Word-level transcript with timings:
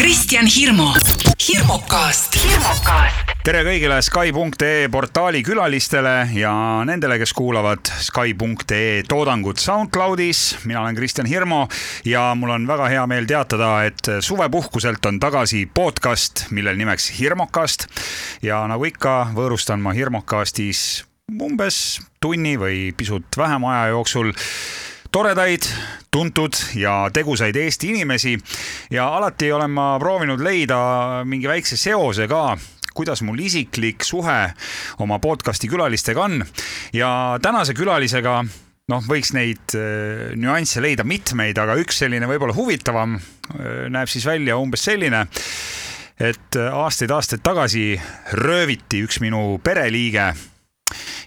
Kristjan 0.00 0.46
Hirmu, 0.48 0.86
hirmukast, 1.44 2.38
tere 3.44 3.60
kõigile 3.66 3.98
Sky.ee 4.00 4.86
portaali 4.88 5.42
külalistele 5.44 6.14
ja 6.32 6.52
nendele, 6.88 7.18
kes 7.20 7.34
kuulavad 7.36 7.90
Sky.ee 8.00 9.02
toodangut 9.04 9.60
SoundCloudis. 9.60 10.64
mina 10.64 10.80
olen 10.80 10.96
Kristjan 10.96 11.28
Hirmu 11.28 11.66
ja 12.08 12.30
mul 12.32 12.54
on 12.56 12.64
väga 12.64 12.88
hea 12.88 13.04
meel 13.12 13.28
teatada, 13.28 13.74
et 13.84 14.08
suvepuhkuselt 14.24 15.04
on 15.04 15.20
tagasi 15.20 15.66
podcast, 15.68 16.46
millel 16.50 16.80
nimeks 16.80 17.12
Hirmukast. 17.20 17.90
ja 18.40 18.64
nagu 18.72 18.88
ikka, 18.88 19.34
võõrustan 19.36 19.84
ma 19.84 19.92
Hirmukastis 19.92 21.04
umbes 21.28 22.00
tunni 22.24 22.56
või 22.56 22.94
pisut 22.96 23.36
vähem 23.36 23.68
aja 23.68 23.92
jooksul 23.92 24.32
toredaid, 25.12 25.66
tuntud 26.10 26.56
ja 26.78 27.10
tegusaid 27.12 27.56
Eesti 27.56 27.90
inimesi. 27.94 28.36
Ja 28.90 29.08
alati 29.16 29.52
olen 29.52 29.70
ma 29.70 29.92
proovinud 29.98 30.42
leida 30.42 30.80
mingi 31.24 31.48
väikse 31.50 31.78
seose 31.80 32.28
ka 32.30 32.56
kuidas 32.94 33.22
mul 33.22 33.38
isiklik 33.38 34.04
suhe 34.04 34.50
oma 35.00 35.18
podcast'i 35.22 35.70
külalistega 35.70 36.24
on. 36.24 36.42
Ja 36.92 37.38
tänase 37.42 37.74
külalisega 37.74 38.40
noh, 38.90 39.06
võiks 39.06 39.32
neid 39.36 39.76
äh, 39.78 40.32
nüansse 40.38 40.82
leida 40.82 41.06
mitmeid, 41.06 41.58
aga 41.58 41.78
üks 41.80 42.02
selline 42.02 42.28
võib-olla 42.30 42.56
huvitavam 42.56 43.16
äh, 43.16 43.86
näeb 43.92 44.10
siis 44.10 44.26
välja 44.26 44.58
umbes 44.60 44.84
selline, 44.90 45.24
et 46.20 46.58
aastaid-aastaid 46.60 47.42
tagasi 47.46 47.94
rööviti 48.36 49.04
üks 49.06 49.22
minu 49.22 49.60
pereliige 49.64 50.32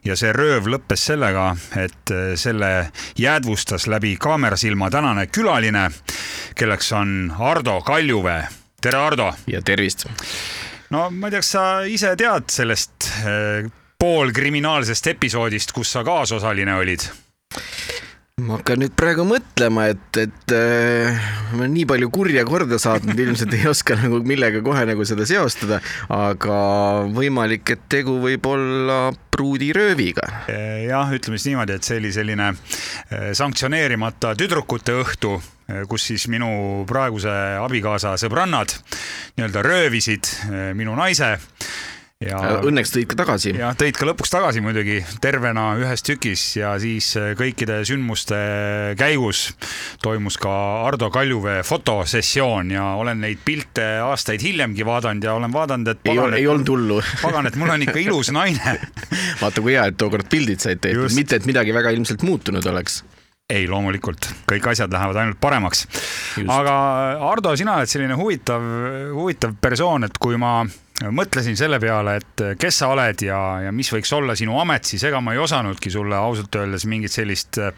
ja 0.05 0.15
see 0.19 0.33
rööv 0.35 0.67
lõppes 0.71 1.05
sellega, 1.11 1.51
et 1.79 2.11
äh, 2.13 2.33
selle 2.39 2.91
jäädvustas 3.19 3.87
läbi 3.91 4.15
kaamerasilma 4.19 4.89
tänane 4.93 5.27
külaline, 5.27 5.89
kelleks 6.55 6.91
on 6.97 7.33
Ardo 7.39 7.79
Kaljuvee. 7.81 8.47
tere, 8.81 8.97
Ardo! 8.97 9.31
ja 9.47 9.61
tervist! 9.61 10.07
no 10.89 11.09
ma 11.09 11.27
ei 11.27 11.31
tea, 11.31 11.43
kas 11.43 11.51
sa 11.55 11.65
ise 11.89 12.15
tead 12.19 12.49
sellest 12.51 13.09
äh, 13.23 13.71
poolkriminaalsest 13.99 15.07
episoodist, 15.15 15.71
kus 15.71 15.91
sa 15.95 16.03
kaasosaline 16.03 16.75
olid? 16.75 17.07
Ma 18.41 18.55
hakkan 18.57 18.79
nüüd 18.81 18.95
praegu 18.97 19.27
mõtlema, 19.29 19.83
et, 19.93 20.17
et 20.17 20.53
äh, 20.57 21.19
ma 21.51 21.59
olen 21.59 21.75
nii 21.75 21.83
palju 21.85 22.07
kurja 22.15 22.41
korda 22.47 22.79
saatnud, 22.81 23.19
ilmselt 23.21 23.53
ei 23.53 23.67
oska 23.69 23.93
nagu 23.99 24.23
millega 24.25 24.63
kohe 24.65 24.87
nagu 24.89 25.05
seda 25.05 25.27
seostada, 25.29 25.77
aga 26.09 26.55
võimalik, 27.13 27.75
et 27.75 27.85
tegu 27.93 28.17
võib 28.23 28.49
olla 28.49 28.97
pruudirööviga. 29.33 30.25
jah, 30.49 31.13
ütleme 31.13 31.37
siis 31.37 31.51
niimoodi, 31.51 31.77
et 31.77 31.85
see 31.85 32.01
oli 32.01 32.09
selline 32.15 32.49
äh, 32.49 33.29
sanktsioneerimata 33.37 34.33
tüdrukute 34.41 34.97
õhtu, 35.03 35.37
äh, 35.69 35.83
kus 35.85 36.09
siis 36.09 36.25
minu 36.25 36.49
praeguse 36.89 37.37
abikaasa 37.61 38.17
sõbrannad 38.17 38.73
nii-öelda 39.37 39.61
röövisid 39.69 40.33
äh, 40.49 40.71
minu 40.73 40.97
naise 40.97 41.35
ja 42.27 42.39
õnneks 42.63 42.93
tõid 42.95 43.09
ka 43.11 43.17
tagasi. 43.23 43.53
jah, 43.59 43.75
tõid 43.77 43.97
ka 43.97 44.07
lõpuks 44.09 44.33
tagasi 44.33 44.63
muidugi 44.63 44.99
tervena 45.23 45.73
ühes 45.81 46.05
tükis 46.05 46.43
ja 46.57 46.73
siis 46.81 47.11
äh, 47.19 47.31
kõikide 47.39 47.81
sündmuste 47.87 48.39
käigus 48.99 49.45
toimus 50.03 50.37
ka 50.41 50.53
Ardo 50.87 51.09
Kaljuvee 51.13 51.63
fotosessioon 51.67 52.73
ja 52.75 52.89
olen 52.99 53.23
neid 53.23 53.41
pilte 53.45 53.85
aastaid 54.03 54.43
hiljemgi 54.43 54.85
vaadanud 54.87 55.23
ja 55.23 55.35
olen 55.37 55.53
vaadanud, 55.53 55.93
et 55.93 56.03
pagan, 56.05 56.33
ei, 56.33 56.43
ei 56.43 56.51
olnud 56.51 56.73
hullu. 56.73 57.01
pagan, 57.25 57.49
et 57.49 57.57
mul 57.59 57.73
on 57.73 57.87
ikka 57.87 57.99
ilus 58.03 58.31
naine. 58.35 58.77
Vaata, 59.41 59.61
kui 59.61 59.75
hea, 59.75 59.87
et 59.91 59.99
tookord 59.99 60.29
pildid 60.31 60.63
said 60.63 60.81
tehtud, 60.83 61.13
mitte 61.17 61.39
et 61.39 61.49
midagi 61.49 61.75
väga 61.75 61.93
ilmselt 61.95 62.25
muutunud 62.27 62.65
oleks. 62.73 63.01
Ei, 63.53 63.65
loomulikult, 63.67 64.29
kõik 64.47 64.69
asjad 64.71 64.93
lähevad 64.93 65.17
ainult 65.19 65.37
paremaks. 65.43 65.83
aga 66.47 66.75
Ardo, 67.27 67.51
sina 67.59 67.75
oled 67.81 67.91
selline 67.91 68.15
huvitav, 68.17 68.63
huvitav 69.13 69.57
persoon, 69.61 70.07
et 70.07 70.15
kui 70.17 70.39
ma 70.39 70.61
mõtlesin 71.01 71.57
selle 71.57 71.79
peale, 71.81 72.17
et 72.21 72.43
kes 72.59 72.77
sa 72.83 72.91
oled 72.93 73.23
ja, 73.25 73.39
ja 73.65 73.71
mis 73.75 73.89
võiks 73.93 74.11
olla 74.13 74.35
sinu 74.37 74.59
amet, 74.61 74.85
siis 74.85 75.03
ega 75.09 75.21
ma 75.23 75.33
ei 75.33 75.41
osanudki 75.41 75.91
sulle 75.93 76.15
ausalt 76.15 76.55
öeldes 76.59 76.85
mingit 76.89 77.13
sellist 77.13 77.57
äh, 77.61 77.73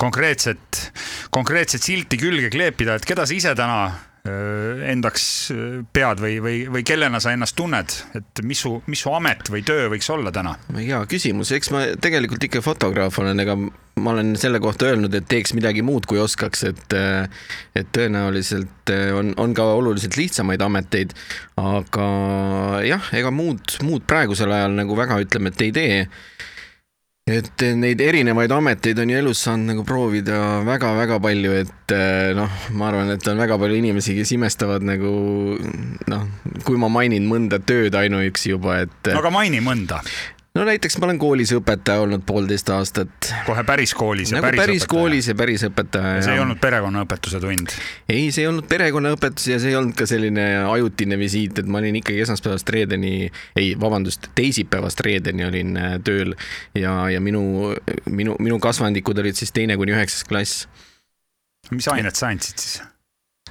konkreetset, 0.00 0.88
konkreetset 1.34 1.84
silti 1.84 2.18
külge 2.20 2.50
kleepida, 2.54 2.96
et 2.96 3.06
keda 3.08 3.28
sa 3.28 3.36
ise 3.36 3.54
täna 3.58 3.78
äh, 3.90 4.02
endaks 4.24 5.24
äh, 5.52 5.82
pead 5.92 6.20
või, 6.22 6.38
või, 6.40 6.60
või 6.72 6.82
kellena 6.86 7.18
sa 7.20 7.34
ennast 7.36 7.56
tunned, 7.58 7.92
et 8.16 8.40
mis 8.48 8.62
su, 8.64 8.78
mis 8.88 9.02
su 9.04 9.12
amet 9.12 9.50
või 9.52 9.60
töö 9.66 9.90
võiks 9.92 10.08
olla 10.14 10.32
täna? 10.32 10.54
hea 10.78 11.02
küsimus, 11.10 11.52
eks 11.52 11.68
ma 11.74 11.82
tegelikult 12.00 12.46
ikka 12.48 12.62
fotograaf 12.64 13.18
olen, 13.20 13.42
ega 13.44 13.58
ma 14.00 14.14
olen 14.14 14.32
selle 14.40 14.62
kohta 14.64 14.88
öelnud, 14.88 15.12
et 15.14 15.28
teeks 15.28 15.52
midagi 15.52 15.84
muud, 15.84 16.08
kui 16.08 16.18
oskaks, 16.22 16.64
et, 16.70 16.96
et 17.76 17.90
tõenäoliselt 17.94 18.90
on, 19.14 19.34
on 19.40 19.52
ka 19.54 19.68
oluliselt 19.76 20.16
lihtsamaid 20.18 20.64
ameteid. 20.64 21.12
aga 21.60 22.08
jah, 22.82 23.12
ega 23.14 23.30
muud, 23.30 23.76
muud 23.86 24.08
praegusel 24.08 24.50
ajal 24.56 24.74
nagu 24.80 24.96
väga 24.98 25.20
ütleme, 25.22 25.52
et 25.52 25.68
ei 25.68 25.76
tee. 25.76 26.00
Et 27.24 27.62
neid 27.80 28.02
erinevaid 28.04 28.52
ameteid 28.52 28.98
on 29.00 29.08
ju 29.08 29.16
elus 29.16 29.40
saanud 29.46 29.70
nagu 29.70 29.84
proovida 29.88 30.60
väga-väga 30.66 31.16
palju, 31.24 31.54
et 31.56 31.94
noh, 32.36 32.58
ma 32.76 32.90
arvan, 32.90 33.14
et 33.14 33.28
on 33.32 33.40
väga 33.40 33.56
palju 33.62 33.78
inimesi, 33.80 34.12
kes 34.18 34.34
imestavad 34.36 34.84
nagu 34.84 35.12
noh, 36.12 36.26
kui 36.68 36.76
ma 36.80 36.90
mainin 36.92 37.24
mõnda 37.30 37.62
tööd 37.64 37.96
ainuüksi 37.96 38.52
juba, 38.52 38.82
et. 38.84 38.98
no 39.08 39.22
aga 39.22 39.32
maini 39.32 39.64
mõnda 39.64 40.02
no 40.54 40.64
näiteks 40.64 40.98
ma 41.02 41.08
olen 41.08 41.18
koolis 41.18 41.50
õpetaja 41.56 42.04
olnud 42.04 42.22
poolteist 42.26 42.68
aastat. 42.70 43.30
kohe 43.46 43.64
päris 43.66 43.94
koolis 43.98 44.30
ja 44.30 44.38
nagu 44.38 44.46
päris, 44.46 44.60
päris 44.60 44.84
õpetaja. 44.84 44.90
koolis 44.92 45.28
ja 45.28 45.34
päris 45.38 45.64
õpetaja. 45.66 46.22
see 46.22 46.36
ei 46.36 46.42
olnud 46.42 46.60
perekonnaõpetuse 46.62 47.40
tund? 47.42 47.74
ei, 48.08 48.30
see 48.30 48.44
ei 48.44 48.50
olnud 48.52 48.68
perekonnaõpetus 48.70 49.48
ja 49.50 49.58
see 49.62 49.74
ei 49.74 49.78
olnud 49.80 49.98
ka 49.98 50.06
selline 50.10 50.46
ajutine 50.62 51.18
visiit, 51.18 51.58
et 51.58 51.68
ma 51.70 51.82
olin 51.82 51.98
ikkagi 52.00 52.22
esmaspäevast 52.26 52.74
reedeni, 52.76 53.12
ei, 53.58 53.74
vabandust, 53.80 54.30
teisipäevast 54.38 55.02
reedeni 55.06 55.46
olin 55.48 55.76
äh, 55.80 55.98
tööl 56.06 56.36
ja, 56.78 56.96
ja 57.10 57.22
minu, 57.24 57.74
minu, 58.10 58.38
minu 58.38 58.62
kasvandikud 58.62 59.24
olid 59.24 59.38
siis 59.38 59.54
teine 59.54 59.78
kuni 59.80 59.96
üheksas 59.96 60.26
klass. 60.28 60.66
mis 61.74 61.90
ainet 61.90 62.14
sa 62.14 62.30
andsid 62.30 62.62
siis? 62.62 62.82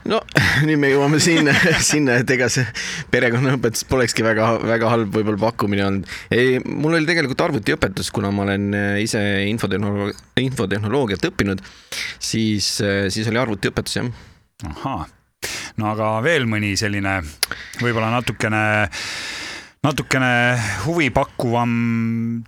No 0.09 0.19
nüüd 0.67 0.79
me 0.81 0.91
jõuame 0.91 1.19
sinna, 1.23 1.53
sinna, 1.91 2.19
et 2.21 2.33
ega 2.35 2.49
see 2.51 2.65
perekonnaõpetus 3.13 3.85
polekski 3.89 4.25
väga, 4.25 4.49
väga 4.63 4.91
halb 4.91 5.15
võib-olla 5.15 5.41
pakkumine 5.45 5.85
olnud. 5.87 6.13
ei, 6.33 6.59
mul 6.63 6.97
oli 6.97 7.09
tegelikult 7.09 7.45
arvutiõpetus, 7.47 8.11
kuna 8.15 8.31
ma 8.35 8.45
olen 8.47 8.69
äh, 8.77 8.99
ise 9.03 9.21
infotehnoloog-, 9.49 10.23
infotehnoloogiat 10.43 11.29
õppinud, 11.31 11.63
siis, 12.19 12.75
äh, 12.83 13.07
siis 13.13 13.29
oli 13.31 13.41
arvutiõpetus, 13.41 13.99
jah. 14.01 14.11
ahaa, 14.69 15.07
no 15.79 15.89
aga 15.93 16.15
veel 16.25 16.47
mõni 16.49 16.75
selline 16.79 17.19
võib-olla 17.81 18.11
natukene 18.17 18.63
natukene 19.83 20.55
huvipakkuvam 20.85 21.71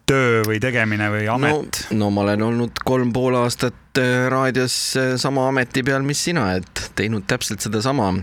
töö 0.08 0.44
või 0.48 0.60
tegemine 0.64 1.10
või 1.12 1.26
amet? 1.32 1.82
no, 1.92 2.06
no 2.06 2.12
ma 2.16 2.24
olen 2.24 2.46
olnud 2.48 2.80
kolm 2.88 3.12
pool 3.16 3.36
aastat 3.42 4.00
äh, 4.00 4.28
raadios 4.32 4.76
äh, 5.00 5.14
sama 5.20 5.50
ameti 5.50 5.84
peal, 5.84 6.06
mis 6.08 6.22
sina, 6.30 6.48
et 6.56 6.86
teinud 6.96 7.28
täpselt 7.28 7.66
sedasama. 7.66 8.14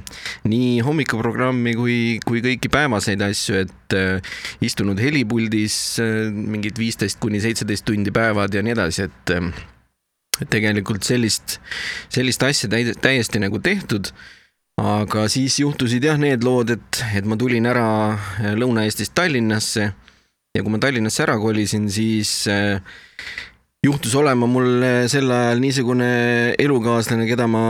nii 0.49 0.81
hommikuprogrammi 0.87 1.77
kui, 1.77 1.99
kui 2.25 2.41
kõiki 2.45 2.72
päevaseid 2.72 3.25
asju, 3.28 3.61
et 3.67 3.99
äh, 3.99 4.37
istunud 4.65 5.01
helipuldis 5.01 5.77
mingid 6.33 6.81
viisteist 6.81 7.21
kuni 7.21 7.43
seitseteist 7.45 7.84
tundi 7.89 8.15
päevad 8.15 8.56
ja 8.56 8.65
nii 8.65 8.77
edasi, 8.78 9.11
et 9.11 10.49
tegelikult 10.49 11.05
sellist, 11.05 11.59
sellist 12.09 12.43
asja 12.49 12.71
täiesti 12.72 13.43
nagu 13.43 13.61
tehtud 13.61 14.09
aga 14.82 15.28
siis 15.31 15.60
juhtusid 15.62 16.04
jah 16.04 16.19
need 16.20 16.43
lood, 16.47 16.72
et, 16.75 17.03
et 17.15 17.26
ma 17.28 17.38
tulin 17.38 17.69
ära 17.70 17.87
äh, 18.12 18.53
Lõuna-Eestist 18.59 19.15
Tallinnasse. 19.16 19.93
Ja 20.53 20.60
kui 20.65 20.75
ma 20.75 20.81
Tallinnasse 20.82 21.22
ära 21.25 21.38
kolisin, 21.41 21.87
siis 21.93 22.43
äh, 22.50 22.82
juhtus 23.87 24.15
olema 24.19 24.47
mul 24.47 24.84
sel 25.10 25.31
ajal 25.32 25.62
niisugune 25.62 26.09
elukaaslane, 26.60 27.25
keda 27.31 27.48
ma 27.50 27.62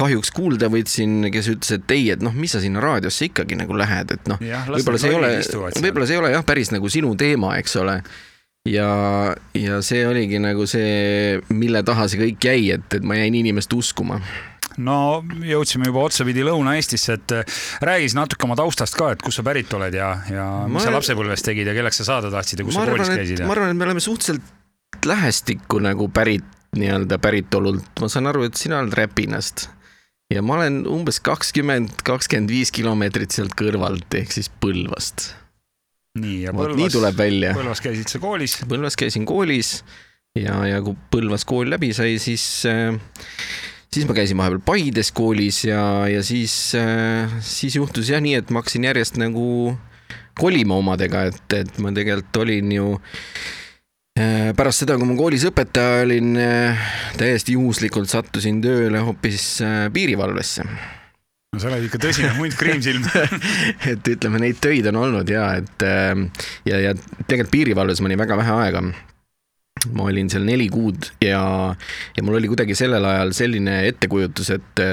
kahjuks 0.00 0.32
kuulda 0.34 0.70
võtsin, 0.72 1.28
kes 1.34 1.50
ütles, 1.52 1.74
et 1.76 1.94
ei, 1.94 2.08
et 2.14 2.24
noh, 2.24 2.34
mis 2.34 2.54
sa 2.54 2.62
sinna 2.62 2.82
raadiosse 2.82 3.28
ikkagi 3.28 3.58
nagu 3.60 3.76
lähed, 3.78 4.16
et 4.16 4.30
noh, 4.30 4.40
võib-olla 4.70 5.02
see 5.02 5.12
ei 5.12 5.18
ole, 5.18 5.30
võib-olla 5.76 6.08
see 6.08 6.18
ei 6.18 6.22
ole 6.22 6.32
jah, 6.34 6.46
päris 6.46 6.72
nagu 6.74 6.90
sinu 6.90 7.14
teema, 7.20 7.54
eks 7.60 7.78
ole. 7.82 8.00
Ja, 8.68 8.90
ja 9.56 9.78
see 9.84 10.02
oligi 10.04 10.36
nagu 10.42 10.66
see, 10.68 11.38
mille 11.48 11.80
taha 11.86 12.10
see 12.12 12.20
kõik 12.26 12.48
jäi, 12.50 12.66
et, 12.74 12.98
et 12.98 13.06
ma 13.06 13.16
jäin 13.16 13.38
inimest 13.38 13.72
uskuma 13.72 14.18
no 14.78 14.98
jõudsime 15.42 15.90
juba 15.90 16.04
otsapidi 16.06 16.44
Lõuna-Eestisse, 16.46 17.18
et 17.18 17.34
äh, 17.36 17.58
räägi 17.82 18.08
siis 18.08 18.18
natuke 18.18 18.46
oma 18.46 18.58
taustast 18.60 18.96
ka, 18.98 19.10
et 19.16 19.24
kust 19.24 19.40
sa 19.40 19.46
pärit 19.46 19.72
oled 19.76 19.96
ja, 19.96 20.12
ja 20.30 20.46
mis 20.66 20.78
ma... 20.78 20.86
sa 20.86 20.94
lapsepõlves 20.94 21.44
tegid 21.46 21.70
ja 21.70 21.74
kelleks 21.76 22.02
sa 22.02 22.08
saada 22.12 22.30
tahtsid 22.32 22.62
ja 22.62 22.68
kus 22.68 22.78
sa 22.78 22.86
koolis 22.86 23.12
käisid? 23.12 23.44
ma 23.46 23.56
arvan, 23.56 23.74
et 23.74 23.80
me 23.80 23.88
oleme 23.88 24.04
suhteliselt 24.04 25.06
lähestikku 25.06 25.80
nagu 25.82 26.08
pärit, 26.12 26.46
nii-öelda 26.76 27.18
päritolult, 27.22 27.92
ma 28.02 28.08
saan 28.12 28.30
aru, 28.30 28.46
et 28.46 28.58
sina 28.58 28.78
oled 28.82 28.94
Räpinast 28.94 29.68
ja 30.30 30.42
ma 30.46 30.58
olen 30.60 30.84
umbes 30.90 31.18
kakskümmend, 31.26 32.02
kakskümmend 32.06 32.52
viis 32.52 32.70
kilomeetrit 32.74 33.34
sealt 33.34 33.56
kõrvalt 33.58 34.18
ehk 34.20 34.34
siis 34.34 34.50
Põlvast. 34.62 35.32
nii, 36.20 36.44
ja 36.46 36.54
Põlvas, 36.54 36.78
nii 36.78 36.94
tuleb 36.94 37.18
välja. 37.18 37.56
Põlvas 37.58 37.82
käisid 37.82 38.12
sa 38.12 38.22
koolis? 38.22 38.60
Põlvas 38.70 38.98
käisin 38.98 39.26
koolis 39.28 39.80
ja, 40.38 40.60
ja 40.68 40.78
kui 40.86 40.96
Põlvas 41.12 41.46
kool 41.48 41.70
läbi 41.72 41.92
sai, 41.96 42.18
siis 42.22 42.44
äh, 42.70 42.94
siis 43.90 44.06
ma 44.06 44.14
käisin 44.16 44.38
vahepeal 44.38 44.62
Paides 44.64 45.10
koolis 45.14 45.64
ja, 45.66 45.82
ja 46.10 46.22
siis, 46.26 46.54
siis 47.46 47.76
juhtus 47.76 48.10
jah 48.12 48.22
nii, 48.22 48.36
et 48.38 48.50
ma 48.50 48.62
hakkasin 48.62 48.86
järjest 48.86 49.18
nagu 49.20 49.46
kolima 50.38 50.78
omadega, 50.78 51.26
et, 51.30 51.56
et 51.58 51.80
ma 51.82 51.92
tegelikult 51.94 52.42
olin 52.44 52.70
ju 52.76 52.92
pärast 54.56 54.84
seda, 54.84 54.96
kui 54.98 55.08
ma 55.08 55.16
koolis 55.18 55.44
õpetaja 55.48 56.04
olin, 56.04 56.32
täiesti 57.18 57.54
juhuslikult 57.58 58.10
sattusin 58.10 58.62
tööle 58.62 59.02
hoopis 59.06 59.52
piirivalvesse 59.94 60.66
no 61.50 61.58
sa 61.58 61.70
oled 61.70 61.86
ikka 61.88 61.98
tõsine 62.02 62.30
hunt 62.38 62.54
kriimsilm 62.58 63.06
et 63.90 64.10
ütleme, 64.14 64.42
neid 64.42 64.60
töid 64.62 64.86
on 64.92 65.00
olnud 65.02 65.30
ja 65.30 65.48
et 65.58 65.86
ja, 65.86 66.82
ja 66.90 66.94
tegelikult 67.26 67.54
piirivalves 67.54 68.02
ma 68.02 68.10
olin 68.10 68.22
väga 68.22 68.38
vähe 68.38 68.58
aega. 68.64 68.84
Ma 69.94 70.06
olin 70.10 70.30
seal 70.30 70.44
neli 70.44 70.68
kuud 70.72 71.10
ja, 71.24 71.42
ja 72.16 72.22
mul 72.24 72.38
oli 72.40 72.50
kuidagi 72.52 72.76
sellel 72.78 73.04
ajal 73.04 73.32
selline 73.36 73.80
ettekujutus, 73.88 74.52
et, 74.56 74.84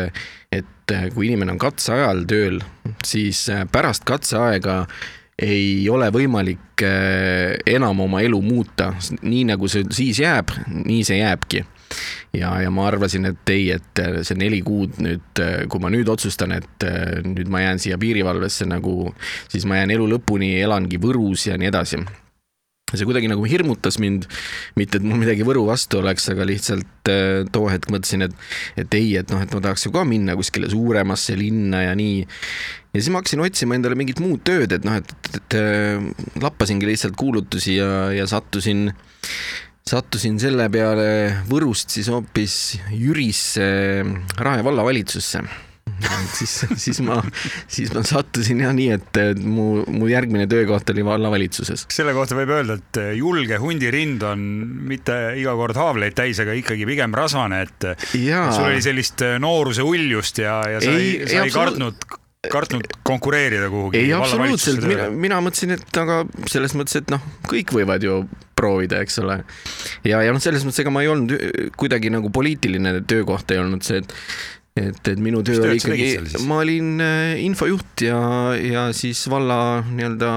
et 0.52 0.96
kui 1.14 1.28
inimene 1.28 1.56
on 1.56 1.62
katseajal 1.62 2.24
tööl, 2.30 2.60
siis 3.06 3.48
pärast 3.72 4.08
katseaega 4.08 4.84
ei 5.44 5.86
ole 5.94 6.08
võimalik 6.14 6.82
enam 6.82 8.00
oma 8.08 8.22
elu 8.26 8.40
muuta, 8.42 8.94
nii 9.22 9.44
nagu 9.52 9.70
see 9.70 9.86
siis 9.94 10.22
jääb, 10.24 10.54
nii 10.86 11.04
see 11.06 11.20
jääbki. 11.20 11.66
Ja, 12.36 12.50
ja 12.62 12.72
ma 12.74 12.88
arvasin, 12.90 13.30
et 13.30 13.50
ei, 13.54 13.70
et 13.72 14.02
see 14.28 14.36
neli 14.38 14.60
kuud 14.66 14.98
nüüd, 15.02 15.42
kui 15.72 15.82
ma 15.82 15.92
nüüd 15.94 16.10
otsustan, 16.12 16.52
et 16.58 16.84
äh, 16.86 17.22
nüüd 17.24 17.48
ma 17.50 17.62
jään 17.64 17.80
siia 17.80 17.98
piirivalvesse 18.02 18.68
nagu, 18.68 19.14
siis 19.48 19.66
ma 19.66 19.80
jään 19.80 19.96
elu 19.96 20.10
lõpuni, 20.18 20.58
elangi 20.60 21.00
Võrus 21.02 21.48
ja 21.48 21.56
nii 21.58 21.72
edasi 21.72 22.02
see 22.96 23.08
kuidagi 23.08 23.28
nagu 23.28 23.44
hirmutas 23.50 23.98
mind, 24.00 24.30
mitte 24.80 25.00
et 25.00 25.06
mul 25.06 25.20
midagi 25.20 25.46
Võru 25.48 25.66
vastu 25.68 26.00
oleks, 26.00 26.30
aga 26.32 26.48
lihtsalt 26.48 27.12
too 27.52 27.68
hetk 27.72 27.92
mõtlesin, 27.92 28.24
et, 28.28 28.48
et 28.80 28.98
ei, 29.00 29.14
et 29.20 29.34
noh, 29.34 29.44
et 29.44 29.52
ma 29.52 29.64
tahaks 29.64 29.88
ju 29.88 29.94
ka 29.96 30.06
minna 30.08 30.38
kuskile 30.40 30.70
suuremasse 30.72 31.36
linna 31.40 31.84
ja 31.84 31.94
nii. 32.00 32.24
ja 32.94 33.02
siis 33.02 33.12
ma 33.12 33.22
hakkasin 33.22 33.44
otsima 33.44 33.76
endale 33.76 34.00
mingit 34.00 34.24
muud 34.24 34.44
tööd, 34.48 34.72
et 34.72 34.88
noh, 34.88 35.00
et, 35.02 35.16
et, 35.34 35.40
et 35.60 36.42
lappasingi 36.44 36.88
lihtsalt 36.88 37.20
kuulutusi 37.20 37.78
ja, 37.80 38.10
ja 38.16 38.28
sattusin 38.30 38.88
sattusin 39.88 40.36
selle 40.40 40.68
peale 40.72 41.08
Võrust 41.48 41.94
siis 41.96 42.10
hoopis 42.12 42.78
Jürisse 42.92 43.68
Rae 44.44 44.64
vallavalitsusse 44.66 45.44
siis, 46.38 46.54
siis 46.80 47.02
ma, 47.06 47.20
siis 47.72 47.94
ma 47.96 48.04
sattusin 48.08 48.62
jah 48.66 48.76
nii, 48.76 48.90
et 48.98 49.22
mu, 49.44 49.84
mu 49.94 50.10
järgmine 50.12 50.48
töökoht 50.52 50.90
oli 50.94 51.06
vallavalitsuses. 51.08 51.88
selle 51.94 52.16
kohta 52.18 52.38
võib 52.38 52.54
öelda, 52.58 52.78
et 52.80 53.02
julge 53.18 53.60
hundirind 53.62 54.24
on 54.28 54.46
mitte 54.90 55.18
iga 55.42 55.56
kord 55.60 55.80
haavleid 55.80 56.18
täis, 56.18 56.40
aga 56.44 56.56
ikkagi 56.58 56.88
pigem 56.90 57.16
rasvane, 57.18 57.64
et 57.68 57.90
ja. 58.20 58.48
sul 58.54 58.70
oli 58.70 58.84
sellist 58.86 59.26
nooruse 59.42 59.86
uljust 59.86 60.44
ja, 60.44 60.62
ja 60.76 60.84
sa 60.84 60.94
ei, 60.94 61.12
ei, 61.22 61.30
sa 61.32 61.46
ei 61.46 61.54
kartnud 61.54 62.08
kartnud 62.52 62.86
konkureerida 63.04 63.70
kuhugi? 63.70 64.00
ei, 64.00 64.14
absoluutselt, 64.14 64.84
mina, 64.88 65.08
mina 65.12 65.40
mõtlesin, 65.44 65.74
et 65.78 66.00
aga 66.00 66.22
selles 66.50 66.76
mõttes, 66.78 67.00
et 67.02 67.10
noh, 67.12 67.24
kõik 67.50 67.74
võivad 67.76 68.04
ju 68.06 68.22
proovida, 68.58 69.02
eks 69.06 69.20
ole. 69.24 69.40
ja, 70.08 70.22
ja 70.26 70.34
noh, 70.34 70.42
selles 70.44 70.66
mõttes, 70.66 70.82
ega 70.84 70.94
ma 70.94 71.04
ei 71.06 71.12
olnud 71.12 71.34
kuidagi 71.80 72.12
nagu 72.14 72.32
poliitiline 72.34 73.00
töökoht 73.10 73.52
ei 73.54 73.62
olnud 73.62 73.86
see, 73.86 74.02
et 74.04 74.16
et, 74.78 75.02
et 75.12 75.20
minu 75.22 75.42
töö 75.46 75.64
oli 75.66 75.80
ikkagi, 75.80 76.12
ma 76.48 76.62
olin 76.64 76.94
äh, 77.04 77.34
infojuht 77.46 78.06
ja, 78.08 78.20
ja 78.60 78.88
siis 78.96 79.24
valla 79.32 79.82
nii-öelda 79.88 80.32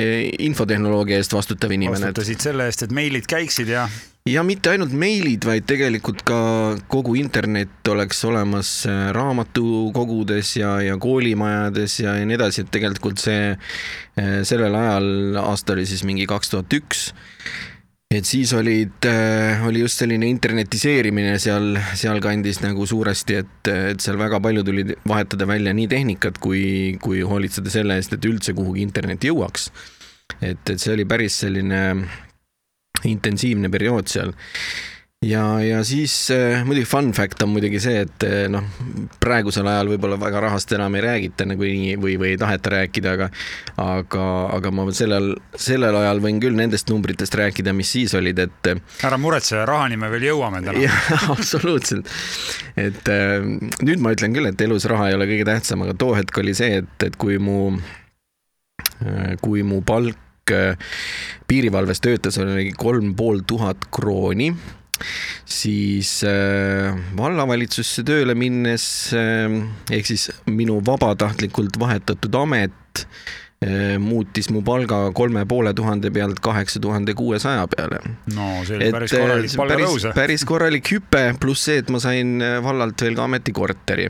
äh, 0.00 0.32
infotehnoloogia 0.46 1.20
eest 1.20 1.36
vastutav 1.36 1.74
inimene. 1.74 2.00
vastutasid 2.00 2.44
selle 2.44 2.68
eest, 2.70 2.86
et 2.86 2.94
meilid 2.94 3.28
käiksid 3.30 3.72
ja 3.74 3.86
ja 4.24 4.40
mitte 4.46 4.72
ainult 4.72 4.94
meilid, 4.96 5.44
vaid 5.44 5.66
tegelikult 5.68 6.22
ka 6.24 6.38
kogu 6.88 7.18
internet 7.20 7.92
oleks 7.92 8.22
olemas 8.24 8.70
äh, 8.88 9.10
raamatukogudes 9.16 10.56
ja, 10.62 10.78
ja 10.84 10.96
koolimajades 11.00 12.00
ja, 12.00 12.16
ja 12.20 12.24
nii 12.28 12.38
edasi, 12.38 12.64
et 12.64 12.72
tegelikult 12.72 13.20
see 13.20 13.54
sellel 14.46 14.76
ajal, 14.78 15.06
aasta 15.42 15.74
oli 15.74 15.88
siis 15.90 16.04
mingi 16.06 16.22
kaks 16.30 16.52
tuhat 16.52 16.76
üks, 16.76 17.08
et 18.14 18.26
siis 18.28 18.52
olid, 18.54 19.06
äh, 19.08 19.64
oli 19.66 19.80
just 19.82 19.98
selline 20.02 20.28
internetiseerimine 20.30 21.38
seal, 21.42 21.74
sealkandis 21.98 22.60
nagu 22.62 22.86
suuresti, 22.86 23.38
et, 23.42 23.70
et 23.72 24.04
seal 24.04 24.18
väga 24.20 24.40
palju 24.44 24.64
tuli 24.66 24.86
vahetada 25.08 25.48
välja 25.50 25.74
nii 25.74 25.88
tehnikat 25.90 26.38
kui, 26.42 26.96
kui 27.02 27.24
hoolitseda 27.26 27.72
selle 27.72 27.98
eest, 27.98 28.14
et 28.14 28.28
üldse 28.28 28.54
kuhugi 28.54 28.84
internet 28.86 29.24
jõuaks. 29.26 29.70
et, 30.40 30.62
et 30.70 30.78
see 30.78 30.92
oli 30.94 31.04
päris 31.08 31.40
selline 31.44 31.80
intensiivne 33.04 33.68
periood 33.70 34.08
seal 34.08 34.32
ja, 35.24 35.44
ja 35.60 35.80
siis 35.84 36.12
äh, 36.30 36.64
muidugi 36.66 36.86
fun 36.88 37.12
fact 37.16 37.42
on 37.42 37.52
muidugi 37.54 37.80
see, 37.82 38.02
et 38.04 38.24
äh, 38.26 38.44
noh, 38.52 38.64
praegusel 39.22 39.66
ajal 39.70 39.90
võib-olla 39.94 40.18
väga 40.20 40.42
rahast 40.46 40.72
enam 40.76 40.94
ei 40.98 41.04
räägita 41.04 41.46
nagu 41.48 41.64
nii 41.64 41.96
või, 42.00 42.16
või 42.20 42.32
ei 42.34 42.40
taheta 42.40 42.74
rääkida, 42.76 43.14
aga 43.16 43.28
aga, 43.80 44.26
aga 44.56 44.72
ma 44.74 44.86
sellel, 44.96 45.32
sellel 45.58 45.96
ajal 46.02 46.22
võin 46.24 46.40
küll 46.42 46.58
nendest 46.58 46.90
numbritest 46.92 47.36
rääkida, 47.40 47.74
mis 47.76 47.94
siis 47.96 48.14
olid, 48.18 48.44
et 48.46 48.70
äh, 48.72 48.82
ära 49.08 49.18
muretse, 49.20 49.62
rahani 49.68 49.98
me 50.00 50.10
veel 50.12 50.28
jõuame 50.30 50.62
täna. 50.64 50.84
jah, 50.84 51.00
absoluutselt. 51.34 52.10
et 52.76 53.10
nüüd 53.84 54.04
ma 54.04 54.14
ütlen 54.14 54.36
küll, 54.36 54.50
et 54.50 54.66
elus 54.66 54.88
raha 54.90 55.10
ei 55.10 55.18
ole 55.18 55.28
kõige 55.30 55.48
tähtsam, 55.48 55.86
aga 55.86 55.96
too 55.98 56.14
hetk 56.18 56.42
oli 56.42 56.56
see, 56.56 56.82
et, 56.82 57.08
et 57.08 57.18
kui 57.20 57.40
mu 57.42 57.74
kui 59.42 59.64
mu 59.66 59.80
palk 59.84 60.52
piirivalves 61.48 62.00
töötas, 62.04 62.36
oli 62.40 62.70
kolm 62.76 63.14
pool 63.16 63.40
tuhat 63.48 63.88
krooni 63.92 64.52
siis 65.44 66.16
äh, 66.28 66.94
vallavalitsusse 67.18 68.04
tööle 68.06 68.36
minnes 68.38 68.84
äh, 69.16 69.56
ehk 69.92 70.10
siis 70.10 70.28
minu 70.50 70.80
vabatahtlikult 70.86 71.78
vahetatud 71.80 72.38
amet 72.38 73.04
äh, 73.64 73.96
muutis 74.02 74.50
mu 74.54 74.62
palga 74.66 75.08
kolme 75.16 75.44
poole 75.50 75.74
tuhande 75.74 76.12
pealt 76.14 76.40
kaheksa 76.44 76.80
tuhande 76.80 77.16
kuuesaja 77.18 77.66
peale. 77.74 78.00
no 78.34 78.48
see 78.64 78.78
oli 78.78 78.88
et, 78.88 78.96
päris 78.96 79.16
korralik 79.18 79.58
palgatõus. 79.62 80.08
päris 80.14 80.48
korralik 80.48 80.94
hüpe, 80.94 81.26
pluss 81.40 81.68
see, 81.68 81.82
et 81.82 81.92
ma 81.92 82.02
sain 82.02 82.38
äh, 82.42 82.58
vallalt 82.64 83.06
veel 83.06 83.18
ka 83.18 83.28
ametikorteri 83.28 84.08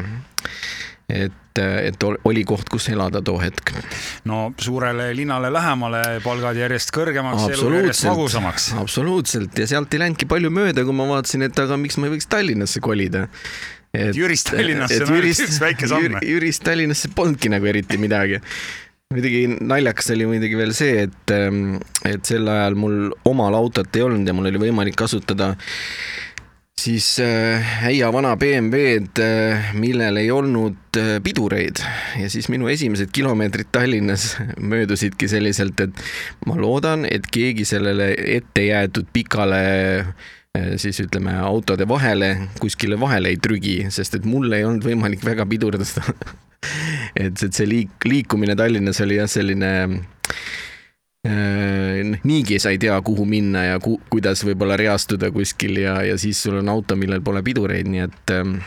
et, 1.09 1.61
et 1.61 2.07
oli 2.25 2.45
koht, 2.49 2.69
kus 2.73 2.89
elada 2.93 3.23
too 3.25 3.37
hetk. 3.43 3.75
no 4.29 4.47
suurele 4.59 5.11
linnale 5.17 5.51
lähemale 5.53 6.03
palgad 6.25 6.59
järjest 6.59 6.93
kõrgemaks, 6.95 7.47
elu 7.55 7.73
järjest 7.79 8.09
magusamaks. 8.09 8.71
absoluutselt 8.81 9.59
ja 9.59 9.69
sealt 9.71 9.95
ei 9.95 10.05
läinudki 10.05 10.29
palju 10.31 10.53
mööda, 10.55 10.87
kui 10.87 10.97
ma 10.97 11.09
vaatasin, 11.11 11.49
et 11.49 11.65
aga 11.65 11.79
miks 11.81 11.99
ma 12.01 12.09
ei 12.09 12.17
võiks 12.17 12.31
Tallinnasse 12.31 12.83
kolida. 12.85 13.27
et 13.95 14.17
Jürist 14.17 14.51
Tallinnasse 14.55 15.05
ainult 15.05 15.45
üks 15.49 15.61
väike 15.63 15.91
samm. 15.91 16.19
Jürist 16.25 16.65
Tallinnasse 16.67 17.13
polnudki 17.15 17.53
nagu 17.53 17.69
eriti 17.71 18.01
midagi 18.01 18.41
muidugi 19.15 19.47
naljakas 19.61 20.11
oli 20.15 20.27
muidugi 20.27 20.59
veel 20.59 20.73
see, 20.75 21.05
et, 21.07 21.33
et 22.09 22.27
sel 22.27 22.49
ajal 22.51 22.75
mul 22.79 22.97
omal 23.29 23.55
autot 23.55 23.97
ei 23.97 24.03
olnud 24.03 24.27
ja 24.27 24.35
mul 24.35 24.51
oli 24.51 24.63
võimalik 24.67 24.97
kasutada 24.99 25.53
siis 26.81 27.21
äh, 27.21 27.87
äia 27.87 28.13
vana 28.13 28.37
BMW-d, 28.37 29.23
äh, 29.23 29.75
millel 29.79 30.19
ei 30.21 30.31
olnud 30.31 30.99
äh, 30.99 31.17
pidureid. 31.23 31.81
Ja 32.21 32.31
siis 32.31 32.49
minu 32.53 32.69
esimesed 32.69 33.13
kilomeetrid 33.15 33.71
Tallinnas 33.73 34.37
möödusidki 34.73 35.29
selliselt, 35.31 35.81
et 35.81 36.05
ma 36.47 36.59
loodan, 36.59 37.07
et 37.11 37.27
keegi 37.31 37.67
sellele 37.69 38.13
ette 38.39 38.69
jäetud 38.69 39.11
pikale 39.13 39.61
siis 40.79 41.01
ütleme 41.03 41.33
autode 41.43 41.83
vahele 41.91 42.29
kuskile 42.63 42.95
vahele 43.01 43.33
ei 43.33 43.41
trügi, 43.43 43.89
sest 43.91 44.21
et 44.21 44.27
mul 44.29 44.53
ei 44.55 44.63
olnud 44.63 44.87
võimalik 44.87 45.25
väga 45.27 45.47
pidurdada. 45.51 46.05
Et, 47.15 47.37
et 47.47 47.53
see 47.55 47.67
liik-, 47.69 48.07
liikumine 48.09 48.55
Tallinnas 48.59 48.99
oli 49.05 49.19
jah, 49.19 49.29
selline 49.31 49.69
Äh, 49.79 50.74
niigi 51.25 52.59
sa 52.61 52.73
ei 52.75 52.79
tea, 52.79 52.97
kuhu 53.01 53.25
minna 53.25 53.63
ja 53.65 53.77
ku, 53.81 53.97
kuidas 54.13 54.43
võib-olla 54.45 54.77
reastuda 54.77 55.31
kuskil 55.33 55.79
ja, 55.81 56.03
ja 56.05 56.19
siis 56.21 56.43
sul 56.45 56.59
on 56.61 56.69
auto, 56.69 56.99
millel 57.01 57.23
pole 57.25 57.41
pidureid, 57.47 57.89
nii 57.89 58.03
et 58.05 58.33
ähm, 58.35 58.59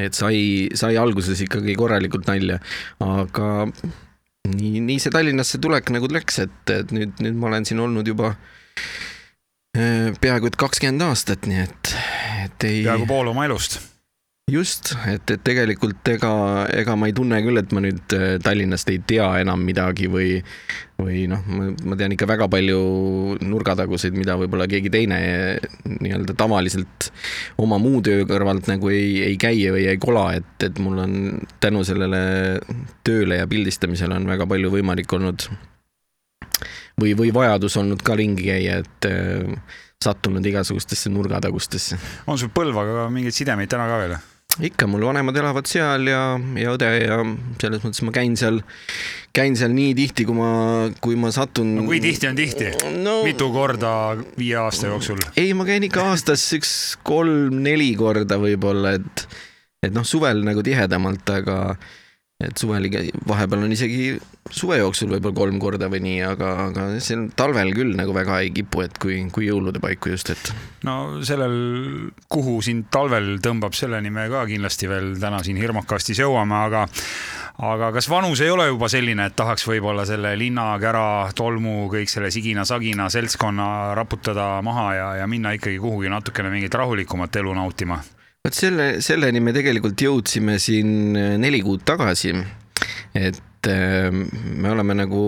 et 0.00 0.16
sai, 0.16 0.68
sai 0.76 0.96
alguses 1.00 1.40
ikkagi 1.44 1.76
korralikult 1.78 2.28
nalja, 2.28 2.58
aga 3.04 3.50
nii, 3.68 4.80
nii 4.84 4.98
see 5.02 5.12
Tallinnasse 5.12 5.60
tulek 5.60 5.92
nagu 5.94 6.08
läks, 6.12 6.40
et, 6.44 6.72
et 6.72 6.94
nüüd, 6.94 7.20
nüüd 7.24 7.36
ma 7.36 7.50
olen 7.50 7.68
siin 7.68 7.84
olnud 7.84 8.08
juba 8.08 8.32
äh, 8.32 10.08
peaaegu 10.20 10.48
et 10.50 10.58
kakskümmend 10.60 11.04
aastat, 11.08 11.48
nii 11.50 11.62
et, 11.66 11.94
et 12.46 12.68
ei. 12.68 12.82
peaaegu 12.88 13.08
pool 13.10 13.32
oma 13.34 13.48
elust 13.48 13.80
just, 14.48 14.94
et, 15.08 15.30
et 15.30 15.42
tegelikult 15.44 16.08
ega, 16.10 16.32
ega 16.72 16.96
ma 16.98 17.08
ei 17.08 17.14
tunne 17.16 17.38
küll, 17.44 17.60
et 17.60 17.72
ma 17.76 17.82
nüüd 17.84 18.14
äh, 18.16 18.36
Tallinnast 18.42 18.90
ei 18.92 19.00
tea 19.06 19.26
enam 19.42 19.62
midagi 19.66 20.08
või, 20.10 20.38
või 21.00 21.26
noh, 21.30 21.44
ma 21.48 21.98
tean 22.00 22.14
ikka 22.16 22.28
väga 22.30 22.48
palju 22.52 22.78
nurgataguseid, 23.44 24.16
mida 24.18 24.38
võib-olla 24.40 24.68
keegi 24.70 24.92
teine 24.94 25.18
nii-öelda 25.98 26.36
tavaliselt 26.38 27.10
oma 27.60 27.80
muu 27.82 28.00
töö 28.04 28.24
kõrvalt 28.28 28.70
nagu 28.70 28.92
ei, 28.92 29.18
ei 29.30 29.40
käi 29.40 29.66
või 29.74 29.88
ei 29.92 30.00
kola, 30.02 30.30
et, 30.40 30.54
et 30.64 30.80
mul 30.82 31.02
on 31.04 31.18
tänu 31.62 31.84
sellele 31.86 32.22
tööle 33.06 33.42
ja 33.42 33.50
pildistamisele 33.50 34.16
on 34.16 34.30
väga 34.30 34.48
palju 34.48 34.72
võimalik 34.78 35.12
olnud 35.18 35.50
või, 36.98 37.12
või 37.18 37.34
vajadus 37.34 37.76
olnud 37.80 38.02
ka 38.04 38.16
ringi 38.18 38.48
käia, 38.48 38.80
et 38.82 39.10
äh, 39.10 39.76
sattunud 40.04 40.46
igasugustesse 40.46 41.10
nurgatagustesse. 41.10 41.98
on 42.26 42.38
sul 42.38 42.52
Põlvaga 42.54 43.08
mingeid 43.12 43.36
sidemeid 43.36 43.70
täna 43.70 43.88
ka 43.90 44.02
veel? 44.02 44.18
Ikka, 44.64 44.88
mul 44.90 45.04
vanemad 45.06 45.36
elavad 45.38 45.68
seal 45.70 46.08
ja, 46.10 46.22
ja 46.58 46.74
õde 46.74 46.88
ja 46.98 47.18
selles 47.60 47.84
mõttes 47.84 48.02
ma 48.06 48.14
käin 48.14 48.34
seal, 48.38 48.60
käin 49.36 49.56
seal 49.58 49.74
nii 49.74 49.92
tihti, 49.98 50.26
kui 50.28 50.36
ma, 50.38 50.50
kui 51.04 51.18
ma 51.20 51.30
satun. 51.34 51.74
no 51.78 51.86
kui 51.88 52.00
tihti 52.02 52.30
on 52.30 52.38
tihti 52.38 52.72
no,? 52.98 53.20
mitu 53.26 53.50
korda 53.54 53.92
viie 54.38 54.58
aasta 54.60 54.90
jooksul? 54.90 55.22
ei, 55.36 55.52
ma 55.58 55.68
käin 55.68 55.86
ikka 55.86 56.08
aastas 56.10 56.44
üks 56.58 56.72
kolm-neli 57.06 57.92
korda 57.98 58.40
võib-olla, 58.42 58.96
et, 58.98 59.24
et 59.86 59.94
noh, 59.94 60.06
suvel 60.06 60.42
nagu 60.46 60.64
tihedamalt, 60.66 61.34
aga 61.38 61.58
et 62.38 62.54
suvel 62.54 62.84
vahepeal 63.26 63.64
on 63.66 63.72
isegi 63.74 64.12
suve 64.54 64.76
jooksul 64.78 65.10
võib-olla 65.10 65.34
kolm 65.34 65.56
korda 65.58 65.88
või 65.90 65.98
nii, 66.04 66.18
aga, 66.22 66.50
aga 66.68 66.84
see 67.02 67.24
talvel 67.34 67.72
küll 67.74 67.96
nagu 67.98 68.12
väga 68.14 68.36
ei 68.44 68.52
kipu, 68.54 68.84
et 68.84 68.94
kui, 69.02 69.16
kui 69.34 69.48
jõulude 69.48 69.82
paiku 69.82 70.12
just, 70.12 70.30
et. 70.30 70.52
no 70.86 71.18
sellel, 71.26 71.56
kuhu 72.30 72.60
sind 72.62 72.86
talvel 72.94 73.40
tõmbab, 73.42 73.74
selleni 73.74 74.12
me 74.14 74.28
ka 74.30 74.44
kindlasti 74.46 74.86
veel 74.86 75.16
täna 75.18 75.42
siin 75.42 75.58
Hirmukastis 75.58 76.22
jõuame, 76.22 76.60
aga 76.68 76.84
aga 77.58 77.90
kas 77.96 78.06
vanus 78.06 78.38
ei 78.46 78.52
ole 78.54 78.68
juba 78.68 78.86
selline, 78.92 79.26
et 79.26 79.34
tahaks 79.34 79.66
võib-olla 79.66 80.04
selle 80.06 80.36
linnakära, 80.38 81.32
tolmu, 81.34 81.88
kõik 81.90 82.12
selle 82.12 82.30
sigina-sagina 82.30 83.08
seltskonna 83.10 83.96
raputada 83.98 84.46
maha 84.62 84.86
ja, 84.94 85.10
ja 85.24 85.26
minna 85.26 85.56
ikkagi 85.58 85.82
kuhugi 85.82 86.14
natukene 86.14 86.54
mingit 86.54 86.78
rahulikumat 86.78 87.42
elu 87.42 87.58
nautima? 87.58 87.98
Vot 88.46 88.56
selle, 88.56 88.88
selleni 89.04 89.42
me 89.42 89.54
tegelikult 89.56 90.00
jõudsime 90.00 90.58
siin 90.62 91.16
äh, 91.18 91.36
neli 91.40 91.62
kuud 91.64 91.84
tagasi. 91.88 92.34
et 93.14 93.66
äh, 93.68 94.10
me 94.12 94.70
oleme 94.70 94.94
nagu 94.94 95.22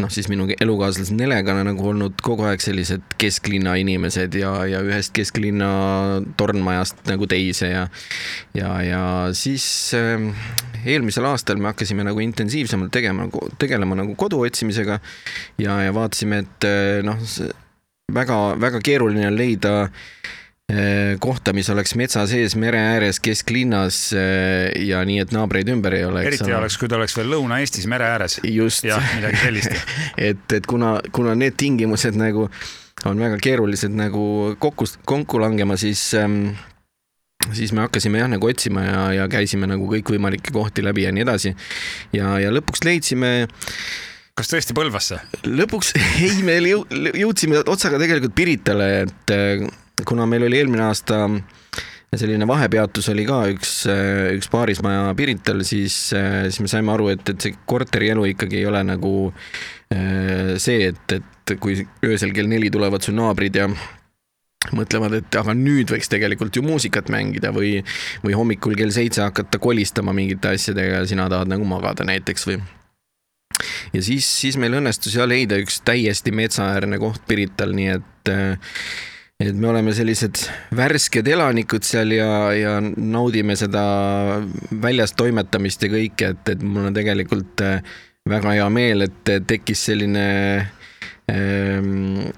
noh, 0.00 0.08
siis 0.08 0.30
minu 0.32 0.46
elukaaslase 0.54 1.12
Nelega 1.12 1.52
nagu 1.60 1.90
olnud 1.90 2.22
kogu 2.24 2.46
aeg 2.48 2.62
sellised 2.64 3.18
kesklinna 3.20 3.74
inimesed 3.82 4.34
ja, 4.38 4.54
ja 4.64 4.80
ühest 4.86 5.12
kesklinna 5.16 5.70
tornmajast 6.40 7.04
nagu 7.10 7.28
teise 7.28 7.68
ja 7.68 7.86
ja, 8.56 8.70
ja 8.86 9.02
siis 9.36 9.66
äh, 9.98 10.30
eelmisel 10.86 11.28
aastal 11.28 11.60
me 11.60 11.72
hakkasime 11.74 12.06
nagu 12.06 12.22
intensiivsemalt 12.24 12.92
tegema, 12.94 13.28
tegelema 13.60 13.98
nagu 14.00 14.16
kodu 14.16 14.40
otsimisega 14.46 15.00
ja, 15.60 15.80
ja 15.84 15.92
vaatasime, 15.92 16.44
et 16.46 16.70
noh, 17.04 17.20
väga-väga 18.14 18.80
keeruline 18.84 19.28
on 19.28 19.36
leida 19.36 19.74
Äh, 19.84 20.39
kohta, 21.22 21.54
mis 21.56 21.70
oleks 21.72 21.94
metsa 21.98 22.24
sees, 22.30 22.56
mere 22.60 22.80
ääres, 22.94 23.20
kesklinnas 23.24 24.00
äh, 24.16 24.70
ja 24.86 25.02
nii, 25.06 25.20
et 25.24 25.34
naabreid 25.34 25.70
ümber 25.72 25.96
ei 25.96 26.04
ole. 26.06 26.24
eriti 26.28 26.50
hea 26.50 26.58
oleks, 26.58 26.78
kui 26.80 26.90
ta 26.90 26.98
oleks 27.00 27.16
veel 27.18 27.30
Lõuna-Eestis 27.34 27.88
mere 27.90 28.08
ääres. 28.10 28.38
jah, 28.86 29.04
midagi 29.16 29.42
sellist 29.44 29.76
et, 30.30 30.44
et 30.56 30.68
kuna, 30.70 30.98
kuna 31.14 31.36
need 31.38 31.58
tingimused 31.60 32.18
nagu 32.20 32.48
on 33.08 33.22
väga 33.22 33.38
keerulised 33.40 33.94
nagu 33.96 34.56
kokku, 34.60 34.86
kokku 35.08 35.40
langema, 35.40 35.78
siis 35.80 36.02
ähm, 36.18 36.52
siis 37.56 37.72
me 37.72 37.84
hakkasime 37.86 38.20
jah, 38.20 38.28
nagu 38.30 38.50
otsima 38.50 38.84
ja, 38.84 39.00
ja 39.22 39.26
käisime 39.32 39.68
nagu 39.70 39.88
kõikvõimalikke 39.90 40.52
kohti 40.54 40.84
läbi 40.84 41.06
ja 41.06 41.14
nii 41.14 41.24
edasi. 41.24 41.54
ja, 42.16 42.36
ja 42.42 42.52
lõpuks 42.52 42.84
leidsime 42.84 43.48
kas 44.36 44.52
tõesti 44.52 44.76
Põlvasse? 44.76 45.20
lõpuks, 45.48 45.94
ei, 46.24 46.40
me 46.46 46.58
jõudsime 46.60 47.62
otsaga 47.66 48.00
tegelikult 48.02 48.36
Piritale, 48.36 48.90
et 49.06 49.34
kuna 50.08 50.26
meil 50.26 50.46
oli 50.48 50.60
eelmine 50.60 50.86
aasta 50.88 51.26
selline 52.16 52.46
vahepeatus 52.48 53.08
oli 53.12 53.24
ka 53.28 53.44
üks, 53.52 53.74
üks 54.34 54.50
paarismaja 54.50 55.12
Pirital, 55.18 55.62
siis, 55.66 55.94
siis 56.10 56.58
me 56.62 56.70
saime 56.70 56.90
aru, 56.94 57.10
et, 57.14 57.22
et 57.30 57.46
see 57.46 57.54
korterielu 57.70 58.24
ikkagi 58.32 58.58
ei 58.58 58.66
ole 58.66 58.82
nagu 58.86 59.12
äh, 59.30 60.56
see, 60.58 60.90
et, 60.90 61.14
et 61.20 61.54
kui 61.62 61.78
öösel 62.06 62.34
kell 62.34 62.50
neli 62.50 62.70
tulevad 62.72 63.06
su 63.06 63.14
naabrid 63.14 63.60
ja 63.60 63.68
mõtlevad, 64.76 65.14
et 65.20 65.38
aga 65.38 65.54
nüüd 65.56 65.92
võiks 65.94 66.10
tegelikult 66.10 66.58
ju 66.58 66.64
muusikat 66.66 67.08
mängida 67.14 67.52
või, 67.54 67.78
või 68.24 68.34
hommikul 68.36 68.74
kell 68.78 68.92
seitse 68.94 69.22
hakata 69.24 69.62
kolistama 69.62 70.14
mingite 70.16 70.50
asjadega 70.56 71.00
ja 71.00 71.06
sina 71.08 71.28
tahad 71.32 71.50
nagu 71.50 71.64
magada 71.68 72.04
näiteks 72.10 72.48
või. 72.50 72.58
ja 73.94 74.02
siis, 74.02 74.26
siis 74.26 74.58
meil 74.60 74.74
õnnestus 74.82 75.14
ja 75.14 75.28
leida 75.30 75.62
üks 75.62 75.78
täiesti 75.86 76.34
metsaäärne 76.34 76.98
koht 76.98 77.22
Pirital, 77.30 77.72
nii 77.78 77.94
et 77.94 78.34
et 79.40 79.56
me 79.56 79.70
oleme 79.70 79.94
sellised 79.96 80.42
värsked 80.76 81.28
elanikud 81.32 81.86
seal 81.86 82.12
ja, 82.12 82.28
ja 82.52 82.74
naudime 82.80 83.56
seda 83.56 83.82
väljas 84.82 85.16
toimetamist 85.16 85.86
ja 85.86 85.92
kõike, 85.92 86.34
et, 86.34 86.52
et 86.52 86.62
mul 86.62 86.90
on 86.90 86.96
tegelikult 86.96 87.64
äh, 87.64 87.80
väga 88.28 88.58
hea 88.58 88.68
meel, 88.72 89.06
et 89.06 89.32
tekkis 89.48 89.86
selline 89.88 90.26
ähm, 91.32 92.28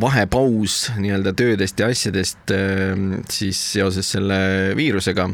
vahepaus 0.00 0.86
nii-öelda 0.96 1.34
töödest 1.36 1.80
ja 1.80 1.90
asjadest 1.92 2.54
ähm, 2.56 3.20
siis 3.30 3.60
seoses 3.74 4.10
selle 4.16 4.40
viirusega. 4.78 5.28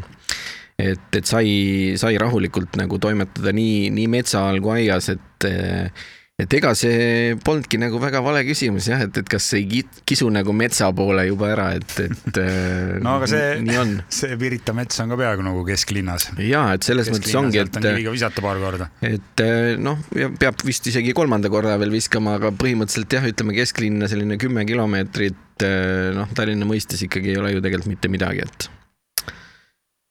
et, 0.78 1.08
et 1.16 1.24
sai, 1.24 1.94
sai 1.96 2.18
rahulikult 2.20 2.76
nagu 2.76 2.98
toimetada 2.98 3.54
nii, 3.54 3.90
nii 3.94 4.10
metsa 4.12 4.48
all 4.50 4.60
kui 4.60 4.82
aias, 4.82 5.08
et 5.14 5.48
äh, 5.48 6.06
et 6.36 6.52
ega 6.52 6.74
see 6.76 7.36
polnudki 7.44 7.78
nagu 7.80 7.96
väga 8.00 8.20
vale 8.24 8.42
küsimus 8.44 8.90
jah, 8.90 9.00
et, 9.06 9.20
et 9.22 9.28
kas 9.32 9.46
ei 9.56 9.80
kisu 10.08 10.26
nagu 10.28 10.52
metsa 10.52 10.90
poole 10.96 11.24
juba 11.30 11.48
ära, 11.54 11.70
et, 11.78 11.94
et 12.04 12.40
äh, 12.42 12.98
no 13.00 13.14
aga 13.16 13.28
see, 13.30 13.54
see 14.18 14.36
Pirita 14.40 14.74
mets 14.76 15.00
on 15.00 15.14
ka 15.14 15.16
peaaegu 15.22 15.46
nagu 15.46 15.64
kesklinnas. 15.64 16.28
ja, 16.44 16.66
et 16.76 16.84
selles 16.84 17.08
mõttes 17.12 17.32
ongi, 17.40 17.62
et. 17.62 17.80
on 17.80 17.88
kiviga 17.88 18.12
visata 18.12 18.44
paar 18.44 18.60
korda. 18.60 18.90
et 19.00 19.44
äh, 19.44 19.72
noh, 19.80 20.02
peab 20.36 20.60
vist 20.68 20.84
isegi 20.92 21.16
kolmanda 21.16 21.48
korra 21.52 21.78
veel 21.80 21.94
viskama, 21.96 22.36
aga 22.36 22.52
põhimõtteliselt 22.52 23.16
jah, 23.16 23.24
ütleme 23.32 23.56
kesklinna 23.56 24.10
selline 24.12 24.36
kümme 24.40 24.66
kilomeetrit, 24.68 25.40
äh, 25.64 26.12
noh, 26.16 26.28
Tallinna 26.36 26.68
mõistes 26.68 27.00
ikkagi 27.08 27.32
ei 27.32 27.40
ole 27.40 27.56
ju 27.56 27.64
tegelikult 27.64 27.94
mitte 27.96 28.12
midagi, 28.12 28.44
et 28.44 28.70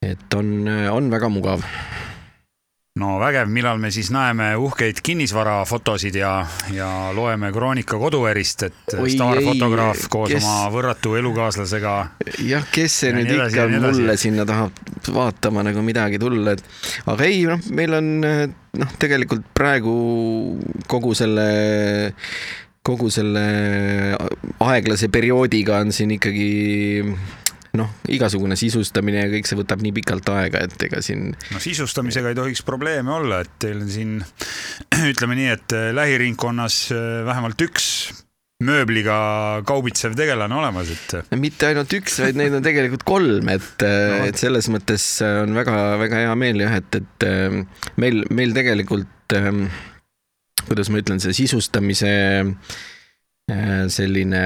et 0.05 0.37
on, 0.37 0.65
on 0.89 1.13
väga 1.13 1.29
mugav 1.33 1.61
no 2.95 3.17
vägev, 3.19 3.49
millal 3.51 3.79
me 3.81 3.89
siis 3.91 4.07
näeme 4.15 4.53
uhkeid 4.55 5.01
kinnisvarafotosid 5.03 6.15
ja, 6.15 6.29
ja 6.71 6.87
loeme 7.15 7.49
Kroonika 7.51 7.97
koduerist, 7.99 8.63
et 8.69 8.95
Oi, 8.95 9.09
staarfotograaf 9.11 10.05
koos 10.13 10.31
kes... 10.31 10.39
oma 10.39 10.69
võrratu 10.71 11.17
elukaaslasega. 11.19 11.95
jah, 12.47 12.63
kes 12.71 12.99
see 13.03 13.11
nüüd 13.17 13.33
ikka 13.35 13.67
mulle 13.73 14.15
sinna 14.19 14.47
tahab 14.47 14.79
vaatama 15.11 15.65
nagu 15.67 15.83
midagi 15.83 16.21
tulla, 16.23 16.55
et 16.55 16.63
aga 17.11 17.27
ei, 17.27 17.43
noh, 17.49 17.67
meil 17.75 17.99
on 17.99 18.13
noh, 18.23 18.95
tegelikult 19.01 19.43
praegu 19.51 19.95
kogu 20.87 21.11
selle 21.19 21.49
kogu 22.85 23.09
selle 23.11 23.43
aeglase 24.63 25.09
perioodiga 25.11 25.81
on 25.83 25.91
siin 25.91 26.15
ikkagi 26.15 26.49
noh, 27.79 27.91
igasugune 28.11 28.57
sisustamine 28.59 29.23
ja 29.23 29.31
kõik 29.31 29.47
see 29.49 29.57
võtab 29.59 29.81
nii 29.83 29.93
pikalt 29.99 30.29
aega, 30.33 30.65
et 30.67 30.85
ega 30.87 31.01
siin. 31.05 31.31
no 31.53 31.61
sisustamisega 31.63 32.31
ei 32.31 32.37
tohiks 32.37 32.63
probleeme 32.67 33.13
olla, 33.15 33.41
et 33.45 33.57
teil 33.61 33.81
on 33.83 33.89
siin 33.91 34.19
ütleme 35.11 35.37
nii, 35.39 35.49
et 35.55 35.75
äh, 35.75 35.89
lähiringkonnas 35.95 36.79
äh, 36.95 37.09
vähemalt 37.27 37.65
üks 37.67 37.89
mööbliga 38.65 39.15
kaubitsev 39.67 40.15
tegelane 40.15 40.55
olemas, 40.55 40.91
et. 40.93 41.17
Äh, 41.19 41.39
mitte 41.39 41.69
ainult 41.69 41.91
üks, 41.97 42.21
vaid 42.23 42.39
neid 42.39 42.55
on 42.55 42.65
tegelikult 42.65 43.03
kolm, 43.07 43.51
et 43.51 43.83
no., 43.83 44.23
et 44.29 44.39
selles 44.39 44.69
mõttes 44.71 45.07
on 45.27 45.55
väga-väga 45.57 46.23
hea 46.23 46.39
meel 46.39 46.63
jah, 46.63 46.79
et, 46.79 47.01
et 47.01 47.29
meil, 48.01 48.23
meil 48.31 48.55
tegelikult, 48.55 49.35
ähm, 49.35 49.67
kuidas 50.65 50.89
ma 50.89 51.03
ütlen, 51.03 51.21
see 51.21 51.35
sisustamise 51.43 52.11
selline 53.93 54.39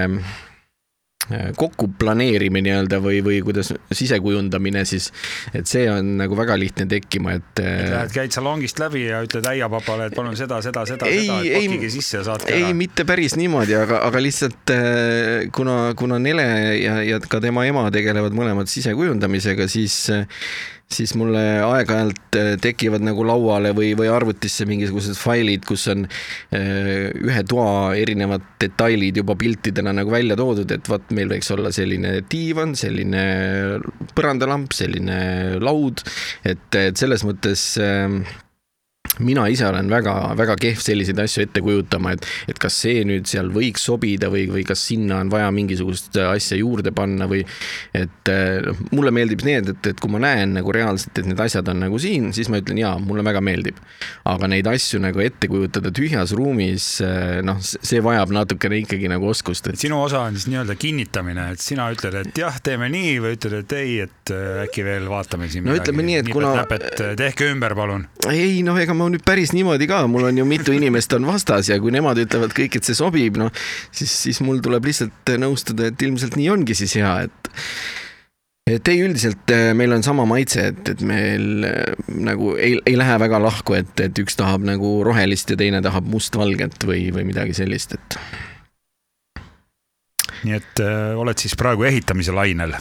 kokku 1.59 1.89
planeerimine 1.99 2.69
nii-öelda 2.69 2.99
või, 3.03 3.19
või 3.25 3.39
kuidas 3.45 3.71
sisekujundamine 3.91 4.83
siis, 4.87 5.09
et 5.53 5.69
see 5.69 5.85
on 5.91 6.15
nagu 6.19 6.37
väga 6.37 6.57
lihtne 6.59 6.85
tekkima, 6.89 7.35
et. 7.39 7.61
et 7.61 7.91
lähed, 7.93 8.13
käid 8.15 8.35
salongist 8.35 8.81
läbi 8.81 9.05
ja 9.07 9.21
ütled 9.25 9.45
äiapapale, 9.51 10.09
et 10.09 10.17
palun 10.17 10.37
seda, 10.39 10.61
seda, 10.65 10.85
seda, 10.89 11.09
seda, 11.09 11.39
et 11.45 11.69
pakige 11.69 11.91
sisse 11.93 12.19
ja 12.19 12.25
saatke 12.27 12.53
ära. 12.53 12.69
ei, 12.69 12.75
mitte 12.77 13.05
päris 13.09 13.37
niimoodi, 13.39 13.77
aga, 13.79 14.01
aga 14.07 14.23
lihtsalt 14.23 14.73
äh, 14.75 15.47
kuna, 15.55 15.93
kuna 15.99 16.19
Nele 16.21 16.49
ja, 16.79 16.99
ja 17.05 17.21
ka 17.23 17.41
tema 17.43 17.65
ema 17.69 17.87
tegelevad 17.93 18.35
mõlemad 18.35 18.71
sisekujundamisega, 18.71 19.69
siis 19.71 20.01
siis 20.93 21.13
mulle 21.17 21.41
aeg-ajalt 21.61 22.37
äh, 22.39 22.51
tekivad 22.61 23.03
nagu 23.05 23.23
lauale 23.27 23.71
või, 23.77 23.91
või 23.97 24.09
arvutisse 24.09 24.65
mingisugused 24.69 25.17
failid, 25.19 25.65
kus 25.69 25.85
on 25.93 26.07
äh, 26.07 27.13
ühe 27.13 27.43
toa 27.49 27.93
erinevad 27.99 28.45
detailid 28.61 29.21
juba 29.21 29.37
piltidena 29.39 29.93
nagu 29.95 30.11
välja 30.13 30.37
toodud, 30.39 30.71
et 30.73 30.89
vot 30.89 31.13
meil 31.15 31.29
võiks 31.29 31.53
olla 31.53 31.71
selline 31.75 32.19
diivan, 32.31 32.73
selline 32.79 33.23
põrandalamp, 34.17 34.73
selline 34.75 35.19
laud, 35.61 36.01
et, 36.43 36.67
et 36.73 36.97
selles 36.97 37.25
mõttes 37.27 37.71
ähm, 37.85 38.23
mina 39.19 39.45
ise 39.51 39.67
olen 39.67 39.89
väga-väga 39.91 40.55
kehv 40.59 40.81
selliseid 40.83 41.19
asju 41.23 41.43
ette 41.45 41.63
kujutama, 41.63 42.13
et, 42.15 42.25
et 42.51 42.59
kas 42.61 42.77
see 42.85 43.03
nüüd 43.07 43.27
seal 43.29 43.51
võiks 43.53 43.83
sobida 43.89 44.29
või, 44.31 44.45
või 44.51 44.63
kas 44.67 44.83
sinna 44.89 45.19
on 45.23 45.31
vaja 45.31 45.49
mingisugust 45.55 46.17
asja 46.23 46.59
juurde 46.59 46.93
panna 46.95 47.27
või 47.29 47.43
et 47.97 48.31
noh, 48.65 48.79
mulle 48.95 49.11
meeldib 49.15 49.43
need, 49.47 49.73
et, 49.73 49.91
et 49.91 49.99
kui 49.99 50.11
ma 50.13 50.21
näen 50.23 50.55
nagu 50.57 50.73
reaalselt, 50.75 51.17
et 51.19 51.27
need 51.29 51.39
asjad 51.43 51.67
on 51.71 51.83
nagu 51.83 51.99
siin, 52.01 52.31
siis 52.35 52.49
ma 52.51 52.61
ütlen 52.61 52.79
jaa, 52.81 52.95
mulle 53.03 53.25
väga 53.25 53.41
meeldib. 53.43 53.79
aga 54.29 54.49
neid 54.51 54.67
asju 54.69 55.01
nagu 55.01 55.21
ette 55.23 55.49
kujutada 55.51 55.91
tühjas 55.95 56.33
ruumis, 56.37 56.87
noh, 57.45 57.59
see 57.61 58.01
vajab 58.03 58.33
natukene 58.35 58.81
ikkagi 58.83 59.09
nagu 59.11 59.29
oskust 59.31 59.71
et.... 59.71 59.79
sinu 59.81 59.99
osa 60.03 60.23
on 60.27 60.37
siis 60.37 60.49
nii-öelda 60.51 60.75
kinnitamine, 60.79 61.49
et 61.55 61.63
sina 61.63 61.89
ütled, 61.93 62.19
et 62.23 62.41
jah, 62.43 62.59
teeme 62.63 62.89
nii 62.93 63.17
või 63.23 63.35
ütled, 63.37 63.57
et 63.63 63.77
ei, 63.79 63.99
et 64.05 64.33
äkki 64.65 64.85
veel 64.85 65.09
vaatame 65.11 65.49
siin 65.51 65.65
no 65.65 65.73
midagi. 65.73 65.89
ütleme 65.89 66.07
nii, 66.07 66.19
et 66.23 66.31
kuna. 66.33 66.53
tehke 67.19 67.49
ümber, 67.51 67.75
palun. 67.77 68.07
ei 68.29 68.61
noh, 68.65 68.77
ega 68.79 68.95
ma 68.95 69.08
nüüd 69.13 69.25
päris 69.27 69.53
niimoodi 69.55 69.87
ka, 69.89 70.03
mul 70.11 70.29
on 70.29 70.41
ju 70.41 70.47
mitu 70.47 70.75
inimest 70.75 71.13
on 71.17 71.27
vastas 71.29 71.71
ja 71.71 71.79
kui 71.81 71.93
nemad 71.95 72.19
ütlevad 72.21 72.53
kõik, 72.57 72.79
et 72.79 72.87
see 72.87 72.97
sobib, 72.97 73.39
noh, 73.39 73.53
siis, 73.91 74.11
siis 74.25 74.41
mul 74.45 74.61
tuleb 74.65 74.89
lihtsalt 74.89 75.33
nõustuda, 75.41 75.89
et 75.91 76.07
ilmselt 76.07 76.37
nii 76.39 76.51
ongi 76.53 76.77
siis 76.77 76.97
hea, 76.99 77.15
et 77.29 77.51
et 78.69 78.91
ei, 78.91 78.99
üldiselt 79.05 79.49
eh, 79.53 79.71
meil 79.77 79.93
on 79.95 80.03
sama 80.05 80.25
maitse, 80.29 80.67
et, 80.71 80.91
et 80.93 81.01
meil 81.05 81.65
eh, 81.67 81.95
nagu 82.21 82.53
ei, 82.57 82.77
ei 82.87 82.97
lähe 82.99 83.15
väga 83.21 83.41
lahku, 83.41 83.75
et, 83.79 83.95
et 84.03 84.21
üks 84.21 84.37
tahab 84.39 84.65
nagu 84.67 84.99
rohelist 85.05 85.53
ja 85.53 85.57
teine 85.59 85.81
tahab 85.85 86.07
mustvalget 86.09 86.85
või, 86.85 87.07
või 87.15 87.25
midagi 87.31 87.55
sellist, 87.57 87.97
et. 87.97 88.19
nii 90.45 90.55
et 90.59 90.83
äh, 90.85 91.17
oled 91.19 91.41
siis 91.41 91.57
praegu 91.59 91.87
ehitamise 91.89 92.35
lainel? 92.35 92.77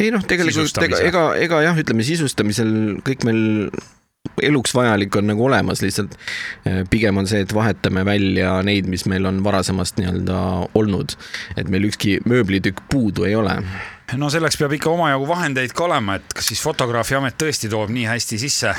ei 0.00 0.10
noh, 0.14 0.24
tegelikult 0.26 0.82
ega, 0.82 1.00
ega, 1.06 1.24
ega 1.46 1.62
jah, 1.68 1.80
ütleme 1.84 2.06
sisustamisel 2.06 2.74
kõik 3.06 3.26
meil 3.28 3.42
eluks 4.42 4.74
vajalik 4.74 5.16
on 5.16 5.30
nagu 5.30 5.44
olemas, 5.44 5.82
lihtsalt 5.84 6.16
pigem 6.90 7.20
on 7.20 7.28
see, 7.28 7.40
et 7.44 7.54
vahetame 7.54 8.04
välja 8.04 8.58
neid, 8.66 8.88
mis 8.90 9.06
meil 9.08 9.26
on 9.28 9.40
varasemast 9.44 10.00
nii-öelda 10.00 10.40
olnud. 10.76 11.16
et 11.56 11.68
meil 11.68 11.88
ükski 11.88 12.18
mööblitükk 12.28 12.82
puudu 12.90 13.24
ei 13.24 13.34
ole 13.36 13.56
no 14.18 14.30
selleks 14.30 14.58
peab 14.58 14.74
ikka 14.76 14.90
omajagu 14.90 15.28
vahendeid 15.28 15.72
ka 15.76 15.84
olema, 15.86 16.18
et 16.18 16.36
kas 16.36 16.50
siis 16.52 16.62
fotograafiamet 16.64 17.38
tõesti 17.40 17.70
toob 17.72 17.92
nii 17.94 18.06
hästi 18.10 18.38
sisse? 18.44 18.74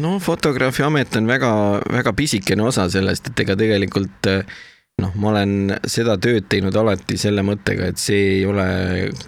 no 0.00 0.18
fotograafiamet 0.22 1.20
on 1.20 1.28
väga-väga 1.28 2.12
pisikene 2.16 2.64
osa 2.64 2.88
sellest, 2.90 3.32
et 3.32 3.46
ega 3.46 3.56
tegelikult 3.60 4.30
noh, 5.00 5.16
ma 5.16 5.32
olen 5.32 5.74
seda 5.88 6.16
tööd 6.20 6.48
teinud 6.48 6.76
alati 6.76 7.18
selle 7.20 7.44
mõttega, 7.46 7.90
et 7.90 8.00
see 8.00 8.38
ei 8.38 8.46
ole 8.46 8.68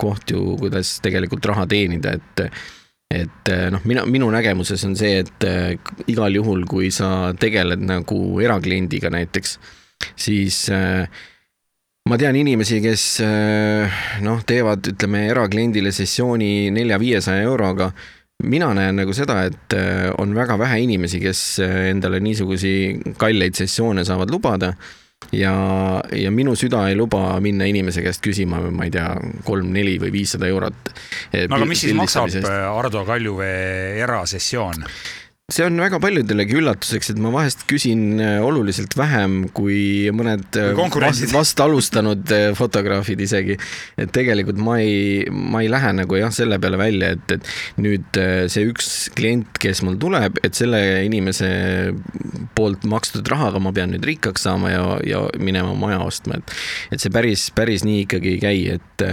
koht 0.00 0.32
ju, 0.32 0.56
kuidas 0.60 0.98
tegelikult 1.04 1.52
raha 1.52 1.66
teenida, 1.68 2.16
et 2.16 2.46
et 3.12 3.50
eh, 3.52 3.66
noh, 3.72 3.82
mina, 3.88 4.04
minu 4.08 4.30
nägemuses 4.32 4.82
on 4.88 4.96
see, 4.98 5.20
et 5.22 5.46
eh, 5.48 5.74
igal 6.12 6.34
juhul, 6.34 6.64
kui 6.68 6.90
sa 6.94 7.32
tegeled 7.38 7.82
nagu 7.84 8.18
erakliendiga 8.42 9.12
näiteks, 9.12 9.58
siis 10.18 10.64
äh, 10.72 11.04
ma 12.08 12.18
tean 12.18 12.38
inimesi, 12.38 12.80
kes 12.82 13.04
noh, 14.26 14.40
teevad, 14.46 14.88
ütleme, 14.94 15.26
erakliendile 15.30 15.92
sessiooni 15.94 16.72
nelja-viiesaja 16.74 17.44
euroga. 17.46 17.92
mina 18.42 18.72
näen 18.74 18.96
nagu 18.98 19.12
seda, 19.14 19.44
et 19.46 19.74
on 20.18 20.32
väga 20.34 20.56
vähe 20.58 20.80
inimesi, 20.82 21.20
kes 21.22 21.60
endale 21.62 22.18
niisuguseid 22.20 23.14
kalleid 23.16 23.54
sessioone 23.54 24.02
saavad 24.04 24.34
lubada 24.34 24.72
ja, 25.32 25.54
ja 26.16 26.30
minu 26.34 26.56
süda 26.58 26.86
ei 26.90 26.96
luba 26.98 27.40
minna 27.44 27.68
inimese 27.68 28.04
käest 28.04 28.22
küsima, 28.24 28.60
ma 28.70 28.88
ei 28.88 28.92
tea, 28.94 29.08
kolm, 29.46 29.72
neli 29.74 29.98
või 30.02 30.12
viissada 30.14 30.48
eurot. 30.50 30.92
no 31.48 31.58
aga 31.58 31.68
mis 31.68 31.84
siis 31.86 31.96
maksab 31.96 32.48
Ardo 32.50 33.04
Kaljuvee 33.08 33.98
erasessioon? 34.02 34.86
See 35.52 35.66
on 35.66 35.76
väga 35.80 35.98
paljudellegi 36.00 36.56
üllatuseks, 36.60 37.12
et 37.12 37.20
ma 37.20 37.32
vahest 37.34 37.66
küsin 37.68 38.20
äh, 38.22 38.38
oluliselt 38.44 38.94
vähem 38.96 39.48
kui 39.54 40.08
mõned 40.14 40.56
äh, 40.58 40.72
vast, 40.76 41.26
vast 41.34 41.60
alustanud 41.60 42.32
äh, 42.32 42.48
fotograafid 42.56 43.20
isegi. 43.20 43.58
et 44.00 44.12
tegelikult 44.14 44.60
ma 44.62 44.78
ei, 44.80 45.26
ma 45.30 45.62
ei 45.62 45.70
lähe 45.72 45.92
nagu 45.98 46.16
jah, 46.16 46.32
selle 46.32 46.58
peale 46.62 46.80
välja, 46.80 47.12
et, 47.16 47.36
et 47.36 47.82
nüüd 47.82 48.20
see 48.52 48.64
üks 48.70 49.10
klient, 49.16 49.58
kes 49.60 49.82
mul 49.84 49.98
tuleb, 50.00 50.38
et 50.44 50.56
selle 50.56 50.80
inimese 51.06 51.50
poolt 52.56 52.86
makstud 52.88 53.28
rahaga 53.28 53.60
ma 53.62 53.74
pean 53.76 53.92
nüüd 53.92 54.04
rikkaks 54.08 54.46
saama 54.46 54.72
ja, 54.72 54.84
ja 55.06 55.22
minema 55.42 55.74
maja 55.78 56.00
ostma, 56.04 56.40
et, 56.40 56.56
et 56.94 57.02
see 57.02 57.12
päris, 57.12 57.48
päris 57.54 57.84
nii 57.86 58.06
ikkagi 58.06 58.36
ei 58.36 58.40
käi, 58.42 58.62
et. 58.78 59.06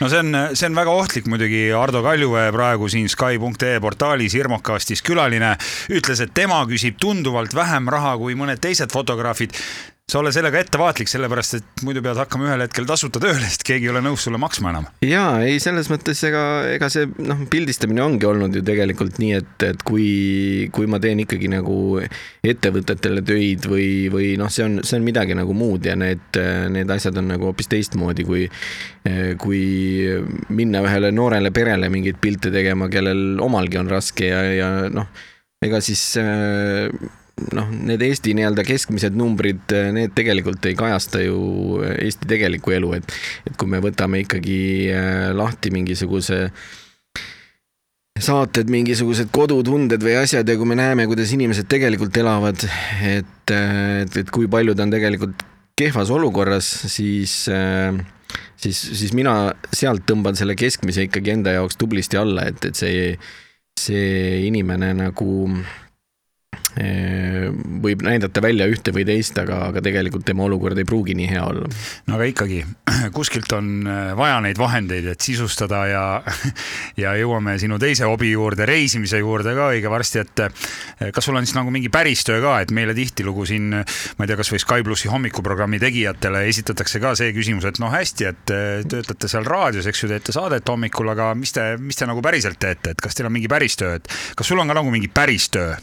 no 0.00 0.08
see 0.08 0.22
on, 0.24 0.40
see 0.56 0.70
on 0.70 0.78
väga 0.78 0.96
ohtlik 0.96 1.28
muidugi, 1.30 1.66
Ardo 1.76 2.02
Kaljuvee 2.06 2.48
praegu 2.54 2.88
siin 2.92 3.08
Sky.ee 3.12 3.78
portaalis 3.84 4.36
Irmokastis 4.38 5.04
külaline 5.04 5.57
ütles, 5.92 6.24
et 6.24 6.34
tema 6.34 6.60
küsib 6.70 6.98
tunduvalt 7.00 7.54
vähem 7.56 7.88
raha 7.92 8.16
kui 8.20 8.36
mõned 8.38 8.60
teised 8.62 8.92
fotograafid 8.94 9.56
sa 10.08 10.22
ole 10.22 10.30
sellega 10.32 10.62
ettevaatlik, 10.62 11.08
sellepärast 11.10 11.56
et 11.58 11.82
muidu 11.84 12.00
pead 12.04 12.16
hakkama 12.16 12.46
ühel 12.46 12.62
hetkel 12.64 12.86
tasuta 12.88 13.20
tööle, 13.20 13.44
sest 13.44 13.64
keegi 13.68 13.84
ei 13.88 13.92
ole 13.92 14.00
nõus 14.06 14.22
sulle 14.24 14.40
maksma 14.40 14.72
enam. 14.72 14.86
ja 15.04 15.24
ei, 15.44 15.58
selles 15.60 15.90
mõttes 15.92 16.22
ega, 16.24 16.44
ega 16.72 16.88
see 16.92 17.10
noh, 17.20 17.42
pildistamine 17.52 18.00
ongi 18.00 18.28
olnud 18.28 18.56
ju 18.56 18.64
tegelikult 18.64 19.20
nii, 19.20 19.34
et, 19.36 19.66
et 19.68 19.84
kui, 19.84 20.08
kui 20.72 20.88
ma 20.88 21.00
teen 21.02 21.20
ikkagi 21.26 21.52
nagu 21.52 21.76
ettevõtetele 22.00 23.20
töid 23.28 23.68
või, 23.68 23.90
või 24.12 24.32
noh, 24.40 24.48
see 24.52 24.64
on, 24.64 24.80
see 24.80 24.96
on 24.96 25.04
midagi 25.10 25.36
nagu 25.36 25.56
muud 25.56 25.90
ja 25.90 25.96
need, 26.00 26.40
need 26.72 26.96
asjad 26.96 27.20
on 27.20 27.28
nagu 27.34 27.50
hoopis 27.50 27.68
teistmoodi, 27.68 28.24
kui, 28.24 28.48
kui 29.44 29.64
minna 30.48 30.86
ühele 30.88 31.12
noorele 31.12 31.52
perele 31.52 31.92
mingeid 31.92 32.16
pilte 32.22 32.54
tegema, 32.54 32.88
kellel 32.88 33.42
omalgi 33.44 33.82
on 33.82 33.92
raske 33.92 34.32
ja, 34.32 34.46
ja 34.56 34.70
noh 34.88 35.12
ega 35.64 35.80
siis 35.82 36.02
äh, 36.20 36.86
noh, 37.54 37.70
need 37.72 38.02
Eesti 38.06 38.34
nii-öelda 38.38 38.64
keskmised 38.66 39.16
numbrid, 39.18 39.64
äh, 39.74 39.90
need 39.94 40.14
tegelikult 40.18 40.66
ei 40.70 40.76
kajasta 40.78 41.22
ju 41.24 41.38
Eesti 41.96 42.28
tegelikku 42.30 42.74
elu, 42.76 42.92
et, 43.00 43.16
et 43.48 43.56
kui 43.58 43.70
me 43.70 43.82
võtame 43.82 44.22
ikkagi 44.24 44.60
äh, 44.94 45.24
lahti 45.36 45.72
mingisuguse 45.74 46.44
saated, 48.18 48.70
mingisugused 48.70 49.30
kodutunded 49.34 50.02
või 50.02 50.16
asjad 50.18 50.48
ja 50.48 50.56
kui 50.58 50.66
me 50.66 50.78
näeme, 50.78 51.06
kuidas 51.10 51.30
inimesed 51.34 51.68
tegelikult 51.70 52.16
elavad, 52.18 52.64
et, 53.06 53.52
et, 53.54 54.16
et 54.22 54.32
kui 54.34 54.48
paljud 54.50 54.78
on 54.82 54.90
tegelikult 54.90 55.44
kehvas 55.78 56.10
olukorras, 56.10 56.66
siis, 56.90 57.44
siis, 58.58 58.80
siis 58.98 59.12
mina 59.14 59.52
sealt 59.70 60.02
tõmban 60.10 60.34
selle 60.34 60.58
keskmise 60.58 61.06
ikkagi 61.06 61.36
enda 61.36 61.54
jaoks 61.54 61.78
tublisti 61.78 62.18
alla, 62.18 62.48
et, 62.50 62.66
et 62.66 62.82
see 62.82 63.12
see 63.78 64.46
inimene 64.48 64.90
nagu 64.94 65.48
võib 67.82 68.02
näidata 68.04 68.42
välja 68.42 68.66
ühte 68.70 68.92
või 68.94 69.04
teist, 69.08 69.38
aga, 69.40 69.60
aga 69.70 69.82
tegelikult 69.84 70.26
tema 70.26 70.44
olukord 70.46 70.78
ei 70.78 70.86
pruugi 70.88 71.14
nii 71.18 71.28
hea 71.30 71.42
olla. 71.44 71.68
no 72.08 72.16
aga 72.16 72.28
ikkagi, 72.30 72.60
kuskilt 73.16 73.52
on 73.56 73.70
eh, 73.86 74.12
vaja 74.18 74.38
neid 74.44 74.60
vahendeid, 74.60 75.08
et 75.14 75.24
sisustada 75.24 75.84
ja, 75.90 76.04
ja 77.02 77.14
jõuame 77.18 77.56
sinu 77.60 77.78
teise 77.82 78.08
hobi 78.08 78.32
juurde, 78.32 78.66
reisimise 78.68 79.20
juurde 79.22 79.54
ka 79.56 79.70
õige 79.74 79.92
varsti, 79.92 80.22
et 80.22 80.44
eh, 80.46 81.10
kas 81.14 81.28
sul 81.28 81.38
on 81.38 81.48
siis 81.48 81.56
nagu 81.58 81.72
mingi 81.74 81.90
päris 81.92 82.24
töö 82.28 82.40
ka, 82.44 82.58
et 82.64 82.74
meile 82.74 82.96
tihtilugu 82.96 83.46
siin, 83.48 83.70
ma 83.72 84.26
ei 84.26 84.30
tea, 84.30 84.38
kasvõi 84.40 84.62
Sky 84.62 84.86
plussi 84.86 85.10
hommikuprogrammi 85.12 85.80
tegijatele 85.82 86.44
esitatakse 86.50 87.02
ka 87.02 87.14
see 87.18 87.32
küsimus, 87.36 87.68
et 87.68 87.82
noh, 87.82 87.92
hästi, 87.94 88.30
et 88.32 88.54
töötate 88.90 89.30
seal 89.30 89.46
raadios, 89.48 89.88
eks 89.88 90.04
ju, 90.04 90.12
teete 90.12 90.34
saadet 90.34 90.68
hommikul, 90.68 91.08
aga 91.14 91.32
mis 91.38 91.54
te, 91.54 91.70
mis 91.80 91.98
te 91.98 92.08
nagu 92.08 92.22
päriselt 92.24 92.60
teete, 92.60 92.94
et 92.94 93.04
kas 93.04 93.16
teil 93.16 93.30
on 93.30 93.36
mingi 93.38 93.50
päris 93.50 93.78
töö, 93.78 93.96
et 93.98 94.10
kas 94.38 94.50
sul 94.50 94.60
on 94.60 94.68
ka 94.68 94.76
nagu 94.80 94.92
mingi 94.92 95.10
päris 95.12 95.48
töö? 95.54 95.76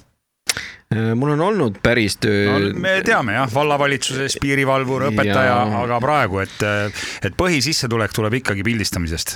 Äh, 0.93 1.15
mul 1.17 1.29
on 1.33 1.41
olnud 1.41 1.79
päris 1.81 2.19
töö 2.21 2.59
no,. 2.59 2.73
me 2.79 2.99
teame 3.05 3.33
jah, 3.33 3.49
vallavalitsuses 3.49 4.37
piirivalvur, 4.41 5.07
õpetaja, 5.07 5.55
aga 5.81 5.97
praegu, 6.03 6.43
et, 6.43 6.61
et 7.25 7.33
põhisissetulek 7.37 8.13
tuleb 8.13 8.37
ikkagi 8.37 8.61
pildistamisest. 8.67 9.33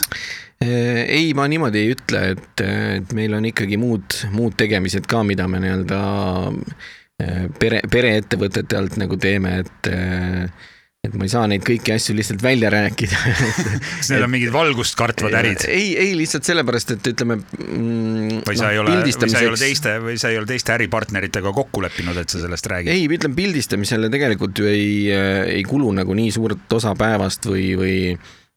Äh, 0.62 1.02
ei, 1.08 1.32
ma 1.34 1.48
niimoodi 1.50 1.82
ei 1.82 1.96
ütle, 1.96 2.22
et, 2.36 2.66
et 3.02 3.16
meil 3.18 3.34
on 3.34 3.50
ikkagi 3.50 3.80
muud, 3.82 4.20
muud 4.36 4.60
tegemised 4.62 5.10
ka, 5.10 5.24
mida 5.26 5.50
me 5.50 5.64
nii-öelda 5.64 6.02
äh, 6.54 7.48
pere, 7.58 7.82
pereettevõtete 7.90 8.78
alt 8.78 9.00
nagu 9.02 9.18
teeme, 9.18 9.64
et 9.64 9.92
et 11.08 11.14
ma 11.16 11.24
ei 11.24 11.32
saa 11.32 11.46
neid 11.48 11.64
kõiki 11.64 11.94
asju 11.94 12.12
lihtsalt 12.18 12.42
välja 12.44 12.68
rääkida 12.74 13.16
kas 13.16 14.10
need 14.12 14.24
on 14.26 14.34
mingid 14.34 14.52
valgust 14.52 14.98
kartvad 15.00 15.38
ärid? 15.40 15.64
ei, 15.72 15.94
ei 15.96 16.12
lihtsalt 16.20 16.44
sellepärast, 16.44 16.92
et 16.98 17.08
ütleme 17.14 17.38
mm,. 17.40 18.42
või 18.44 18.60
sa 18.60 18.68
no, 18.68 18.74
ei 18.74 18.82
ole, 18.82 18.98
või 19.08 19.32
sa 19.32 19.40
ei 19.40 19.48
ole 19.48 19.62
teiste, 19.62 19.94
või 20.04 20.18
sa 20.20 20.34
ei 20.34 20.42
ole 20.42 20.50
teiste 20.50 20.76
äripartneritega 20.76 21.56
kokku 21.56 21.86
leppinud, 21.86 22.20
et 22.20 22.36
sa 22.36 22.44
sellest 22.44 22.68
räägid? 22.68 22.92
ei, 22.92 23.08
ütleme 23.08 23.40
pildistamisele 23.40 24.12
tegelikult 24.12 24.60
ju 24.60 24.68
ei, 24.68 25.08
ei 25.56 25.64
kulu 25.68 25.96
nagu 26.02 26.20
nii 26.20 26.36
suurt 26.36 26.78
osa 26.82 26.92
päevast 27.00 27.48
või, 27.48 27.70
või 27.80 27.96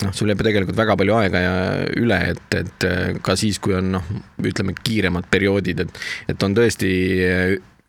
noh, 0.02 0.10
sul 0.10 0.34
jääb 0.34 0.42
tegelikult 0.42 0.82
väga 0.82 0.98
palju 0.98 1.18
aega 1.22 1.46
ja 1.46 1.56
üle, 2.02 2.22
et, 2.34 2.58
et 2.58 3.20
ka 3.22 3.38
siis, 3.38 3.62
kui 3.62 3.78
on 3.78 3.94
noh, 4.00 4.14
ütleme 4.42 4.74
kiiremad 4.82 5.30
perioodid, 5.30 5.86
et, 5.86 6.06
et 6.34 6.42
on 6.42 6.58
tõesti 6.58 6.90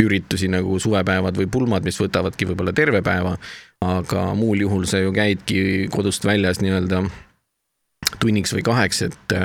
üritusi 0.01 0.49
nagu 0.49 0.79
suvepäevad 0.81 1.37
või 1.37 1.45
pulmad, 1.51 1.85
mis 1.85 1.99
võtavadki 2.01 2.47
võib-olla 2.49 2.73
terve 2.75 3.03
päeva 3.05 3.37
aga 3.83 4.33
muul 4.37 4.65
juhul 4.65 4.87
sa 4.89 5.01
ju 5.03 5.13
käidki 5.15 5.87
kodust 5.93 6.25
väljas 6.27 6.61
nii-öelda 6.63 7.03
tunniks 8.21 8.53
või 8.55 8.65
kaheks, 8.65 9.07
et 9.09 9.39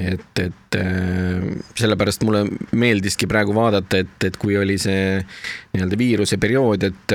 et, 0.00 0.38
et 0.38 0.76
äh, 0.78 1.42
sellepärast 1.76 2.22
mulle 2.24 2.44
meeldiski 2.78 3.26
praegu 3.28 3.52
vaadata, 3.52 3.98
et, 4.00 4.24
et 4.24 4.36
kui 4.40 4.54
oli 4.56 4.78
see 4.80 5.18
nii-öelda 5.74 5.98
viiruse 5.98 6.38
periood, 6.40 6.86
et, 6.86 7.14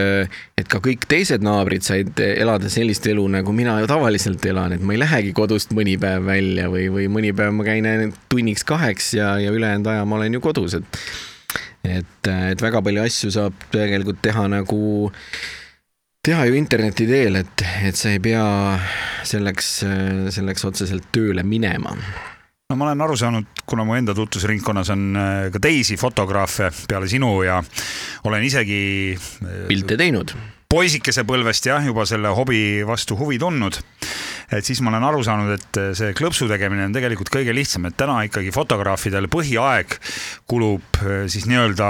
et 0.59 0.67
ka 0.69 0.81
kõik 0.83 1.07
teised 1.09 1.41
naabrid 1.45 1.87
said 1.87 2.19
elada 2.27 2.69
sellist 2.69 3.07
elu, 3.09 3.23
nagu 3.39 3.55
mina 3.55 3.79
ju 3.81 3.89
tavaliselt 3.89 4.45
elan, 4.51 4.75
et 4.75 4.83
ma 4.85 4.93
ei 4.93 5.01
lähegi 5.01 5.31
kodust 5.37 5.73
mõni 5.73 5.95
päev 6.01 6.27
välja 6.27 6.67
või, 6.69 6.89
või 6.93 7.07
mõni 7.15 7.31
päev 7.33 7.55
ma 7.57 7.65
käin 7.65 8.13
tunniks 8.29 8.67
kaheks 8.67 9.13
ja, 9.17 9.31
ja 9.41 9.55
ülejäänud 9.55 9.89
aja 9.95 10.05
ma 10.05 10.19
olen 10.19 10.37
ju 10.37 10.43
kodus, 10.43 10.77
et 10.77 11.01
et, 11.85 12.29
et 12.51 12.61
väga 12.61 12.81
palju 12.85 13.05
asju 13.05 13.31
saab 13.33 13.67
tegelikult 13.73 14.21
teha 14.25 14.47
nagu 14.51 15.09
teha 16.25 16.45
ju 16.49 16.55
interneti 16.57 17.05
teel, 17.09 17.37
et, 17.43 17.65
et 17.85 17.97
sa 17.97 18.09
ei 18.13 18.21
pea 18.23 18.45
selleks, 19.27 19.75
selleks 20.33 20.65
otseselt 20.65 21.11
tööle 21.13 21.45
minema 21.45 21.93
no 22.69 22.77
ma 22.79 22.87
olen 22.87 23.03
aru 23.05 23.15
saanud, 23.19 23.61
kuna 23.69 23.85
mu 23.85 23.93
enda 23.97 24.15
tutvusringkonnas 24.17 24.89
on 24.93 25.05
äh, 25.19 25.47
ka 25.53 25.61
teisi 25.61 25.97
fotograafe 26.01 26.71
peale 26.89 27.09
sinu 27.09 27.37
ja 27.45 27.59
olen 28.25 28.45
isegi 28.45 28.81
äh, 29.13 29.65
pilte 29.69 29.97
teinud. 30.01 30.33
poisikese 30.69 31.23
põlvest 31.29 31.69
jah, 31.69 31.85
juba 31.85 32.07
selle 32.09 32.33
hobi 32.33 32.81
vastu 32.87 33.15
huvi 33.19 33.37
tundnud 33.39 33.77
et 34.51 34.65
siis 34.65 34.81
ma 34.81 34.93
olen 34.93 35.07
aru 35.09 35.23
saanud, 35.25 35.55
et 35.55 35.81
see 35.97 36.13
klõpsu 36.17 36.49
tegemine 36.51 36.87
on 36.89 36.95
tegelikult 36.95 37.31
kõige 37.33 37.53
lihtsam, 37.55 37.87
et 37.89 37.97
täna 37.97 38.21
ikkagi 38.27 38.53
fotograafidel 38.55 39.29
põhiaeg 39.31 39.97
kulub 40.49 40.99
eh, 41.01 41.25
siis 41.31 41.47
nii-öelda 41.49 41.87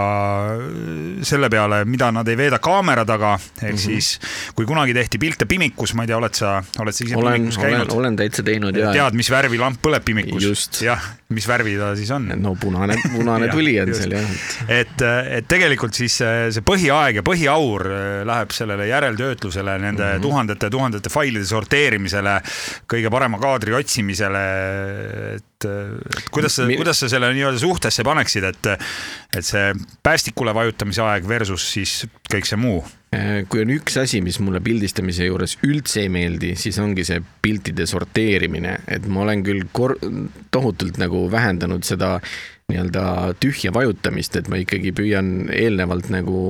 eh, 0.55 1.23
selle 1.27 1.49
peale, 1.51 1.81
mida 1.89 2.09
nad 2.15 2.27
ei 2.31 2.37
veeda 2.39 2.59
kaamera 2.63 3.05
taga, 3.07 3.35
ehk 3.35 3.61
mm 3.61 3.75
-hmm. 3.75 3.83
siis 3.83 4.19
kui 4.55 4.65
kunagi 4.65 4.93
tehti 4.95 5.19
pilte 5.19 5.45
pimikus, 5.45 5.93
ma 5.93 6.05
ei 6.05 6.11
tea, 6.11 6.17
oled 6.17 6.37
sa, 6.37 6.55
oled 6.79 6.95
sa 6.95 7.03
ise 7.03 7.17
olen, 7.19 7.33
pimikus 7.33 7.59
käinud? 7.59 7.91
olen 7.91 8.15
täitsa 8.15 8.43
teinud 8.43 8.77
ja. 8.77 8.91
tead, 8.95 9.17
mis 9.19 9.31
värvi 9.31 9.59
lamp 9.59 9.81
põleb 9.83 10.05
pimikus? 10.07 10.81
jah, 10.81 11.01
mis 11.29 11.47
värvi 11.47 11.75
ta 11.77 11.91
siis 11.95 12.11
on? 12.15 12.31
no 12.35 12.55
punane, 12.55 12.95
punane 13.11 13.51
tuli 13.55 13.75
on 13.81 13.93
seal 13.93 14.15
jah. 14.15 14.31
et, 14.67 15.05
et 15.39 15.47
tegelikult 15.47 15.93
siis 15.93 16.19
eh, 16.21 16.47
see 16.55 16.63
põhiaeg 16.63 17.21
ja 17.21 17.25
põhiaur 17.25 17.87
läheb 18.25 18.55
sellele 18.55 18.87
järeltöötlusele, 18.87 19.77
nende 19.79 20.03
mm 20.03 20.17
-hmm. 20.17 20.21
tuhandete, 20.21 20.69
tuhandete 20.69 21.09
failide 21.09 21.45
sorteerimisele, 21.45 22.39
kõige 22.91 23.11
parema 23.13 23.39
kaadri 23.41 23.75
otsimisele, 23.77 24.43
et, 25.35 25.69
kuidas 26.33 26.59
sa, 26.59 26.67
kuidas 26.69 27.01
sa 27.03 27.09
selle 27.11 27.31
nii-öelda 27.35 27.61
suhtesse 27.61 28.05
paneksid, 28.05 28.49
et, 28.51 28.69
et 29.35 29.45
see 29.45 29.71
päästikule 30.05 30.53
vajutamise 30.55 31.03
aeg 31.05 31.27
versus 31.29 31.65
siis 31.75 32.03
kõik 32.31 32.49
see 32.49 32.61
muu? 32.61 32.83
kui 33.47 33.61
on 33.63 33.69
üks 33.71 33.95
asi, 34.01 34.19
mis 34.19 34.41
mulle 34.43 34.59
pildistamise 34.59 35.27
juures 35.29 35.53
üldse 35.63 36.01
ei 36.03 36.09
meeldi, 36.11 36.49
siis 36.59 36.75
ongi 36.83 37.05
see 37.07 37.21
piltide 37.45 37.85
sorteerimine, 37.87 38.73
et 38.91 39.05
ma 39.07 39.23
olen 39.23 39.43
küll 39.45 39.63
kor-, 39.75 39.95
tohutult 40.51 40.99
nagu 40.99 41.21
vähendanud 41.31 41.85
seda 41.87 42.17
nii-öelda 42.71 43.35
tühja 43.39 43.71
vajutamist, 43.73 44.35
et 44.39 44.49
ma 44.49 44.59
ikkagi 44.59 44.91
püüan 44.97 45.47
eelnevalt 45.53 46.09
nagu 46.13 46.41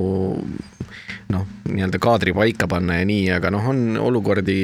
noh, 1.32 1.46
nii-öelda 1.68 2.00
kaadri 2.02 2.34
paika 2.36 2.68
panna 2.70 3.00
ja 3.00 3.08
nii, 3.08 3.28
aga 3.36 3.52
noh, 3.54 3.68
on 3.72 4.00
olukordi, 4.00 4.58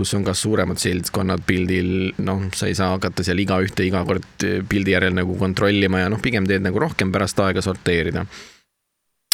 kus 0.00 0.14
on 0.16 0.24
kas 0.24 0.40
suuremad 0.46 0.80
seltskonnad 0.80 1.44
pildil, 1.46 1.90
noh, 2.24 2.46
sa 2.56 2.70
ei 2.70 2.76
saa 2.78 2.94
hakata 2.94 3.26
seal 3.26 3.42
igaühte 3.42 3.84
iga 3.86 4.02
kord 4.08 4.46
pildi 4.70 4.96
järel 4.96 5.14
nagu 5.16 5.36
kontrollima 5.40 6.04
ja 6.04 6.08
noh, 6.12 6.22
pigem 6.24 6.48
teed 6.48 6.64
nagu 6.64 6.80
rohkem 6.80 7.12
pärast 7.12 7.40
aega 7.44 7.64
sorteerida 7.64 8.24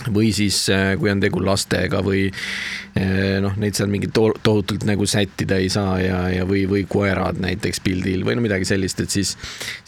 või 0.04 0.32
siis, 0.32 0.68
äh, 0.68 0.94
kui 1.00 1.10
on 1.10 1.20
tegu 1.20 1.40
lastega 1.40 2.02
või 2.04 2.26
äh, 2.28 3.38
noh, 3.40 3.54
neid 3.56 3.76
seal 3.78 3.88
mingit 3.88 4.12
to 4.14 4.28
tohutult 4.44 4.84
nagu 4.84 5.06
sättida 5.08 5.56
ei 5.56 5.70
saa 5.72 5.96
ja, 6.02 6.18
ja 6.32 6.44
või, 6.48 6.66
või 6.68 6.82
koerad 6.88 7.40
näiteks 7.40 7.80
pildil 7.84 8.26
või 8.26 8.36
no 8.36 8.44
midagi 8.44 8.68
sellist, 8.68 9.00
et 9.00 9.12
siis, 9.12 9.32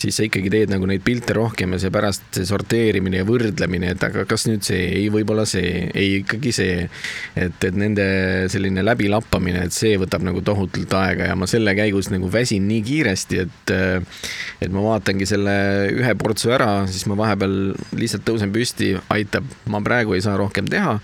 siis 0.01 0.17
sa 0.17 0.27
ikkagi 0.27 0.51
teed 0.53 0.73
nagu 0.73 0.89
neid 0.89 1.05
pilte 1.05 1.37
rohkem 1.37 1.77
ja 1.77 1.81
seepärast 1.83 2.25
see 2.39 2.49
sorteerimine 2.49 3.21
ja 3.21 3.27
võrdlemine, 3.29 3.93
et 3.95 4.07
aga 4.09 4.25
kas 4.29 4.47
nüüd 4.49 4.65
see, 4.67 4.81
ei, 4.97 5.11
võib-olla 5.13 5.45
see, 5.49 5.91
ei, 5.93 6.23
ikkagi 6.23 6.55
see. 6.57 6.89
et, 7.37 7.69
et 7.69 7.77
nende 7.79 8.09
selline 8.49 8.83
läbilappamine, 8.87 9.67
et 9.69 9.77
see 9.77 9.93
võtab 10.01 10.25
nagu 10.25 10.41
tohutult 10.41 10.97
aega 10.99 11.29
ja 11.31 11.37
ma 11.37 11.47
selle 11.51 11.77
käigus 11.77 12.09
nagu 12.15 12.33
väsin 12.33 12.65
nii 12.71 12.81
kiiresti, 12.89 13.43
et, 13.45 13.75
äh, 13.77 14.25
et 14.65 14.73
ma 14.73 14.89
vaatangi 14.89 15.29
selle 15.29 15.55
ühe 15.93 16.17
portsu 16.19 16.57
ära, 16.57 16.73
siis 16.89 17.05
ma 17.11 17.21
vahepeal 17.21 17.59
lihtsalt 17.99 18.25
tõusen 18.25 18.57
püsti, 18.57 18.95
aitab, 19.13 19.45
ma 19.69 19.85
praegu 19.85 19.98
praegu 19.99 20.15
ei 20.15 20.23
saa 20.23 20.37
rohkem 20.39 20.69
teha. 20.71 20.95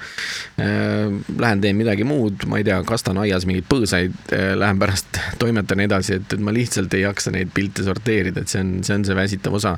Äh, 0.61 1.11
lähen 1.39 1.61
teen 1.61 1.77
midagi 1.77 2.07
muud, 2.07 2.47
ma 2.47 2.61
ei 2.61 2.67
tea, 2.67 2.79
kastan 2.87 3.19
aias 3.23 3.47
mingeid 3.49 3.67
põõsaid, 3.71 4.15
äh, 4.33 4.53
lähen 4.59 4.79
pärast 4.79 5.19
toimetan 5.43 5.83
edasi, 5.85 6.21
et, 6.21 6.37
et 6.37 6.43
ma 6.43 6.55
lihtsalt 6.55 6.95
ei 6.95 7.05
jaksa 7.05 7.35
neid 7.35 7.53
pilte 7.55 7.87
sorteerida, 7.87 8.45
et 8.45 8.53
see 8.53 8.63
on, 8.63 8.77
see 8.87 8.99
on 8.99 9.07
see 9.07 9.19
väsitav 9.19 9.59
osa. 9.59 9.77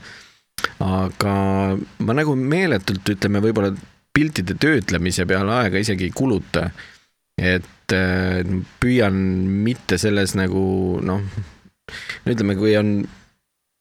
aga 0.81 1.33
ma 1.77 2.17
nagu 2.17 2.35
meeletult, 2.37 3.09
ütleme, 3.13 3.43
võib-olla 3.45 3.73
piltide 4.17 4.57
töötlemise 4.57 5.27
peale 5.29 5.53
aega 5.53 5.81
isegi 5.81 6.09
ei 6.09 6.15
kuluta. 6.15 6.71
et 7.37 7.93
äh, 7.93 8.41
püüan 8.81 9.17
mitte 9.65 9.99
selles 10.01 10.35
nagu 10.37 10.99
noh, 11.05 11.21
ütleme, 12.27 12.57
kui 12.57 12.73
on 12.77 12.99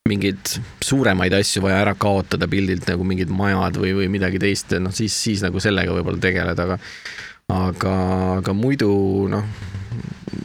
mingeid 0.05 0.57
suuremaid 0.85 1.33
asju 1.33 1.63
vaja 1.65 1.79
ära 1.81 1.95
kaotada 1.97 2.45
pildilt 2.49 2.85
nagu 2.91 3.05
mingid 3.07 3.31
majad 3.33 3.79
või, 3.81 3.95
või 3.97 4.09
midagi 4.13 4.37
teist, 4.41 4.75
noh 4.77 4.93
siis, 4.93 5.15
siis 5.17 5.41
nagu 5.41 5.57
sellega 5.63 5.95
võib-olla 5.95 6.21
tegeleda, 6.21 6.67
aga 6.67 6.77
aga, 7.49 7.93
aga 8.39 8.53
muidu 8.53 8.89
noh, 9.33 9.47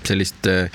sellist 0.08 0.48
eh, 0.48 0.72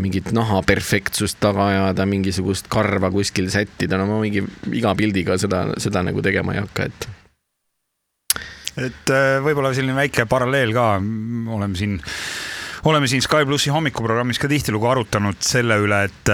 mingit 0.00 0.30
naha 0.32 0.62
perfektsust 0.64 1.40
taga 1.44 1.68
ajada, 1.74 2.06
mingisugust 2.08 2.70
karva 2.72 3.12
kuskil 3.12 3.50
sättida, 3.52 4.00
no 4.00 4.08
ma 4.08 4.20
mingi 4.22 4.46
iga 4.72 4.94
pildiga 4.96 5.36
seda, 5.40 5.66
seda 5.82 6.04
nagu 6.06 6.24
tegema 6.24 6.56
ei 6.56 6.62
hakka, 6.62 6.88
et 6.88 7.08
et 8.88 9.12
eh, 9.12 9.36
võib-olla 9.44 9.74
selline 9.76 9.98
väike 9.98 10.24
paralleel 10.30 10.72
ka, 10.72 10.88
oleme 11.52 11.76
siin 11.76 12.00
oleme 12.84 13.08
siin 13.08 13.22
Sky 13.22 13.46
plussi 13.46 13.70
hommikuprogrammis 13.70 14.40
ka 14.42 14.48
tihtilugu 14.50 14.88
arutanud 14.90 15.38
selle 15.44 15.78
üle, 15.82 16.04
et 16.08 16.32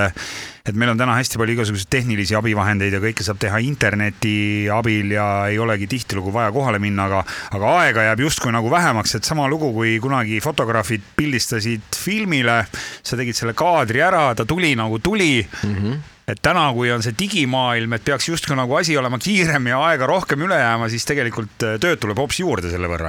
et 0.68 0.76
meil 0.76 0.92
on 0.92 0.98
täna 1.00 1.14
hästi 1.16 1.38
palju 1.40 1.54
igasuguseid 1.56 1.88
tehnilisi 1.92 2.37
abivahendeid 2.37 2.92
ja 2.92 3.00
kõike 3.00 3.24
saab 3.24 3.38
teha 3.40 3.61
interneti 3.64 4.68
abil 4.72 5.14
ja 5.16 5.28
ei 5.48 5.56
olegi 5.61 5.88
tihtilugu 5.88 6.32
vaja 6.34 6.52
kohale 6.52 6.80
minna, 6.82 7.06
aga, 7.08 7.22
aga 7.56 7.72
aega 7.84 8.04
jääb 8.11 8.20
justkui 8.26 8.52
nagu 8.52 8.68
vähemaks, 8.72 9.16
et 9.16 9.28
sama 9.28 9.48
lugu, 9.48 9.70
kui 9.72 9.96
kunagi 10.02 10.42
fotograafid 10.44 11.06
pildistasid 11.16 11.96
filmile, 11.96 12.61
sa 13.00 13.16
tegid 13.16 13.38
selle 13.38 13.56
kaadri 13.56 14.04
ära, 14.04 14.26
ta 14.37 14.44
tuli 14.48 14.74
nagu 14.76 15.00
tuli 15.00 15.40
mm. 15.40 15.74
-hmm 15.74 16.14
et 16.28 16.42
täna, 16.44 16.66
kui 16.76 16.90
on 16.92 17.00
see 17.00 17.14
digimaailm, 17.16 17.94
et 17.96 18.04
peaks 18.04 18.28
justkui 18.28 18.56
nagu 18.56 18.74
asi 18.76 18.96
olema 19.00 19.16
kiirem 19.18 19.70
ja 19.70 19.78
aega 19.87 20.06
rohkem 20.06 20.42
üle 20.44 20.58
jääma, 20.61 20.90
siis 20.92 21.08
tegelikult 21.08 21.56
tööd 21.80 21.96
tuleb 22.02 22.20
hoopis 22.20 22.42
juurde 22.42 22.68
selle 22.68 22.90
võrra. 22.90 23.08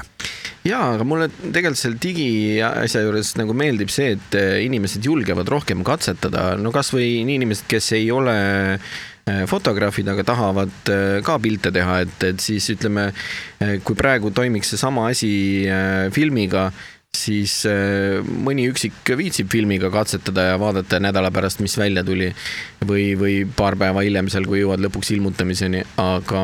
Ja, 0.67 0.79
aga 0.95 1.05
mulle 1.07 1.29
tegelikult 1.29 1.79
selle 1.79 1.99
digiasja 2.01 3.03
juures 3.05 3.33
nagu 3.39 3.55
meeldib 3.57 3.91
see, 3.93 4.15
et 4.17 4.37
äh, 4.39 4.57
inimesed 4.65 5.05
julgevad 5.05 5.49
rohkem 5.51 5.85
katsetada, 5.87 6.51
no 6.59 6.73
kasvõi 6.75 7.21
inimesed, 7.23 7.67
kes 7.71 7.93
ei 7.99 8.11
ole 8.13 8.35
äh, 8.75 9.41
fotograafid, 9.49 10.09
aga 10.11 10.25
tahavad 10.27 10.93
ka 11.25 11.39
pilte 11.41 11.71
teha, 11.75 11.99
et, 12.05 12.29
et 12.31 12.41
siis 12.41 12.65
ütleme, 12.73 13.11
kui 13.85 13.97
praegu 13.97 14.31
toimiks 14.33 14.73
seesama 14.73 15.09
asi 15.11 15.29
filmiga 16.15 16.69
siis 17.15 17.63
äh, 17.65 18.19
mõni 18.21 18.67
üksik 18.69 19.09
viitsib 19.17 19.49
filmiga 19.51 19.89
katsetada 19.93 20.51
ja 20.51 20.57
vaadata 20.61 20.99
nädala 21.01 21.31
pärast, 21.33 21.61
mis 21.63 21.77
välja 21.77 22.03
tuli. 22.05 22.29
või, 22.85 23.11
või 23.19 23.33
paar 23.43 23.75
päeva 23.75 24.03
hiljem 24.05 24.29
seal, 24.31 24.45
kui 24.47 24.61
jõuad 24.61 24.79
lõpuks 24.79 25.09
ilmutamiseni, 25.15 25.81
aga 25.99 26.43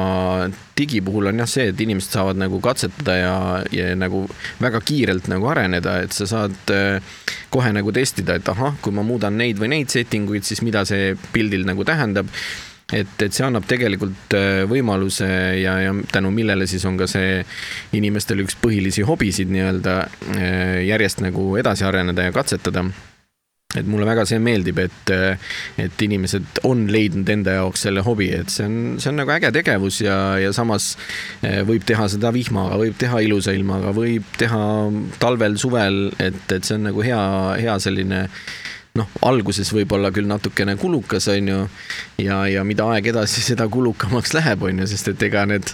digi 0.75 0.99
puhul 1.05 1.29
on 1.31 1.39
jah 1.39 1.47
see, 1.49 1.69
et 1.71 1.81
inimesed 1.81 2.17
saavad 2.17 2.39
nagu 2.41 2.59
katsetada 2.63 3.15
ja, 3.15 3.35
ja 3.71 3.93
nagu 3.95 4.25
väga 4.61 4.81
kiirelt 4.83 5.29
nagu 5.31 5.47
areneda, 5.47 5.99
et 6.03 6.17
sa 6.17 6.27
saad 6.27 6.73
äh, 6.73 7.15
kohe 7.53 7.71
nagu 7.75 7.93
testida, 7.95 8.35
et 8.35 8.49
ahah, 8.51 8.75
kui 8.81 8.95
ma 8.95 9.05
muudan 9.05 9.37
neid 9.37 9.61
või 9.61 9.71
neid 9.77 9.93
setting 9.93 10.29
uid, 10.29 10.43
siis 10.43 10.65
mida 10.65 10.83
see 10.89 11.13
pildil 11.31 11.63
nagu 11.69 11.85
tähendab 11.87 12.27
et, 12.93 13.15
et 13.21 13.33
see 13.33 13.45
annab 13.45 13.65
tegelikult 13.69 14.35
äh, 14.37 14.61
võimaluse 14.69 15.27
ja, 15.61 15.79
ja 15.87 15.95
tänu 16.11 16.31
millele 16.35 16.67
siis 16.69 16.85
on 16.85 16.99
ka 16.99 17.07
see 17.09 17.39
inimestel 17.97 18.43
üks 18.45 18.57
põhilisi 18.61 19.05
hobisid 19.07 19.49
nii-öelda 19.53 19.97
äh, 20.35 20.85
järjest 20.85 21.23
nagu 21.25 21.55
edasi 21.61 21.87
areneda 21.87 22.29
ja 22.29 22.35
katsetada. 22.35 22.85
Et 23.75 23.87
mulle 23.91 24.05
väga 24.07 24.23
see 24.23 24.37
meeldib, 24.39 24.77
et, 24.79 25.09
et 25.83 26.03
inimesed 26.05 26.61
on 26.69 26.85
leidnud 26.87 27.27
enda 27.27 27.57
jaoks 27.57 27.81
selle 27.83 28.05
hobi, 28.05 28.29
et 28.31 28.53
see 28.53 28.63
on, 28.69 28.77
see 29.03 29.09
on 29.11 29.19
nagu 29.19 29.33
äge 29.35 29.49
tegevus 29.51 29.97
ja, 30.05 30.15
ja 30.39 30.53
samas 30.55 30.93
äh, 31.41 31.59
võib 31.67 31.83
teha 31.89 32.05
seda 32.13 32.31
vihmaga, 32.31 32.77
võib 32.79 32.95
teha 33.01 33.19
ilusa 33.25 33.51
ilmaga, 33.57 33.91
võib 33.97 34.29
teha 34.39 34.61
talvel-suvel, 35.19 35.99
et, 36.23 36.45
et 36.55 36.63
see 36.63 36.77
on 36.77 36.87
nagu 36.87 37.03
hea, 37.03 37.25
hea 37.65 37.75
selline 37.83 38.21
äh, 38.29 38.39
noh, 38.95 39.09
alguses 39.27 39.69
võib-olla 39.75 40.11
küll 40.15 40.27
natukene 40.29 40.77
kulukas, 40.79 41.27
on 41.31 41.49
ju, 41.51 41.61
ja, 42.23 42.39
ja 42.51 42.63
mida 42.67 42.87
aeg 42.93 43.09
edasi, 43.11 43.43
seda 43.43 43.67
kulukamaks 43.71 44.35
läheb, 44.37 44.63
on 44.67 44.83
ju, 44.83 44.89
sest 44.91 45.11
et 45.11 45.25
ega 45.27 45.43
need 45.49 45.71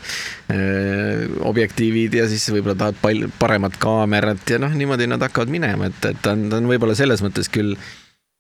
äh, 0.54 1.28
objektiivid 1.48 2.18
ja 2.18 2.28
siis 2.32 2.48
võib-olla 2.54 2.78
tahad 2.80 3.02
palju 3.02 3.32
paremat 3.42 3.78
kaamerat 3.82 4.56
ja 4.56 4.62
noh, 4.62 4.74
niimoodi 4.78 5.10
nad 5.12 5.22
hakkavad 5.22 5.54
minema, 5.54 5.92
et, 5.92 6.10
et 6.10 6.24
ta 6.24 6.34
on, 6.36 6.48
ta 6.52 6.62
on 6.62 6.72
võib-olla 6.72 6.98
selles 6.98 7.22
mõttes 7.26 7.52
küll, 7.54 7.78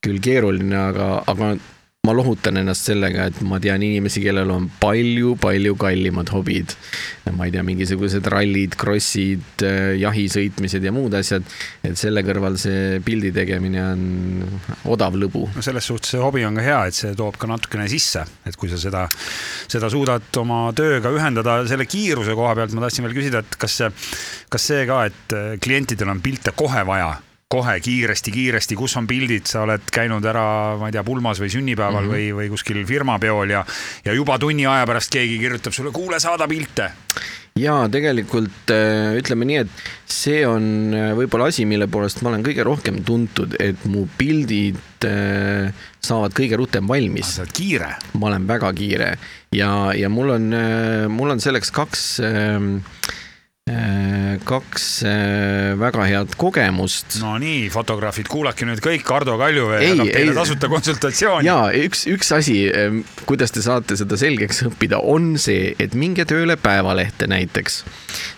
küll 0.02 0.22
keeruline, 0.24 0.78
aga, 0.90 1.12
aga 1.30 1.54
ma 2.02 2.16
lohutan 2.18 2.58
ennast 2.58 2.88
sellega, 2.90 3.28
et 3.30 3.40
ma 3.46 3.60
tean 3.62 3.84
inimesi, 3.86 4.24
kellel 4.24 4.50
on 4.50 4.64
palju-palju 4.82 5.76
kallimad 5.78 6.32
hobid. 6.34 6.74
ma 7.38 7.46
ei 7.46 7.54
tea, 7.54 7.62
mingisugused 7.62 8.26
rallid, 8.34 8.74
krossid, 8.74 9.62
jahi 10.02 10.26
sõitmised 10.34 10.82
ja 10.82 10.92
muud 10.96 11.14
asjad. 11.20 11.46
et 11.86 12.02
selle 12.02 12.26
kõrval 12.26 12.58
see 12.58 12.98
pildi 13.06 13.30
tegemine 13.38 13.86
on 13.86 14.04
odav 14.98 15.14
lõbu. 15.14 15.46
no 15.54 15.62
selles 15.62 15.86
suhtes 15.86 16.16
see 16.16 16.26
hobi 16.26 16.42
on 16.50 16.58
ka 16.58 16.66
hea, 16.66 16.82
et 16.90 16.98
see 16.98 17.14
toob 17.14 17.38
ka 17.38 17.46
natukene 17.54 17.86
sisse, 17.92 18.26
et 18.50 18.58
kui 18.58 18.74
sa 18.74 18.82
seda, 18.82 19.08
seda 19.70 19.94
suudad 19.94 20.26
oma 20.42 20.64
tööga 20.74 21.14
ühendada. 21.14 21.62
selle 21.70 21.86
kiiruse 21.86 22.34
koha 22.34 22.58
pealt 22.58 22.74
ma 22.74 22.88
tahtsin 22.88 23.06
veel 23.06 23.20
küsida, 23.22 23.46
et 23.46 23.62
kas 23.62 23.78
see, 23.78 23.94
kas 24.50 24.72
see 24.74 24.88
ka, 24.90 25.04
et 25.06 25.60
klientidel 25.62 26.10
on 26.10 26.26
pilte 26.26 26.58
kohe 26.58 26.82
vaja 26.82 27.20
kohe 27.52 27.76
kiiresti-kiiresti, 27.84 28.78
kus 28.80 28.96
on 29.00 29.10
pildid, 29.10 29.50
sa 29.50 29.66
oled 29.66 29.92
käinud 29.94 30.26
ära, 30.26 30.46
ma 30.80 30.90
ei 30.90 30.96
tea, 30.96 31.04
pulmas 31.08 31.42
või 31.44 31.52
sünnipäeval 31.52 32.08
mm 32.08 32.10
-hmm. 32.10 32.16
või, 32.16 32.40
või 32.40 32.50
kuskil 32.56 32.86
firmapeol 32.88 33.58
ja, 33.58 33.66
ja 34.06 34.16
juba 34.16 34.40
tunni 34.40 34.66
aja 34.66 34.88
pärast 34.88 35.12
keegi 35.12 35.38
kirjutab 35.42 35.76
sulle, 35.76 35.92
kuule, 35.92 36.20
saada 36.20 36.48
pilte 36.48 36.92
ja 37.60 37.76
tegelikult 37.92 38.72
äh, 38.72 39.18
ütleme 39.20 39.46
nii, 39.46 39.58
et 39.66 39.84
see 40.08 40.46
on 40.48 40.96
äh, 40.96 41.12
võib-olla 41.18 41.50
asi, 41.52 41.66
mille 41.68 41.88
poolest 41.92 42.24
ma 42.24 42.32
olen 42.32 42.46
kõige 42.46 42.64
rohkem 42.64 43.02
tuntud, 43.04 43.58
et 43.60 43.84
mu 43.92 44.06
pildid 44.18 44.80
äh, 45.06 45.74
saavad 46.00 46.34
kõige 46.38 46.58
rutem 46.58 46.88
valmis. 46.88 47.36
sa 47.36 47.44
oled 47.44 47.54
kiire. 47.54 47.92
ma 48.14 48.32
olen 48.32 48.48
väga 48.48 48.72
kiire 48.74 49.12
ja, 49.52 49.92
ja 49.98 50.10
mul 50.10 50.38
on, 50.38 50.48
mul 51.12 51.36
on 51.36 51.44
selleks 51.44 51.72
kaks 51.76 52.22
Äh, 52.22 52.60
kaks 54.46 54.86
äh, 55.08 55.74
väga 55.80 56.06
head 56.10 56.36
kogemust. 56.40 57.18
no 57.22 57.36
nii, 57.42 57.68
fotograafid, 57.74 58.30
kuulake 58.32 58.68
nüüd 58.68 58.82
kõik, 58.84 59.06
Ardo 59.16 59.38
Kaljuvee 59.42 59.82
jagab 59.86 60.12
teile 60.14 60.36
tasuta 60.38 60.70
konsultatsiooni. 60.72 61.48
ja 61.48 61.58
üks, 61.78 62.06
üks 62.12 62.32
asi, 62.36 62.58
ähm, 62.70 63.04
kuidas 63.30 63.54
te 63.56 63.64
saate 63.66 63.98
seda 64.00 64.20
selgeks 64.20 64.64
õppida, 64.70 65.02
on 65.02 65.36
see, 65.42 65.72
et 65.82 65.96
minge 65.98 66.26
tööle 66.30 66.58
Päevalehte 66.62 67.30
näiteks. 67.32 67.84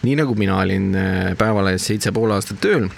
nii 0.04 0.20
nagu 0.20 0.36
mina 0.40 0.60
olin 0.62 0.94
äh, 0.98 1.34
Päevalehes 1.40 1.90
seitse 1.92 2.14
pool 2.16 2.36
aastat 2.36 2.62
tööl 2.64 2.90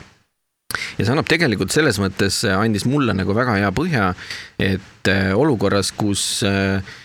ja 0.98 1.06
see 1.06 1.13
annab 1.13 1.30
tegelikult 1.32 1.71
selles 1.71 2.00
mõttes, 2.02 2.41
andis 2.50 2.86
mulle 2.89 3.15
nagu 3.15 3.36
väga 3.38 3.60
hea 3.62 3.71
põhja, 3.76 4.12
et 4.60 5.12
olukorras, 5.38 5.93
kus 5.95 6.43
äh, 6.48 6.95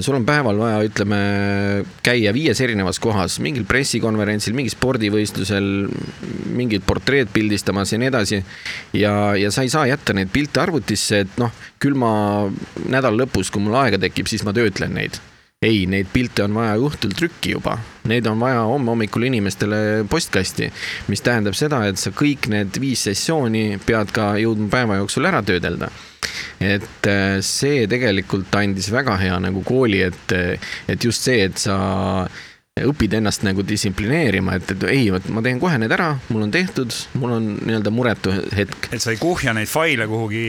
sul 0.00 0.16
on 0.18 0.26
päeval 0.26 0.58
vaja, 0.60 0.82
ütleme, 0.86 1.18
käia 2.06 2.32
viies 2.34 2.60
erinevas 2.62 3.00
kohas, 3.02 3.38
mingil 3.42 3.66
pressikonverentsil, 3.68 4.54
mingil 4.56 4.74
spordivõistlusel, 4.74 5.72
mingit 6.54 6.86
portreed 6.86 7.32
pildistamas 7.34 7.92
ja 7.94 8.00
nii 8.02 8.12
edasi. 8.12 8.42
ja, 8.98 9.34
ja 9.38 9.50
sa 9.50 9.66
ei 9.66 9.72
saa 9.72 9.88
jätta 9.90 10.14
neid 10.16 10.32
pilte 10.32 10.62
arvutisse, 10.62 11.24
et 11.26 11.42
noh, 11.42 11.52
küll 11.82 11.98
ma 11.98 12.12
nädala 12.86 13.24
lõpus, 13.24 13.50
kui 13.50 13.64
mul 13.64 13.78
aega 13.82 14.00
tekib, 14.02 14.30
siis 14.30 14.46
ma 14.46 14.54
töötlen 14.56 14.94
neid 14.94 15.20
ei, 15.62 15.84
neid 15.86 16.10
pilte 16.12 16.44
on 16.46 16.56
vaja 16.58 16.76
õhtul 16.82 17.14
trükki 17.16 17.54
juba, 17.54 17.76
neid 18.10 18.26
on 18.26 18.40
vaja 18.42 18.64
homme 18.66 18.90
hommikul 18.92 19.28
inimestele 19.28 20.04
postkasti, 20.10 20.70
mis 21.12 21.22
tähendab 21.22 21.56
seda, 21.58 21.84
et 21.86 22.00
sa 22.02 22.10
kõik 22.16 22.50
need 22.52 22.78
viis 22.82 23.04
sessiooni 23.06 23.78
pead 23.86 24.10
ka 24.14 24.32
jõudma 24.42 24.70
päeva 24.72 24.98
jooksul 25.02 25.30
ära 25.30 25.42
töödelda. 25.46 25.90
Et 26.62 27.08
äh, 27.10 27.38
see 27.44 27.86
tegelikult 27.90 28.54
andis 28.58 28.88
väga 28.94 29.16
hea 29.20 29.38
nagu 29.42 29.62
kooli, 29.66 30.02
et, 30.06 30.34
et 30.90 31.04
just 31.04 31.26
see, 31.26 31.42
et 31.46 31.58
sa 31.58 31.76
õpid 32.80 33.12
ennast 33.18 33.42
nagu 33.44 33.60
distsiplineerima, 33.68 34.54
et, 34.56 34.70
et 34.72 34.84
ei, 34.88 35.10
vot 35.12 35.26
ma 35.34 35.42
teen 35.44 35.58
kohe 35.60 35.76
need 35.76 35.92
ära, 35.92 36.14
mul 36.32 36.46
on 36.46 36.52
tehtud, 36.54 36.94
mul 37.20 37.34
on 37.36 37.48
nii-öelda 37.58 37.90
muretu 37.92 38.32
hetk. 38.56 38.88
et 38.96 39.02
sa 39.04 39.12
ei 39.12 39.18
kuhja 39.20 39.52
neid 39.52 39.68
faile 39.68 40.06
kuhugi 40.08 40.46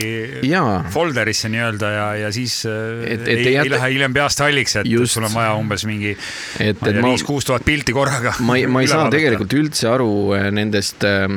Jaa. 0.48 0.86
folderisse 0.94 1.50
nii-öelda 1.52 1.90
ja, 1.92 2.06
ja 2.22 2.30
siis 2.32 2.62
äh, 2.64 3.02
et, 3.04 3.26
et 3.26 3.28
ei, 3.28 3.36
ei, 3.42 3.52
jätta... 3.58 3.66
ei 3.66 3.74
lähe 3.74 3.90
hiljem 3.92 4.16
peast 4.16 4.40
halliks, 4.40 4.78
et 4.80 4.88
Just. 4.88 5.18
sul 5.18 5.28
on 5.28 5.36
vaja 5.36 5.52
umbes 5.60 5.84
mingi 5.84 6.14
viis-kuus 6.80 7.44
tuhat 7.44 7.68
pilti 7.68 7.92
korraga. 7.92 8.32
ma 8.40 8.56
ei, 8.56 8.72
ma 8.72 8.80
ei 8.80 8.88
saa 8.88 9.02
vaadata. 9.02 9.18
tegelikult 9.18 9.58
üldse 9.60 9.92
aru 9.92 10.10
äh, 10.38 10.48
nendest 10.56 11.04
äh, 11.04 11.28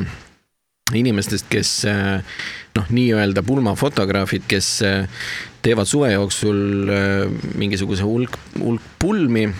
inimestest, 0.96 1.52
kes 1.52 1.78
äh, 1.84 2.40
noh, 2.80 2.88
nii-öelda 2.88 3.44
pulmafotograafid, 3.44 4.48
kes 4.48 4.78
äh, 4.88 5.24
teevad 5.60 5.92
suve 5.92 6.14
jooksul 6.16 6.94
äh, 6.96 7.40
mingisuguse 7.60 8.08
hulk, 8.08 8.40
hulk 8.56 8.94
pulmi 9.04 9.50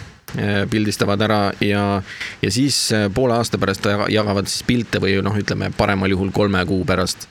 pildistavad 0.70 1.22
ära 1.24 1.38
ja, 1.64 2.02
ja 2.42 2.50
siis 2.52 2.76
poole 3.14 3.38
aasta 3.38 3.58
pärast 3.58 3.86
jagavad 4.12 4.48
siis 4.50 4.66
pilte 4.68 5.00
või 5.00 5.14
noh, 5.24 5.36
ütleme 5.40 5.70
paremal 5.76 6.12
juhul 6.12 6.32
kolme 6.36 6.60
kuu 6.68 6.84
pärast. 6.88 7.28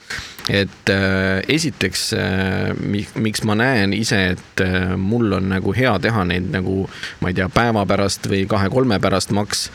et 0.50 0.90
äh, 0.90 1.44
esiteks 1.48 2.08
miks 3.16 3.44
ma 3.44 3.56
näen 3.56 3.94
ise, 3.94 4.22
et 4.34 4.64
mul 4.98 5.38
on 5.38 5.52
nagu 5.54 5.74
hea 5.76 5.94
teha 6.00 6.24
neid 6.26 6.50
nagu 6.54 6.88
ma 7.22 7.30
ei 7.30 7.38
tea, 7.38 7.50
päeva 7.54 7.86
pärast 7.86 8.26
või 8.32 8.48
kahe-kolme 8.50 9.00
pärast 9.00 9.32
maks, 9.36 9.70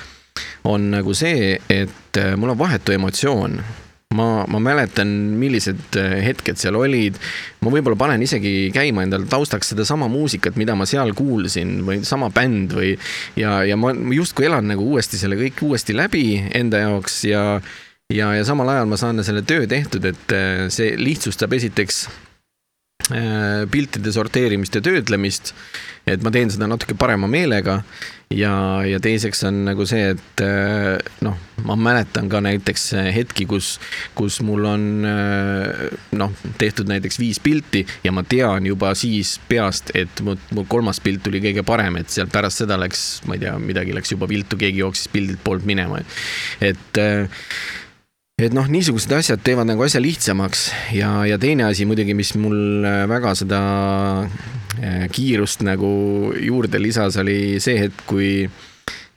on 0.65 0.91
nagu 0.97 1.15
see, 1.15 1.59
et 1.71 2.21
mul 2.37 2.57
on 2.57 2.59
vahetu 2.59 2.93
emotsioon 2.97 3.61
ma, 4.17 4.45
ma 4.51 4.61
mäletan, 4.63 5.11
millised 5.41 5.99
äh, 6.01 6.19
hetked 6.27 6.61
seal 6.61 6.77
olid. 6.79 7.19
ma 7.63 7.73
võib-olla 7.73 7.99
panen 7.99 8.25
isegi 8.25 8.71
käima 8.75 9.07
endale 9.07 9.29
taustaks 9.31 9.73
sedasama 9.73 10.09
muusikat, 10.13 10.59
mida 10.61 10.77
ma 10.79 10.87
seal 10.89 11.15
kuulsin 11.19 11.81
või 11.87 12.03
sama 12.07 12.31
bänd 12.35 12.75
või 12.77 12.95
ja, 13.39 13.63
ja 13.69 13.79
ma 13.79 13.93
justkui 14.15 14.49
elan 14.49 14.69
nagu 14.73 14.87
uuesti 14.95 15.21
selle 15.21 15.39
kõik 15.41 15.63
uuesti 15.67 15.97
läbi 15.97 16.27
enda 16.55 16.85
jaoks 16.87 17.23
ja 17.29 17.45
ja, 18.13 18.33
ja 18.37 18.45
samal 18.45 18.69
ajal 18.69 18.91
ma 18.91 18.99
saan 19.01 19.23
selle 19.25 19.45
töö 19.47 19.67
tehtud, 19.71 20.05
et 20.09 20.37
äh, 20.37 20.67
see 20.73 20.97
lihtsustab 21.01 21.55
esiteks 21.57 22.07
piltide 23.73 24.13
sorteerimist 24.15 24.77
ja 24.79 24.81
töötlemist. 24.85 25.55
et 26.07 26.23
ma 26.23 26.31
teen 26.35 26.51
seda 26.51 26.67
natuke 26.67 26.95
parema 26.99 27.29
meelega 27.31 27.81
ja, 28.37 28.53
ja 28.87 29.01
teiseks 29.03 29.45
on 29.49 29.63
nagu 29.67 29.85
see, 29.89 30.13
et 30.15 30.43
äh, 30.45 30.99
noh, 31.25 31.37
ma 31.67 31.77
mäletan 31.79 32.29
ka 32.33 32.41
näiteks 32.45 32.89
hetki, 33.15 33.47
kus, 33.51 33.75
kus 34.19 34.41
mul 34.45 34.67
on 34.69 34.87
äh, 35.09 35.83
noh, 36.19 36.33
tehtud 36.61 36.91
näiteks 36.91 37.21
viis 37.23 37.41
pilti 37.43 37.85
ja 38.05 38.13
ma 38.15 38.25
tean 38.27 38.67
juba 38.69 38.95
siis 38.99 39.37
peast, 39.49 39.95
et 39.99 40.25
mu, 40.25 40.37
mu 40.57 40.67
kolmas 40.71 41.01
pilt 41.05 41.25
tuli 41.27 41.43
kõige 41.45 41.65
parem, 41.67 42.01
et 42.01 42.13
sealt 42.13 42.33
pärast 42.35 42.65
seda 42.65 42.79
läks, 42.81 43.23
ma 43.29 43.39
ei 43.39 43.45
tea, 43.45 43.55
midagi 43.63 43.95
läks 43.97 44.15
juba 44.15 44.31
viltu, 44.31 44.59
keegi 44.61 44.83
jooksis 44.83 45.13
pildilt 45.13 45.43
poolt 45.45 45.69
minema. 45.69 46.03
et 46.61 47.01
äh, 47.01 47.47
et 48.49 48.57
noh, 48.57 48.67
niisugused 48.71 49.13
asjad 49.15 49.43
teevad 49.45 49.69
nagu 49.69 49.85
asja 49.85 50.01
lihtsamaks 50.03 50.71
ja, 50.97 51.13
ja 51.29 51.39
teine 51.39 51.69
asi 51.69 51.87
muidugi, 51.89 52.17
mis 52.17 52.35
mul 52.41 52.87
väga 53.11 53.37
seda 53.39 53.61
Eh, 54.81 55.07
kiirust 55.13 55.61
nagu 55.67 56.33
juurde 56.41 56.81
lisas, 56.81 57.19
oli 57.21 57.61
see 57.61 57.77
hetk, 57.77 58.07
kui, 58.09 58.49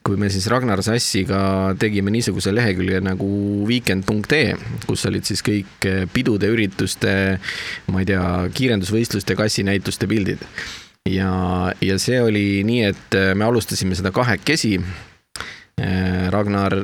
kui 0.06 0.20
me 0.20 0.28
siis 0.30 0.50
Ragnar 0.52 0.84
Sassiga 0.84 1.40
tegime 1.80 2.12
niisuguse 2.12 2.52
lehekülje 2.54 3.00
nagu 3.06 3.30
weekend.ee, 3.70 4.58
kus 4.86 5.08
olid 5.08 5.26
siis 5.26 5.42
kõik 5.46 5.88
eh, 5.88 6.04
pidude, 6.12 6.52
ürituste, 6.52 7.16
ma 7.88 8.04
ei 8.04 8.10
tea, 8.12 8.26
kiirendusvõistluste, 8.58 9.38
kassinäituste 9.40 10.10
pildid. 10.12 10.44
ja, 11.08 11.32
ja 11.82 11.98
see 12.02 12.20
oli 12.22 12.46
nii, 12.68 12.86
et 12.92 13.20
me 13.38 13.48
alustasime 13.48 13.96
seda 13.96 14.12
kahekesi 14.12 14.76
Ragnar 16.32 16.78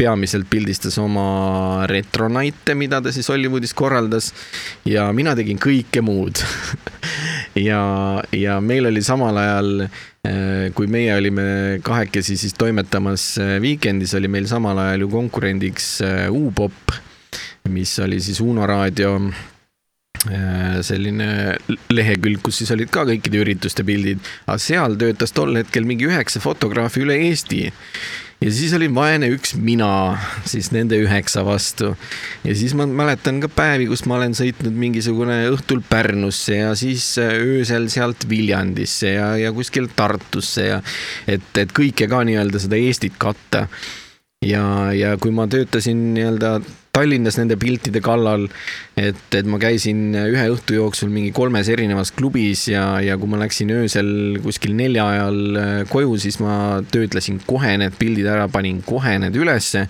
peamiselt 0.00 0.46
pildistas 0.48 0.96
oma 0.98 1.84
retronaite, 1.86 2.72
mida 2.74 3.02
ta 3.04 3.12
siis 3.12 3.28
Hollywoodis 3.28 3.74
korraldas 3.76 4.30
ja 4.88 5.10
mina 5.12 5.34
tegin 5.36 5.60
kõike 5.60 6.04
muud. 6.04 6.40
Ja, 7.54 7.78
ja 8.34 8.56
meil 8.58 8.88
oli 8.88 8.98
samal 9.06 9.36
ajal, 9.38 9.84
äh, 10.26 10.72
kui 10.74 10.88
meie 10.90 11.12
olime 11.14 11.44
kahekesi 11.86 12.34
siis 12.34 12.56
toimetamas 12.58 13.28
Weekendis, 13.62 14.16
oli 14.18 14.26
meil 14.26 14.48
samal 14.50 14.80
ajal 14.82 15.04
ju 15.04 15.10
konkurendiks 15.12 15.86
U-pop, 16.34 16.96
mis 17.70 17.92
oli 18.02 18.18
siis 18.24 18.42
Uno 18.42 18.66
raadio 18.66 19.20
selline 20.86 21.28
lehekülg, 21.92 22.40
kus 22.44 22.62
siis 22.62 22.72
olid 22.74 22.92
ka 22.92 23.04
kõikide 23.08 23.40
ürituste 23.42 23.84
pildid, 23.86 24.22
aga 24.46 24.58
seal 24.62 24.98
töötas 25.00 25.34
tol 25.36 25.56
hetkel 25.58 25.86
mingi 25.88 26.08
üheksa 26.08 26.42
fotograafi 26.44 27.04
üle 27.04 27.18
Eesti 27.28 27.66
ja 28.44 28.52
siis 28.52 28.74
olin 28.76 28.94
vaene 28.94 29.28
üks 29.32 29.54
mina 29.56 29.88
siis 30.48 30.70
nende 30.74 30.98
üheksa 31.00 31.44
vastu. 31.46 31.94
ja 32.44 32.54
siis 32.56 32.74
ma 32.76 32.86
mäletan 32.86 33.40
ka 33.40 33.48
päevi, 33.48 33.86
kus 33.88 34.04
ma 34.10 34.18
olen 34.18 34.36
sõitnud 34.36 34.74
mingisugune 34.76 35.38
õhtul 35.52 35.82
Pärnusse 35.88 36.60
ja 36.60 36.74
siis 36.78 37.14
äh, 37.22 37.36
öösel 37.40 37.88
sealt 37.92 38.28
Viljandisse 38.28 39.14
ja, 39.16 39.34
ja 39.40 39.52
kuskil 39.56 39.88
Tartusse 39.96 40.68
ja 40.68 40.80
et, 41.26 41.50
et 41.60 41.72
kõike 41.74 42.08
ka 42.10 42.24
nii-öelda 42.26 42.60
seda 42.62 42.80
Eestit 42.80 43.16
katta. 43.18 43.66
Ja, 44.44 44.64
ja 44.94 45.16
kui 45.20 45.34
ma 45.34 45.46
töötasin 45.50 46.10
nii-öelda 46.14 46.58
Tallinnas 46.94 47.34
nende 47.40 47.56
piltide 47.58 47.98
kallal. 48.04 48.46
et, 48.96 49.18
et 49.34 49.46
ma 49.50 49.58
käisin 49.58 50.14
ühe 50.14 50.44
õhtu 50.52 50.76
jooksul 50.76 51.10
mingi 51.10 51.32
kolmes 51.34 51.66
erinevas 51.72 52.12
klubis 52.14 52.68
ja, 52.70 52.84
ja 53.02 53.16
kui 53.18 53.30
ma 53.30 53.40
läksin 53.40 53.72
öösel 53.74 54.38
kuskil 54.44 54.76
nelja 54.78 55.08
ajal 55.10 55.58
äh, 55.58 55.72
koju, 55.90 56.14
siis 56.22 56.38
ma 56.42 56.78
töötlesin 56.94 57.40
kohe 57.48 57.74
need 57.82 57.98
pildid 57.98 58.28
ära, 58.30 58.46
panin 58.52 58.78
kohe 58.86 59.16
need 59.18 59.34
ülesse. 59.34 59.88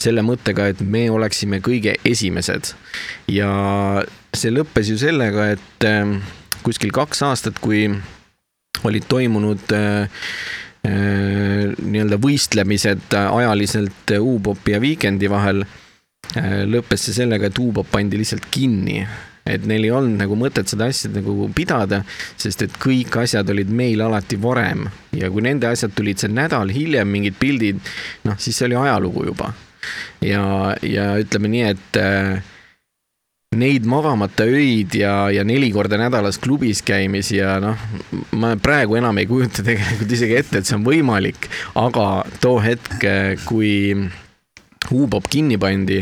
selle 0.00 0.24
mõttega, 0.26 0.66
et 0.72 0.82
me 0.82 1.06
oleksime 1.10 1.60
kõige 1.62 1.94
esimesed. 2.04 2.74
ja 3.30 3.52
see 4.34 4.50
lõppes 4.50 4.90
ju 4.90 4.98
sellega, 4.98 5.52
et 5.54 5.86
äh, 5.86 6.16
kuskil 6.66 6.90
kaks 6.90 7.22
aastat, 7.30 7.62
kui 7.62 7.86
olid 8.84 9.06
toimunud 9.06 9.70
äh, 9.76 10.26
nii-öelda 10.88 12.16
võistlemised 12.20 13.16
ajaliselt 13.20 14.14
U-popi 14.16 14.72
ja 14.72 14.78
Weekend'i 14.80 15.28
vahel 15.28 15.64
äh,, 15.64 16.62
lõppes 16.64 17.08
see 17.08 17.18
sellega, 17.20 17.50
et 17.50 17.58
U-pop 17.60 17.90
pandi 17.92 18.20
lihtsalt 18.20 18.48
kinni 18.52 19.02
et 19.48 19.64
neil 19.66 19.86
ei 19.86 19.92
olnud 19.94 20.20
nagu 20.20 20.36
mõtet 20.38 20.68
seda 20.70 20.88
asja 20.90 21.10
nagu 21.12 21.48
pidada, 21.56 22.02
sest 22.40 22.66
et 22.66 22.76
kõik 22.80 23.16
asjad 23.22 23.48
olid 23.52 23.70
meil 23.72 24.02
alati 24.04 24.38
varem 24.40 24.86
ja 25.16 25.30
kui 25.32 25.44
nende 25.44 25.70
asjad 25.70 25.94
tulid 25.96 26.20
see 26.20 26.32
nädal 26.32 26.70
hiljem, 26.74 27.08
mingid 27.10 27.38
pildid, 27.40 27.80
noh, 28.28 28.38
siis 28.38 28.58
see 28.58 28.68
oli 28.68 28.78
ajalugu 28.80 29.26
juba. 29.30 29.52
ja, 30.20 30.76
ja 30.84 31.12
ütleme 31.20 31.50
nii, 31.50 31.66
et 31.72 32.00
äh, 32.00 32.42
neid 33.50 33.82
magamata 33.82 34.44
öid 34.46 34.94
ja, 34.94 35.26
ja 35.34 35.42
neli 35.42 35.72
korda 35.74 35.98
nädalas 35.98 36.36
klubis 36.38 36.84
käimisi 36.86 37.40
ja 37.40 37.56
noh, 37.58 37.80
ma 38.38 38.52
praegu 38.62 38.94
enam 38.94 39.18
ei 39.18 39.26
kujuta 39.26 39.64
tegelikult 39.66 40.12
isegi 40.14 40.36
ette, 40.38 40.60
et 40.60 40.68
see 40.68 40.76
on 40.76 40.84
võimalik, 40.86 41.48
aga 41.74 42.04
too 42.38 42.60
hetk, 42.62 43.02
kui 43.48 43.72
U-pop 44.94 45.26
kinni 45.34 45.58
pandi 45.58 45.98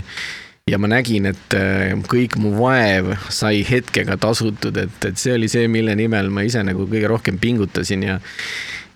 ja 0.69 0.77
ma 0.77 0.93
nägin, 0.93 1.31
et 1.33 1.57
äh, 1.57 1.97
kõik 2.13 2.37
mu 2.37 2.53
vaev 2.59 3.15
sai 3.33 3.65
hetkega 3.65 4.19
tasutud, 4.21 4.77
et, 4.85 5.09
et 5.09 5.17
see 5.17 5.33
oli 5.41 5.49
see, 5.49 5.73
mille 5.73 5.97
nimel 5.97 6.29
ma 6.29 6.45
ise 6.45 6.61
nagu 6.69 6.85
kõige 6.85 7.09
rohkem 7.09 7.41
pingutasin 7.41 8.05
ja 8.11 8.19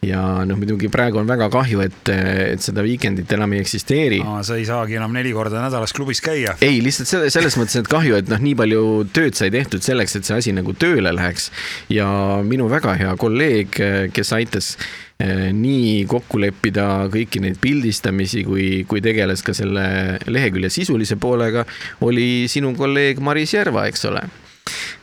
ja 0.02 0.22
noh, 0.48 0.58
muidugi 0.58 0.90
praegu 0.92 1.20
on 1.20 1.28
väga 1.28 1.48
kahju, 1.52 1.82
et, 1.84 2.10
et 2.10 2.64
seda 2.64 2.82
Weekendit 2.86 3.30
enam 3.36 3.52
ei 3.54 3.62
eksisteeri. 3.62 4.18
sa 4.42 4.58
ei 4.58 4.66
saagi 4.66 4.98
enam 4.98 5.14
neli 5.14 5.34
korda 5.36 5.62
nädalas 5.62 5.94
klubis 5.94 6.22
käia. 6.24 6.56
ei, 6.60 6.80
lihtsalt 6.82 7.10
selle, 7.10 7.30
selles 7.30 7.58
mõttes, 7.60 7.78
et 7.78 7.90
kahju, 7.90 8.18
et 8.18 8.32
noh, 8.32 8.42
nii 8.42 8.56
palju 8.58 8.82
tööd 9.14 9.38
sai 9.38 9.52
tehtud 9.54 9.84
selleks, 9.84 10.16
et 10.18 10.28
see 10.28 10.40
asi 10.42 10.56
nagu 10.56 10.74
tööle 10.74 11.14
läheks 11.14 11.50
ja 11.92 12.08
minu 12.46 12.68
väga 12.72 12.96
hea 12.98 13.16
kolleeg, 13.20 13.80
kes 14.12 14.36
aitas 14.36 14.76
Eh, 15.22 15.50
nii 15.54 16.02
kokku 16.10 16.40
leppida 16.42 17.06
kõiki 17.12 17.42
neid 17.44 17.58
pildistamisi, 17.62 18.42
kui, 18.46 18.66
kui 18.90 19.02
tegeles 19.04 19.44
ka 19.46 19.54
selle 19.54 19.84
lehekülje 20.26 20.72
sisulise 20.72 21.18
poolega, 21.20 21.62
oli 22.02 22.48
sinu 22.50 22.72
kolleeg 22.78 23.20
Maris 23.22 23.54
Järva, 23.54 23.86
eks 23.90 24.08
ole 24.10 24.24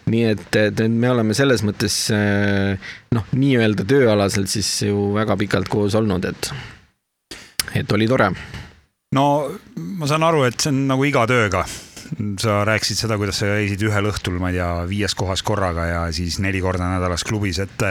nii 0.09 0.23
et, 0.33 0.47
et 0.59 0.81
me 0.89 1.11
oleme 1.11 1.35
selles 1.37 1.63
mõttes 1.65 1.97
eh, 2.15 2.91
noh, 3.15 3.27
nii-öelda 3.35 3.85
tööalaselt 3.89 4.51
siis 4.51 4.69
ju 4.87 5.11
väga 5.15 5.37
pikalt 5.39 5.71
koos 5.71 5.97
olnud, 5.99 6.25
et, 6.29 6.51
et 7.81 7.97
oli 7.97 8.07
tore. 8.09 8.31
no 9.15 9.25
ma 9.75 10.09
saan 10.09 10.25
aru, 10.27 10.45
et 10.49 10.59
see 10.59 10.73
on 10.73 10.85
nagu 10.93 11.05
iga 11.07 11.25
tööga 11.29 11.65
sa 12.41 12.59
rääkisid 12.67 13.03
seda, 13.03 13.17
kuidas 13.19 13.41
sa 13.41 13.49
käisid 13.51 13.83
ühel 13.87 14.09
õhtul, 14.11 14.39
ma 14.41 14.51
ei 14.51 14.57
tea, 14.59 14.69
viies 14.89 15.15
kohas 15.17 15.43
korraga 15.45 15.85
ja 15.87 16.01
siis 16.15 16.39
neli 16.43 16.61
korda 16.63 16.87
nädalas 16.89 17.25
klubis, 17.27 17.61
et 17.63 17.85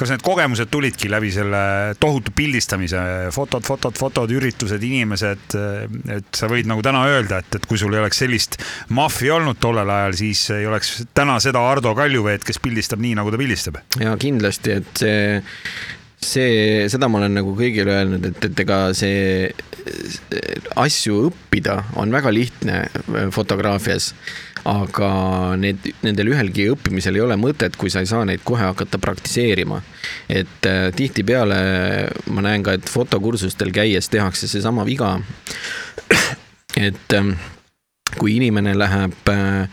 kas 0.00 0.12
need 0.12 0.24
kogemused 0.26 0.70
tulidki 0.72 1.10
läbi 1.12 1.32
selle 1.34 1.62
tohutu 2.00 2.34
pildistamise, 2.36 3.02
fotod, 3.34 3.66
fotod, 3.66 3.96
fotod, 4.00 4.34
üritused, 4.34 4.82
inimesed, 4.86 5.56
et 6.16 6.40
sa 6.40 6.50
võid 6.50 6.68
nagu 6.70 6.84
täna 6.84 7.04
öelda, 7.10 7.40
et, 7.44 7.60
et 7.60 7.70
kui 7.70 7.80
sul 7.80 7.94
ei 7.96 8.02
oleks 8.02 8.22
sellist 8.24 8.60
maffi 8.96 9.30
olnud 9.32 9.60
tollel 9.62 9.90
ajal, 9.90 10.18
siis 10.24 10.44
ei 10.56 10.68
oleks 10.70 11.00
täna 11.16 11.38
seda 11.42 11.62
Ardo 11.70 11.94
Kaljuveed, 11.98 12.44
kes 12.46 12.60
pildistab 12.62 13.02
nii, 13.02 13.16
nagu 13.18 13.32
ta 13.32 13.40
pildistab. 13.40 13.80
ja 14.00 14.16
kindlasti, 14.20 14.78
et 14.80 15.04
see 15.04 15.40
see, 16.24 16.86
seda 16.92 17.08
ma 17.08 17.20
olen 17.20 17.38
nagu 17.40 17.54
kõigile 17.58 17.94
öelnud, 17.96 18.26
et, 18.30 18.44
et 18.50 18.62
ega 18.64 18.80
see 18.96 19.50
asju 20.80 21.26
õppida 21.30 21.76
on 22.00 22.12
väga 22.12 22.32
lihtne 22.34 22.82
äh, 22.84 23.28
fotograafias, 23.34 24.12
aga 24.68 25.10
need, 25.60 25.86
nendel 26.04 26.34
ühelgi 26.34 26.68
õppimisel 26.74 27.16
ei 27.16 27.24
ole 27.24 27.38
mõtet, 27.40 27.78
kui 27.80 27.92
sa 27.92 28.02
ei 28.04 28.10
saa 28.10 28.26
neid 28.28 28.44
kohe 28.44 28.66
hakata 28.66 29.00
praktiseerima. 29.00 29.80
et 30.28 30.68
äh, 30.68 30.90
tihtipeale 30.96 31.60
ma 32.30 32.44
näen 32.44 32.62
ka, 32.62 32.76
et 32.76 32.88
fotokursustel 32.88 33.72
käies 33.72 34.08
tehakse 34.12 34.48
seesama 34.48 34.84
viga, 34.84 35.16
et 36.88 37.16
äh, 37.16 37.32
kui 38.18 38.36
inimene 38.36 38.74
läheb 38.78 39.32
äh, 39.32 39.68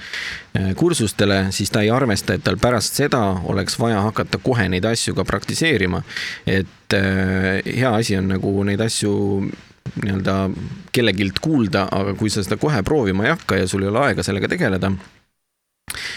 kursustele, 0.76 1.48
siis 1.52 1.72
ta 1.72 1.82
ei 1.84 1.90
arvesta, 1.94 2.38
et 2.38 2.44
tal 2.46 2.58
pärast 2.62 2.98
seda 3.00 3.22
oleks 3.52 3.78
vaja 3.80 4.02
hakata 4.06 4.40
kohe 4.44 4.68
neid 4.72 4.86
asju 4.86 5.16
ka 5.18 5.26
praktiseerima. 5.28 6.02
et 6.46 6.94
äh, 6.94 7.62
hea 7.66 7.96
asi 7.96 8.18
on 8.18 8.28
nagu 8.32 8.64
neid 8.64 8.82
asju 8.82 9.14
nii-öelda 10.04 10.50
kellegilt 10.92 11.40
kuulda, 11.40 11.88
aga 11.92 12.14
kui 12.18 12.30
sa 12.30 12.44
seda 12.44 12.58
kohe 12.60 12.82
proovima 12.84 13.26
ei 13.26 13.34
hakka 13.36 13.62
ja 13.62 13.68
sul 13.68 13.86
ei 13.86 13.92
ole 13.92 14.04
aega 14.08 14.24
sellega 14.24 14.50
tegeleda, 14.52 14.92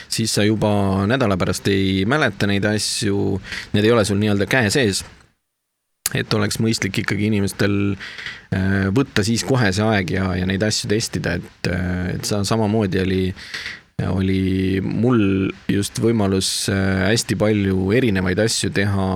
siis 0.09 0.35
sa 0.35 0.45
juba 0.45 1.07
nädala 1.07 1.37
pärast 1.41 1.69
ei 1.71 2.05
mäleta 2.07 2.49
neid 2.51 2.65
asju, 2.65 3.41
need 3.73 3.87
ei 3.87 3.95
ole 3.95 4.05
sul 4.05 4.21
nii-öelda 4.23 4.49
käe 4.51 4.71
sees. 4.71 5.05
et 6.15 6.35
oleks 6.35 6.57
mõistlik 6.59 6.97
ikkagi 7.05 7.29
inimestel 7.29 7.75
äh, 7.95 8.89
võtta 8.91 9.23
siis 9.23 9.45
kohe 9.47 9.69
see 9.73 9.85
aeg 9.87 10.11
ja, 10.11 10.33
ja 10.35 10.47
neid 10.47 10.63
asju 10.67 10.89
testida, 10.91 11.37
et, 11.39 11.69
et 12.17 12.25
sa 12.27 12.43
samamoodi 12.45 12.99
oli 13.05 13.21
oli 14.09 14.81
mul 14.85 15.51
just 15.71 15.99
võimalus 16.03 16.69
äh, 16.73 17.07
hästi 17.11 17.37
palju 17.41 17.91
erinevaid 17.97 18.39
asju 18.43 18.71
teha 18.75 19.07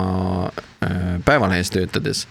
äh, 0.49 1.15
päevalehes 1.25 1.71
töötades. 1.75 2.25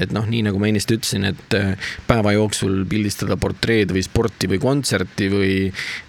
et 0.00 0.14
noh, 0.14 0.26
nii 0.26 0.46
nagu 0.48 0.60
ma 0.60 0.70
ennist 0.70 0.90
ütlesin, 0.94 1.28
et 1.30 1.56
äh, 1.58 1.92
päeva 2.08 2.34
jooksul 2.36 2.82
pildistada 2.90 3.36
portreed 3.40 3.92
või 3.94 4.04
sporti 4.06 4.50
või 4.50 4.62
kontserti 4.62 5.28
või 5.32 5.52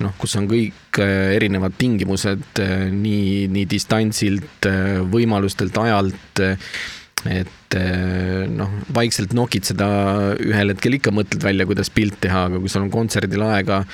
noh, 0.01 0.15
kus 0.17 0.37
on 0.39 0.49
kõik 0.49 0.97
erinevad 1.01 1.77
tingimused 1.79 2.59
nii, 2.91 3.45
nii 3.47 3.67
distantsilt, 3.71 4.65
võimalustelt, 5.07 5.77
ajalt 5.79 6.41
et 7.31 7.77
noh, 8.51 8.73
vaikselt 8.91 9.31
nokid 9.37 9.69
seda 9.69 9.87
ühel 10.41 10.73
hetkel 10.73 10.97
ikka 10.97 11.13
mõtled 11.15 11.45
välja, 11.45 11.67
kuidas 11.69 11.93
pilt 11.93 12.17
teha, 12.19 12.47
aga 12.49 12.59
kui 12.59 12.71
sul 12.73 12.83
on 12.83 12.91
kontserdil 12.91 13.45
aega 13.45 13.85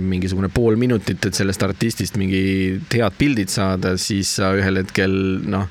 mingisugune 0.00 0.48
pool 0.52 0.78
minutit, 0.80 1.22
et 1.26 1.36
sellest 1.36 1.62
artistist 1.62 2.16
mingid 2.20 2.92
head 2.96 3.14
pildid 3.18 3.52
saada, 3.52 3.96
siis 4.00 4.36
sa 4.38 4.52
ühel 4.58 4.80
hetkel 4.80 5.14
noh, 5.52 5.68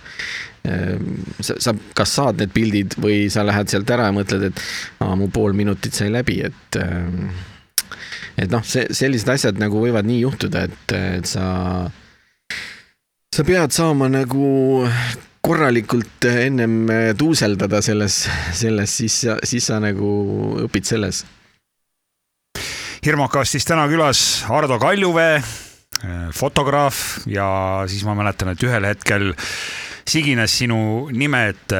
äh, 0.69 0.95
sa, 1.39 1.57
sa 1.59 1.75
kas 1.97 2.15
saad 2.19 2.41
need 2.41 2.53
pildid 2.55 2.97
või 3.01 3.25
sa 3.33 3.45
lähed 3.47 3.71
sealt 3.71 3.89
ära 3.91 4.09
ja 4.09 4.15
mõtled, 4.15 4.51
et 4.51 4.61
aa, 5.03 5.15
mu 5.19 5.31
pool 5.33 5.57
minutit 5.57 5.97
sai 5.97 6.11
läbi, 6.13 6.39
et 6.47 6.79
äh, 6.79 7.09
et 8.41 8.53
noh, 8.53 8.63
see, 8.65 8.87
sellised 8.95 9.29
asjad 9.33 9.59
nagu 9.61 9.81
võivad 9.81 10.07
nii 10.07 10.21
juhtuda, 10.23 10.63
et, 10.69 10.95
et 10.95 11.27
sa, 11.29 11.45
sa 13.35 13.45
pead 13.47 13.75
saama 13.75 14.07
nagu 14.11 14.47
korralikult 15.41 16.29
ennem 16.29 16.85
tuuseldada 17.17 17.81
selles, 17.83 18.23
selles, 18.55 18.97
siis, 19.01 19.19
siis 19.49 19.67
sa 19.67 19.81
nagu 19.83 20.09
õpid 20.69 20.87
selles 20.87 21.25
Hirmokastis 23.01 23.65
täna 23.65 23.87
külas 23.89 24.19
Ardo 24.53 24.75
Kaljuvee, 24.77 25.39
fotograaf 26.37 27.23
ja 27.25 27.45
siis 27.89 28.03
ma 28.05 28.13
mäletan, 28.17 28.51
et 28.53 28.61
ühel 28.61 28.85
hetkel 28.85 29.31
sigines 30.05 30.53
sinu 30.59 31.07
nime 31.09 31.39
ette 31.49 31.79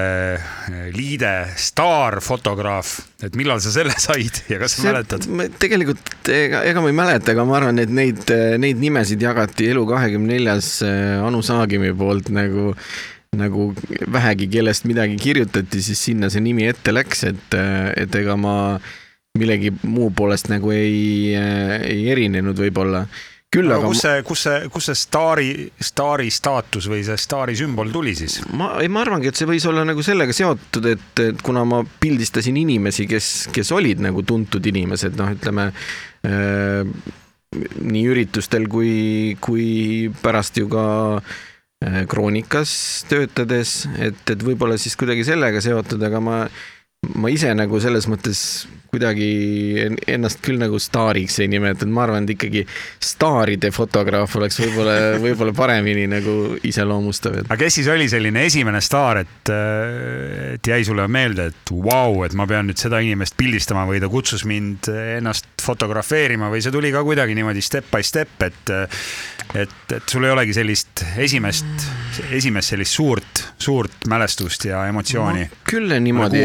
liide 0.95 1.33
staarfotograaf, 1.61 2.93
et 3.21 3.37
millal 3.37 3.61
sa 3.61 3.73
selle 3.75 3.93
said 4.01 4.39
ja 4.49 4.57
kas 4.63 4.73
sa 4.79 4.81
see, 4.81 4.89
mäletad? 4.89 5.27
tegelikult 5.61 6.31
ega, 6.33 6.63
ega 6.71 6.81
ma 6.81 6.89
ei 6.89 6.97
mäleta, 7.03 7.35
aga 7.35 7.45
ma 7.45 7.59
arvan, 7.59 7.81
et 7.83 7.93
neid, 7.93 8.25
neid 8.61 8.81
nimesid 8.81 9.21
jagati 9.21 9.69
Elu24-s 9.75 10.71
eh, 10.89 11.21
Anu 11.21 11.43
Saagimi 11.45 11.93
poolt 11.97 12.33
nagu 12.33 12.71
nagu 13.37 13.69
vähegi 14.11 14.49
kellest 14.51 14.89
midagi 14.89 15.21
kirjutati, 15.21 15.85
siis 15.85 16.01
sinna 16.09 16.33
see 16.33 16.41
nimi 16.43 16.65
ette 16.67 16.91
läks, 16.91 17.23
et, 17.29 17.55
et 17.95 18.17
ega 18.19 18.35
ma 18.35 18.55
millegi 19.39 19.71
muu 19.87 20.09
poolest 20.15 20.49
nagu 20.51 20.73
ei, 20.75 21.35
ei 21.35 22.01
erinenud 22.11 22.57
võib-olla. 22.59 23.05
küll 23.51 23.67
no, 23.67 23.77
aga. 23.79 23.91
kus 23.91 24.01
see, 24.03 24.23
kus 24.27 24.43
see, 24.45 24.57
kus 24.71 24.89
see 24.89 24.97
staari, 24.99 25.47
staari 25.83 26.29
staatus 26.31 26.87
või 26.91 27.01
see 27.07 27.17
staari 27.19 27.55
sümbol 27.59 27.91
tuli 27.91 28.13
siis? 28.15 28.39
ma, 28.55 28.73
ei, 28.83 28.91
ma 28.91 29.03
arvangi, 29.05 29.31
et 29.31 29.39
see 29.39 29.47
võis 29.47 29.67
olla 29.67 29.85
nagu 29.87 30.03
sellega 30.03 30.35
seotud, 30.35 30.87
et, 30.91 31.23
et 31.23 31.43
kuna 31.43 31.63
ma 31.67 31.81
pildistasin 31.83 32.59
inimesi, 32.59 33.07
kes, 33.11 33.31
kes 33.55 33.71
olid 33.75 34.03
nagu 34.03 34.23
tuntud 34.27 34.67
inimesed, 34.71 35.15
noh, 35.19 35.31
ütleme 35.35 35.69
äh, 35.71 36.83
nii 37.83 38.03
üritustel 38.11 38.67
kui, 38.71 39.37
kui 39.43 40.11
pärast 40.23 40.59
ju 40.59 40.67
ka 40.71 40.85
äh, 41.19 42.03
kroonikas 42.11 42.75
töötades, 43.11 43.81
et, 43.99 44.21
et 44.27 44.43
võib-olla 44.47 44.79
siis 44.79 44.99
kuidagi 44.99 45.27
sellega 45.27 45.63
seotud, 45.63 46.03
aga 46.07 46.23
ma 46.23 46.43
ma 47.17 47.31
ise 47.33 47.49
nagu 47.57 47.79
selles 47.81 48.05
mõttes 48.05 48.67
kuidagi 48.91 49.27
ennast 50.11 50.41
küll 50.43 50.59
nagu 50.61 50.77
staariks 50.81 51.39
ei 51.41 51.47
nimetanud, 51.49 51.93
ma 51.95 52.03
arvan, 52.03 52.27
et 52.27 52.33
ikkagi 52.35 52.61
staaride 53.01 53.71
fotograaf 53.73 54.35
oleks 54.37 54.59
võib-olla, 54.59 54.95
võib-olla 55.23 55.55
paremini 55.55 56.03
nagu 56.11 56.35
iseloomustav. 56.67 57.39
aga 57.47 57.57
kes 57.63 57.79
siis 57.79 57.89
oli 57.89 58.05
selline 58.11 58.43
esimene 58.45 58.83
staar, 58.83 59.23
et, 59.23 59.51
et 60.59 60.71
jäi 60.73 60.83
sulle 60.85 61.07
meelde, 61.09 61.47
et 61.49 61.73
vau 61.73 62.11
wow,, 62.11 62.25
et 62.27 62.35
ma 62.37 62.45
pean 62.51 62.69
nüüd 62.69 62.83
seda 62.83 62.99
inimest 63.01 63.37
pildistama 63.39 63.87
või 63.89 64.03
ta 64.03 64.11
kutsus 64.11 64.45
mind 64.45 64.91
ennast 64.91 65.49
fotografeerima 65.63 66.51
või 66.53 66.61
see 66.61 66.75
tuli 66.75 66.93
ka 66.93 67.01
kuidagi 67.07 67.37
niimoodi 67.39 67.65
step 67.65 67.89
by 67.95 68.05
step, 68.05 68.35
et 68.45 68.75
et, 69.57 69.73
et 69.95 70.05
sul 70.05 70.27
ei 70.27 70.35
olegi 70.35 70.53
sellist 70.55 71.01
esimest, 71.19 71.89
esimest 72.29 72.75
sellist 72.75 72.99
suurt, 72.99 73.40
suurt 73.63 74.07
mälestust 74.11 74.65
ja 74.69 74.83
emotsiooni 74.89 75.45
no,? 75.47 75.59
küll 75.69 75.93
niimoodi, 76.03 76.43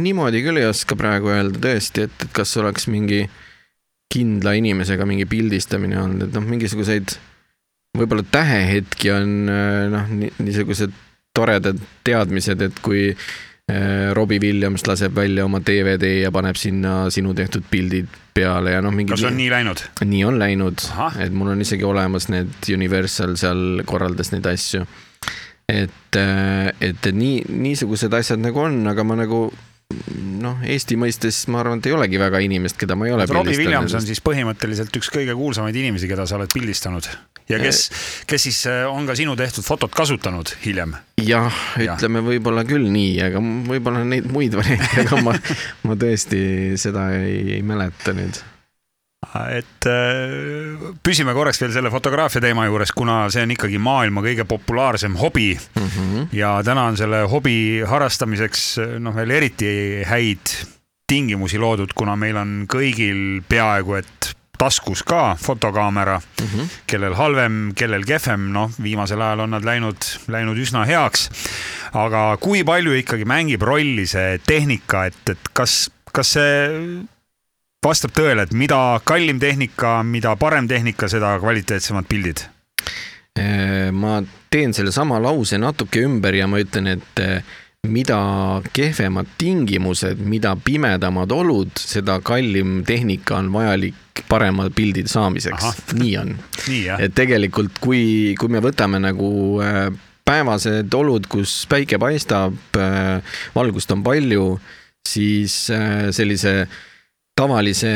niimoodi 0.00 0.42
küll 0.46 0.62
ei 0.62 0.68
oska 0.68 0.98
praegu 0.98 1.32
öelda 1.34 1.60
tõesti, 1.68 2.06
et, 2.08 2.26
et 2.26 2.34
kas 2.36 2.56
oleks 2.62 2.88
mingi 2.92 3.24
kindla 4.12 4.54
inimesega 4.56 5.06
mingi 5.08 5.26
pildistamine 5.28 5.98
olnud, 6.00 6.28
et 6.28 6.36
noh, 6.36 6.46
mingisuguseid 6.46 7.16
võib-olla 7.96 8.24
tähehetki 8.30 9.10
on 9.14 9.34
noh, 9.92 10.14
niisugused 10.38 10.94
toredad 11.36 11.80
teadmised, 12.06 12.62
et 12.64 12.78
kui 12.84 13.08
äh, 13.12 14.12
Robbie 14.16 14.40
Williams 14.42 14.86
laseb 14.88 15.16
välja 15.16 15.44
oma 15.44 15.60
DVD 15.64 16.12
ja 16.22 16.32
paneb 16.32 16.58
sinna 16.60 17.10
sinu 17.12 17.34
tehtud 17.36 17.66
pildid 17.70 18.08
peale 18.36 18.76
ja 18.76 18.84
noh, 18.84 18.94
mingi. 18.94 19.12
kas 19.14 19.26
on 19.28 19.36
nii 19.36 19.50
läinud? 19.52 19.82
nii 20.04 20.22
on 20.28 20.38
läinud, 20.40 20.86
et 21.22 21.34
mul 21.36 21.52
on 21.54 21.64
isegi 21.64 21.84
olemas 21.88 22.30
need 22.32 22.70
Universal 22.74 23.36
seal 23.40 23.82
korraldas 23.88 24.32
neid 24.34 24.48
asju. 24.52 24.86
Et, 25.68 26.18
äh, 26.18 26.72
et 26.80 27.08
nii, 27.12 27.46
niisugused 27.50 28.12
asjad 28.14 28.42
nagu 28.42 28.62
on, 28.62 28.82
aga 28.90 29.06
ma 29.06 29.18
nagu 29.18 29.46
noh, 30.40 30.58
Eesti 30.66 30.96
mõistes 30.98 31.44
ma 31.52 31.60
arvan, 31.62 31.80
et 31.80 31.88
ei 31.90 31.94
olegi 31.94 32.18
väga 32.18 32.40
inimest, 32.42 32.78
keda 32.80 32.96
ma 32.98 33.06
ei 33.06 33.14
ole 33.14 33.26
Robbie 33.30 33.58
Williams 33.58 33.94
on 33.94 34.04
siis 34.06 34.22
põhimõtteliselt 34.24 34.94
üks 34.98 35.10
kõige 35.14 35.36
kuulsamaid 35.38 35.76
inimesi, 35.78 36.08
keda 36.10 36.26
sa 36.26 36.38
oled 36.40 36.50
pildistanud. 36.54 37.08
Ja 37.46 37.60
kes, 37.62 37.84
kes 38.26 38.48
siis 38.48 38.64
äh, 38.66 38.82
on 38.90 39.06
ka 39.06 39.14
sinu 39.18 39.36
tehtud 39.38 39.62
fotot 39.66 39.94
kasutanud 39.94 40.50
hiljem? 40.64 40.96
jah, 41.22 41.54
ütleme 41.78 42.22
võib-olla 42.26 42.66
küll 42.66 42.90
nii, 42.90 43.14
aga 43.28 43.42
võib-olla 43.70 44.02
neid 44.06 44.26
muid 44.34 44.58
variante, 44.58 45.06
aga 45.06 45.22
ma, 45.22 45.36
ma 45.86 45.98
tõesti 45.98 46.40
seda 46.80 47.08
ei, 47.20 47.58
ei 47.58 47.62
mäleta 47.66 48.14
nüüd 48.16 48.42
et 49.50 49.88
äh, 49.90 50.92
püsime 51.02 51.34
korraks 51.34 51.60
veel 51.60 51.72
selle 51.74 51.90
fotograafia 51.90 52.40
teema 52.44 52.66
juures, 52.68 52.92
kuna 52.94 53.26
see 53.32 53.42
on 53.46 53.54
ikkagi 53.56 53.80
maailma 53.82 54.22
kõige 54.24 54.46
populaarsem 54.48 55.16
hobi 55.20 55.50
mm. 55.56 55.88
-hmm. 55.88 56.28
ja 56.36 56.56
täna 56.64 56.86
on 56.92 56.96
selle 56.96 57.24
hobi 57.30 57.82
harrastamiseks 57.86 58.64
noh, 59.02 59.16
veel 59.16 59.30
eriti 59.30 60.04
häid 60.06 60.54
tingimusi 61.06 61.58
loodud, 61.58 61.92
kuna 61.94 62.16
meil 62.16 62.36
on 62.36 62.66
kõigil 62.70 63.42
peaaegu 63.48 63.94
et 64.00 64.32
taskus 64.58 65.02
ka 65.02 65.36
fotokaamera 65.40 66.18
mm, 66.18 66.46
-hmm. 66.46 66.68
kellel 66.86 67.14
halvem, 67.14 67.72
kellel 67.74 68.04
kehvem, 68.04 68.50
noh, 68.52 68.70
viimasel 68.82 69.20
ajal 69.20 69.40
on 69.40 69.50
nad 69.50 69.64
läinud, 69.64 69.96
läinud 70.28 70.58
üsna 70.58 70.86
heaks. 70.86 71.30
aga 71.92 72.36
kui 72.40 72.64
palju 72.64 72.92
ikkagi 72.92 73.24
mängib 73.24 73.62
rolli 73.62 74.06
see 74.06 74.38
tehnika, 74.46 75.04
et, 75.06 75.22
et 75.30 75.38
kas, 75.52 75.90
kas 76.12 76.32
see 76.32 77.04
vastab 77.84 78.14
tõele, 78.16 78.46
et 78.46 78.54
mida 78.56 79.00
kallim 79.06 79.40
tehnika, 79.42 80.00
mida 80.06 80.34
parem 80.40 80.68
tehnika, 80.68 81.08
seda 81.10 81.36
kvaliteetsemad 81.42 82.08
pildid? 82.10 82.42
Äh, 83.36 83.92
ma 83.92 84.22
teen 84.50 84.72
sellesama 84.76 85.20
lause 85.20 85.58
natuke 85.60 86.00
ümber 86.06 86.34
ja 86.38 86.48
ma 86.48 86.60
ütlen, 86.62 86.88
et 86.96 87.20
äh, 87.22 87.54
mida 87.86 88.18
kehvemad 88.74 89.28
tingimused, 89.38 90.22
mida 90.24 90.54
pimedamad 90.56 91.30
olud, 91.36 91.70
seda 91.78 92.18
kallim 92.24 92.80
tehnika 92.88 93.36
on 93.38 93.52
vajalik 93.54 94.24
parema 94.30 94.70
pildide 94.74 95.12
saamiseks. 95.12 95.92
nii 95.94 96.16
on. 96.18 96.34
et 96.98 97.14
tegelikult, 97.14 97.78
kui, 97.84 98.34
kui 98.40 98.50
me 98.50 98.64
võtame 98.64 99.02
nagu 99.04 99.30
äh, 99.62 99.92
päevased 100.26 100.94
olud, 100.96 101.28
kus 101.30 101.60
päike 101.70 102.00
paistab, 102.02 102.56
valgust 103.54 103.92
on 103.94 104.02
palju, 104.02 104.56
siis 105.06 105.54
sellise 105.70 106.64
tavalise, 107.36 107.90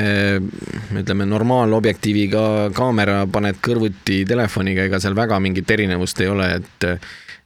ütleme, 1.00 1.24
normaalobjektiiviga 1.28 2.44
kaamera 2.76 3.22
paned 3.32 3.56
kõrvuti 3.64 4.22
telefoniga, 4.28 4.84
ega 4.84 5.00
seal 5.00 5.16
väga 5.16 5.38
mingit 5.40 5.70
erinevust 5.76 6.20
ei 6.20 6.28
ole, 6.28 6.52
et 6.60 6.88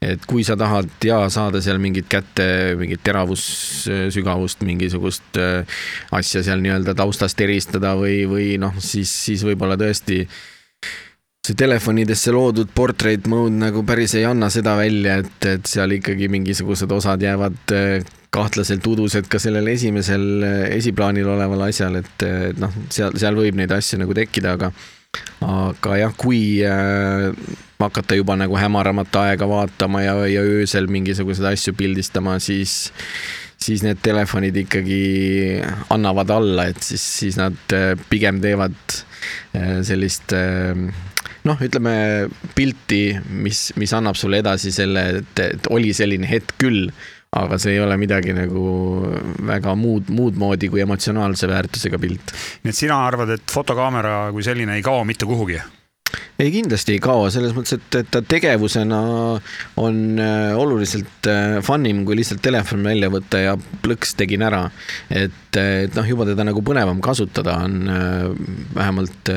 et 0.04 0.24
kui 0.28 0.42
sa 0.44 0.52
tahad 0.58 0.90
ja 1.06 1.22
saada 1.32 1.62
seal 1.64 1.78
mingit 1.80 2.08
kätte, 2.12 2.44
mingit 2.76 3.00
teravussügavust, 3.06 4.64
mingisugust 4.66 5.38
äh, 5.40 5.78
asja 6.12 6.42
seal 6.44 6.60
nii-öelda 6.60 6.92
taustast 6.98 7.40
eristada 7.40 7.94
või, 7.96 8.24
või 8.28 8.48
noh, 8.60 8.74
siis, 8.84 9.08
siis 9.08 9.44
võib-olla 9.46 9.78
tõesti 9.80 10.24
see 11.44 11.56
telefonidesse 11.56 12.34
loodud 12.34 12.74
portrait 12.74 13.24
mode 13.30 13.54
nagu 13.62 13.84
päris 13.86 14.16
ei 14.18 14.26
anna 14.28 14.50
seda 14.52 14.76
välja, 14.76 15.22
et, 15.22 15.48
et 15.48 15.72
seal 15.72 15.96
ikkagi 15.96 16.28
mingisugused 16.32 16.92
osad 16.92 17.24
jäävad 17.24 17.76
äh, 17.78 18.12
kahtlaselt 18.34 18.86
udused 18.90 19.28
ka 19.30 19.38
sellel 19.42 19.68
esimesel 19.70 20.44
esiplaanil 20.74 21.28
oleval 21.36 21.68
asjal, 21.68 22.00
et, 22.00 22.26
noh, 22.60 22.74
seal, 22.92 23.14
seal 23.20 23.38
võib 23.38 23.58
neid 23.58 23.72
asju 23.74 24.00
nagu 24.02 24.16
tekkida, 24.16 24.56
aga 24.58 24.72
aga 25.44 26.00
jah, 26.00 26.14
kui 26.18 26.40
äh, 26.66 27.30
hakata 27.78 28.16
juba 28.16 28.36
nagu 28.40 28.56
hämaramat 28.56 29.16
aega 29.20 29.46
vaatama 29.48 30.02
ja, 30.02 30.14
ja 30.30 30.42
öösel 30.42 30.88
mingisuguseid 30.90 31.52
asju 31.52 31.74
pildistama, 31.78 32.38
siis 32.42 32.92
siis 33.64 33.84
need 33.84 34.00
telefonid 34.04 34.56
ikkagi 34.64 35.60
annavad 35.94 36.32
alla, 36.34 36.66
et 36.72 36.82
siis, 36.84 37.04
siis 37.20 37.38
nad 37.40 37.76
äh, 37.76 37.92
pigem 38.10 38.42
teevad 38.42 38.76
sellist 39.86 40.34
noh, 41.48 41.60
ütleme 41.64 41.94
pilti, 42.56 43.14
mis, 43.32 43.70
mis 43.80 43.92
annab 43.96 44.18
sulle 44.20 44.42
edasi 44.42 44.72
selle, 44.74 45.04
et, 45.20 45.42
et 45.44 45.68
oli 45.72 45.94
selline 45.96 46.28
hetk 46.28 46.56
küll 46.60 46.90
aga 47.34 47.58
see 47.60 47.76
ei 47.76 47.82
ole 47.82 47.96
midagi 48.00 48.34
nagu 48.36 48.64
väga 49.46 49.74
muud, 49.78 50.10
muud 50.14 50.38
moodi 50.40 50.70
kui 50.72 50.82
emotsionaalse 50.84 51.50
väärtusega 51.50 52.00
pilt. 52.02 52.34
nii 52.64 52.74
et 52.74 52.82
sina 52.82 53.00
arvad, 53.06 53.34
et 53.36 53.48
fotokaamera 53.50 54.28
kui 54.34 54.46
selline 54.46 54.78
ei 54.78 54.84
kao 54.86 55.04
mitte 55.08 55.26
kuhugi? 55.28 55.58
ei, 56.38 56.50
kindlasti 56.50 56.94
ei 56.94 57.00
kao, 57.02 57.26
selles 57.32 57.54
mõttes, 57.56 57.76
et, 57.78 57.98
et 58.00 58.10
ta 58.12 58.20
tegevusena 58.26 59.00
on 59.82 59.98
äh, 60.22 60.52
oluliselt 60.58 61.28
äh, 61.30 61.58
fun 61.64 61.86
im 61.90 62.04
kui 62.06 62.18
lihtsalt 62.18 62.42
telefon 62.44 62.86
välja 62.86 63.10
võtta 63.10 63.42
ja 63.42 63.56
plõks, 63.58 64.14
tegin 64.18 64.44
ära. 64.46 64.64
et, 65.10 65.58
et 65.58 65.94
noh, 65.98 66.06
juba 66.06 66.26
teda 66.28 66.46
nagu 66.46 66.62
põnevam 66.66 67.02
kasutada 67.04 67.58
on 67.66 67.90
äh, 67.90 68.30
vähemalt 68.78 69.34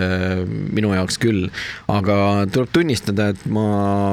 minu 0.48 0.94
jaoks 0.94 1.18
küll, 1.22 1.50
aga 1.92 2.48
tuleb 2.54 2.74
tunnistada, 2.74 3.32
et 3.34 3.46
ma 3.50 3.68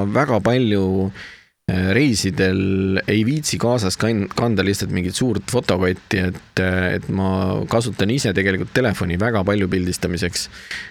väga 0.09 0.41
palju 0.45 0.85
äh, 1.09 1.25
Äh, 1.25 1.44
reisidel 1.67 2.99
ei 3.09 3.23
viitsi 3.25 3.57
kaasas 3.57 3.97
kanda 3.97 4.65
lihtsalt 4.67 4.91
mingit 4.93 5.17
suurt 5.17 5.49
fotokotti, 5.49 6.21
et, 6.21 6.61
et 6.61 7.07
ma 7.09 7.29
kasutan 7.73 8.13
ise 8.13 8.35
tegelikult 8.37 8.75
telefoni 8.77 9.17
väga 9.21 9.41
palju 9.49 9.71
pildistamiseks. 9.73 10.49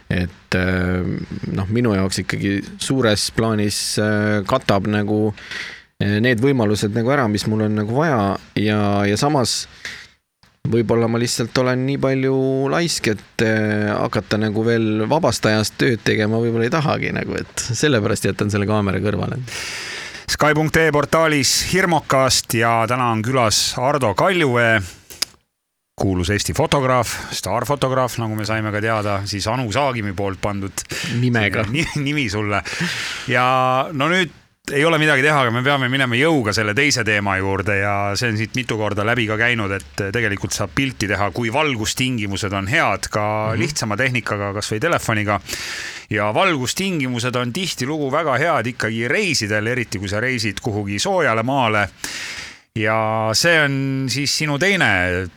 et 0.09 0.57
äh, 0.57 1.05
noh, 1.53 1.69
minu 1.69 1.93
jaoks 1.93 2.24
ikkagi 2.24 2.55
suures 2.82 3.30
plaanis 3.38 3.99
äh, 4.01 4.41
katab 4.49 4.89
nagu 4.89 5.30
need 6.03 6.41
võimalused 6.41 6.91
nagu 6.97 7.13
ära, 7.13 7.30
mis 7.32 7.45
mul 7.47 7.67
on 7.69 7.78
nagu 7.78 7.93
vaja 7.95 8.34
ja, 8.59 8.80
ja 9.07 9.15
samas 9.15 9.67
võib-olla 10.67 11.07
ma 11.07 11.21
lihtsalt 11.21 11.55
olen 11.61 11.86
nii 11.86 11.99
palju 12.01 12.34
laisk, 12.74 13.13
et 13.13 13.45
hakata 13.45 14.41
nagu 14.41 14.65
veel 14.65 15.05
vabast 15.07 15.45
ajast 15.47 15.78
tööd 15.80 16.01
tegema 16.03 16.41
võib-olla 16.41 16.67
ei 16.67 16.74
tahagi 16.74 17.13
nagu, 17.15 17.38
et 17.39 17.65
sellepärast 17.69 18.26
jätan 18.28 18.51
selle 18.51 18.67
kaamera 18.67 18.99
kõrvale 19.05 19.39
Sky.ee 20.34 20.91
portaalis 20.91 21.49
Hirmokast 21.73 22.53
ja 22.57 22.71
täna 22.89 23.11
on 23.13 23.19
külas 23.21 23.75
Ardo 23.77 24.15
Kaljuvee, 24.17 24.79
kuulus 25.93 26.31
Eesti 26.34 26.55
fotograaf, 26.57 27.11
staarfotograaf, 27.38 28.15
nagu 28.17 28.34
me 28.34 28.45
saime 28.49 28.71
ka 28.73 28.81
teada, 28.81 29.19
siis 29.29 29.45
Anu 29.51 29.69
Saagimi 29.71 30.15
poolt 30.17 30.41
pandud 30.41 30.81
nimega 31.21 31.67
nimi 31.69 32.25
sulle. 32.34 32.63
ja 33.29 33.45
no 33.93 34.09
nüüd 34.09 34.34
ei 34.72 34.86
ole 34.86 34.95
midagi 34.95 35.20
teha, 35.26 35.41
aga 35.43 35.51
me 35.51 35.59
peame 35.59 35.89
minema 35.91 36.16
jõuga 36.16 36.53
selle 36.55 36.72
teise 36.72 37.03
teema 37.03 37.34
juurde 37.36 37.74
ja 37.82 37.95
see 38.16 38.30
on 38.32 38.38
siit 38.39 38.53
mitu 38.55 38.78
korda 38.80 39.03
läbi 39.03 39.26
ka 39.28 39.36
käinud, 39.36 39.74
et 39.76 40.03
tegelikult 40.16 40.55
saab 40.55 40.72
pilti 40.72 41.09
teha, 41.11 41.28
kui 41.36 41.51
valgustingimused 41.51 42.55
on 42.55 42.70
head, 42.72 43.09
ka 43.11 43.24
mm 43.26 43.49
-hmm. 43.51 43.59
lihtsama 43.59 43.97
tehnikaga, 43.99 44.53
kasvõi 44.55 44.80
telefoniga 44.80 45.41
ja 46.09 46.30
valgustingimused 46.34 47.36
on 47.36 47.51
tihtilugu 47.53 48.07
väga 48.11 48.38
head 48.39 48.72
ikkagi 48.72 49.07
reisidel, 49.07 49.68
eriti 49.68 49.99
kui 49.99 50.07
sa 50.07 50.24
reisid 50.24 50.64
kuhugi 50.64 50.99
soojale 50.99 51.43
maale. 51.43 51.89
Ja 52.74 53.30
see 53.38 53.59
on 53.61 53.74
siis 54.09 54.34
sinu 54.34 54.55
teine 54.57 54.88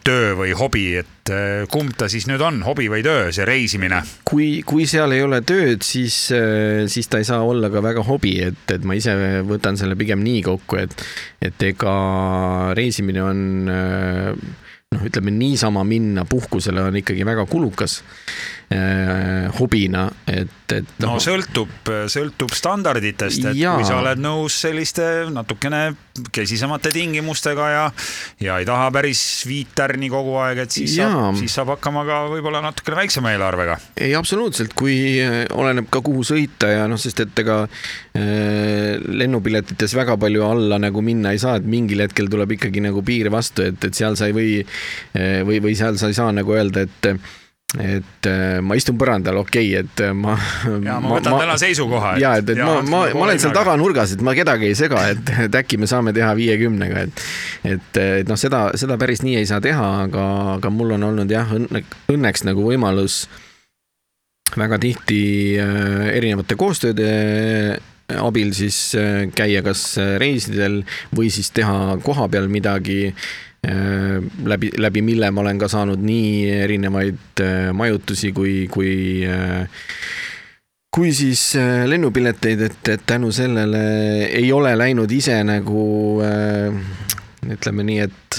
töö 0.04 0.30
või 0.38 0.54
hobi, 0.56 0.86
et 1.02 1.32
äh, 1.32 1.66
kumb 1.68 1.92
ta 1.98 2.08
siis 2.08 2.24
nüüd 2.30 2.40
on, 2.40 2.62
hobi 2.64 2.88
või 2.88 3.02
töö, 3.04 3.28
see 3.34 3.44
reisimine? 3.44 4.00
kui, 4.24 4.62
kui 4.64 4.86
seal 4.88 5.12
ei 5.12 5.20
ole 5.24 5.42
tööd, 5.44 5.84
siis, 5.84 6.16
äh, 6.32 6.86
siis 6.88 7.10
ta 7.12 7.20
ei 7.20 7.28
saa 7.28 7.44
olla 7.44 7.68
ka 7.72 7.84
väga 7.84 8.06
hobi, 8.08 8.38
et, 8.46 8.64
et 8.72 8.86
ma 8.88 8.96
ise 8.96 9.12
võtan 9.44 9.76
selle 9.76 9.98
pigem 10.00 10.24
nii 10.24 10.40
kokku, 10.48 10.80
et, 10.80 10.96
et 11.44 11.66
ega 11.68 11.96
reisimine 12.78 13.26
on 13.26 13.44
äh, 13.68 14.32
noh, 14.96 15.04
ütleme 15.04 15.34
niisama 15.36 15.84
minna 15.84 16.24
puhkusele 16.24 16.88
on 16.88 16.96
ikkagi 17.02 17.28
väga 17.28 17.44
kulukas 17.50 18.00
hobina, 19.56 20.08
et, 20.26 20.72
et 20.74 20.88
no, 20.98 21.12
no 21.12 21.18
sõltub, 21.22 21.70
sõltub 22.10 22.50
standarditest, 22.50 23.44
et 23.52 23.58
jaa. 23.60 23.76
kui 23.78 23.86
sa 23.86 24.00
oled 24.00 24.18
nõus 24.18 24.56
selliste 24.64 25.04
natukene 25.30 25.92
kesisemate 26.34 26.90
tingimustega 26.94 27.68
ja, 27.70 27.84
ja 28.42 28.56
ei 28.58 28.66
taha 28.66 28.88
päris 28.94 29.20
viit 29.46 29.70
tärni 29.78 30.10
kogu 30.10 30.34
aeg, 30.42 30.64
et 30.64 30.74
siis 30.74 30.96
jaa. 30.98 31.12
saab, 31.12 31.38
siis 31.38 31.54
saab 31.54 31.70
hakkama 31.76 32.02
ka 32.08 32.18
võib-olla 32.32 32.64
natukene 32.64 32.98
väiksema 33.04 33.36
eelarvega. 33.36 33.78
ei, 34.00 34.16
absoluutselt, 34.18 34.74
kui 34.74 34.98
äh, 35.22 35.38
oleneb 35.54 35.86
ka 35.92 36.02
kuhu 36.02 36.26
sõita 36.26 36.72
ja 36.72 36.90
noh, 36.90 36.98
sest 36.98 37.22
et 37.22 37.44
ega 37.46 37.62
äh, 37.62 38.98
lennupiletites 39.06 39.94
väga 39.94 40.18
palju 40.18 40.42
alla 40.48 40.82
nagu 40.82 41.06
minna 41.06 41.36
ei 41.36 41.42
saa, 41.42 41.60
et 41.60 41.70
mingil 41.70 42.02
hetkel 42.02 42.26
tuleb 42.32 42.58
ikkagi 42.58 42.82
nagu 42.82 43.06
piir 43.06 43.30
vastu, 43.30 43.70
et, 43.70 43.78
et 43.78 43.94
seal 43.94 44.18
sa 44.18 44.26
ei 44.26 44.34
või 44.36 44.52
või, 45.46 45.60
või 45.62 45.78
seal 45.78 45.98
sa 46.00 46.10
ei 46.10 46.16
saa 46.16 46.32
nagu 46.34 46.54
öelda, 46.56 46.82
et 46.86 47.12
et 47.74 48.26
eh, 48.30 48.58
ma 48.62 48.76
istun 48.78 48.94
põrandal, 48.98 49.40
okei 49.42 49.72
okay,, 49.74 49.82
et 49.82 50.14
ma. 50.14 50.36
ja 50.86 51.00
ma 51.02 51.16
võtan 51.16 51.34
ma, 51.34 51.40
täna 51.42 51.56
seisukoha. 51.58 52.12
ja, 52.22 52.36
et, 52.38 52.52
et 52.54 52.60
ja, 52.60 52.66
ma, 52.68 52.76
ma, 52.86 53.00
ma 53.10 53.24
olen 53.26 53.40
seal 53.42 53.56
taganurgas, 53.56 54.14
et 54.14 54.22
ma 54.22 54.36
kedagi 54.38 54.70
ei 54.70 54.76
sega, 54.78 55.02
et, 55.10 55.32
et 55.48 55.58
äkki 55.58 55.80
me 55.82 55.88
saame 55.90 56.14
teha 56.16 56.30
viiekümnega, 56.38 57.02
et. 57.08 57.24
et, 57.66 57.98
et 58.22 58.30
noh, 58.30 58.38
seda, 58.38 58.68
seda 58.78 58.94
päris 59.00 59.24
nii 59.26 59.40
ei 59.40 59.50
saa 59.50 59.58
teha, 59.64 59.88
aga, 60.06 60.28
aga 60.54 60.70
mul 60.70 60.94
on 60.94 61.08
olnud 61.10 61.34
jah, 61.34 61.50
õnne, 61.58 61.82
õnneks 62.14 62.46
nagu 62.46 62.62
võimalus 62.68 63.24
väga 64.54 64.78
tihti 64.78 65.20
äh, 65.58 66.06
erinevate 66.14 66.54
koostööde 66.58 67.10
abil 68.06 68.52
siis 68.54 68.76
käia 69.34 69.64
kas 69.66 69.96
reisidel 70.22 70.84
või 71.10 71.26
siis 71.34 71.48
teha 71.50 71.96
kohapeal 72.06 72.46
midagi 72.46 73.10
Äh, 73.55 73.55
läbi, 74.44 74.70
läbi 74.78 75.02
mille 75.02 75.30
ma 75.30 75.42
olen 75.42 75.58
ka 75.58 75.68
saanud 75.70 76.02
nii 76.02 76.50
erinevaid 76.62 77.42
äh, 77.42 77.72
majutusi 77.74 78.32
kui, 78.36 78.66
kui 78.72 79.26
äh, 79.26 79.66
kui 80.96 81.10
siis 81.12 81.50
lennupileteid, 81.90 82.62
et, 82.70 82.88
et 82.88 83.02
tänu 83.06 83.28
sellele 83.34 83.80
ei 84.30 84.48
ole 84.52 84.70
läinud 84.78 85.10
ise 85.12 85.34
nagu 85.44 85.82
ütleme 87.52 87.84
nii, 87.84 87.98
et 88.06 88.38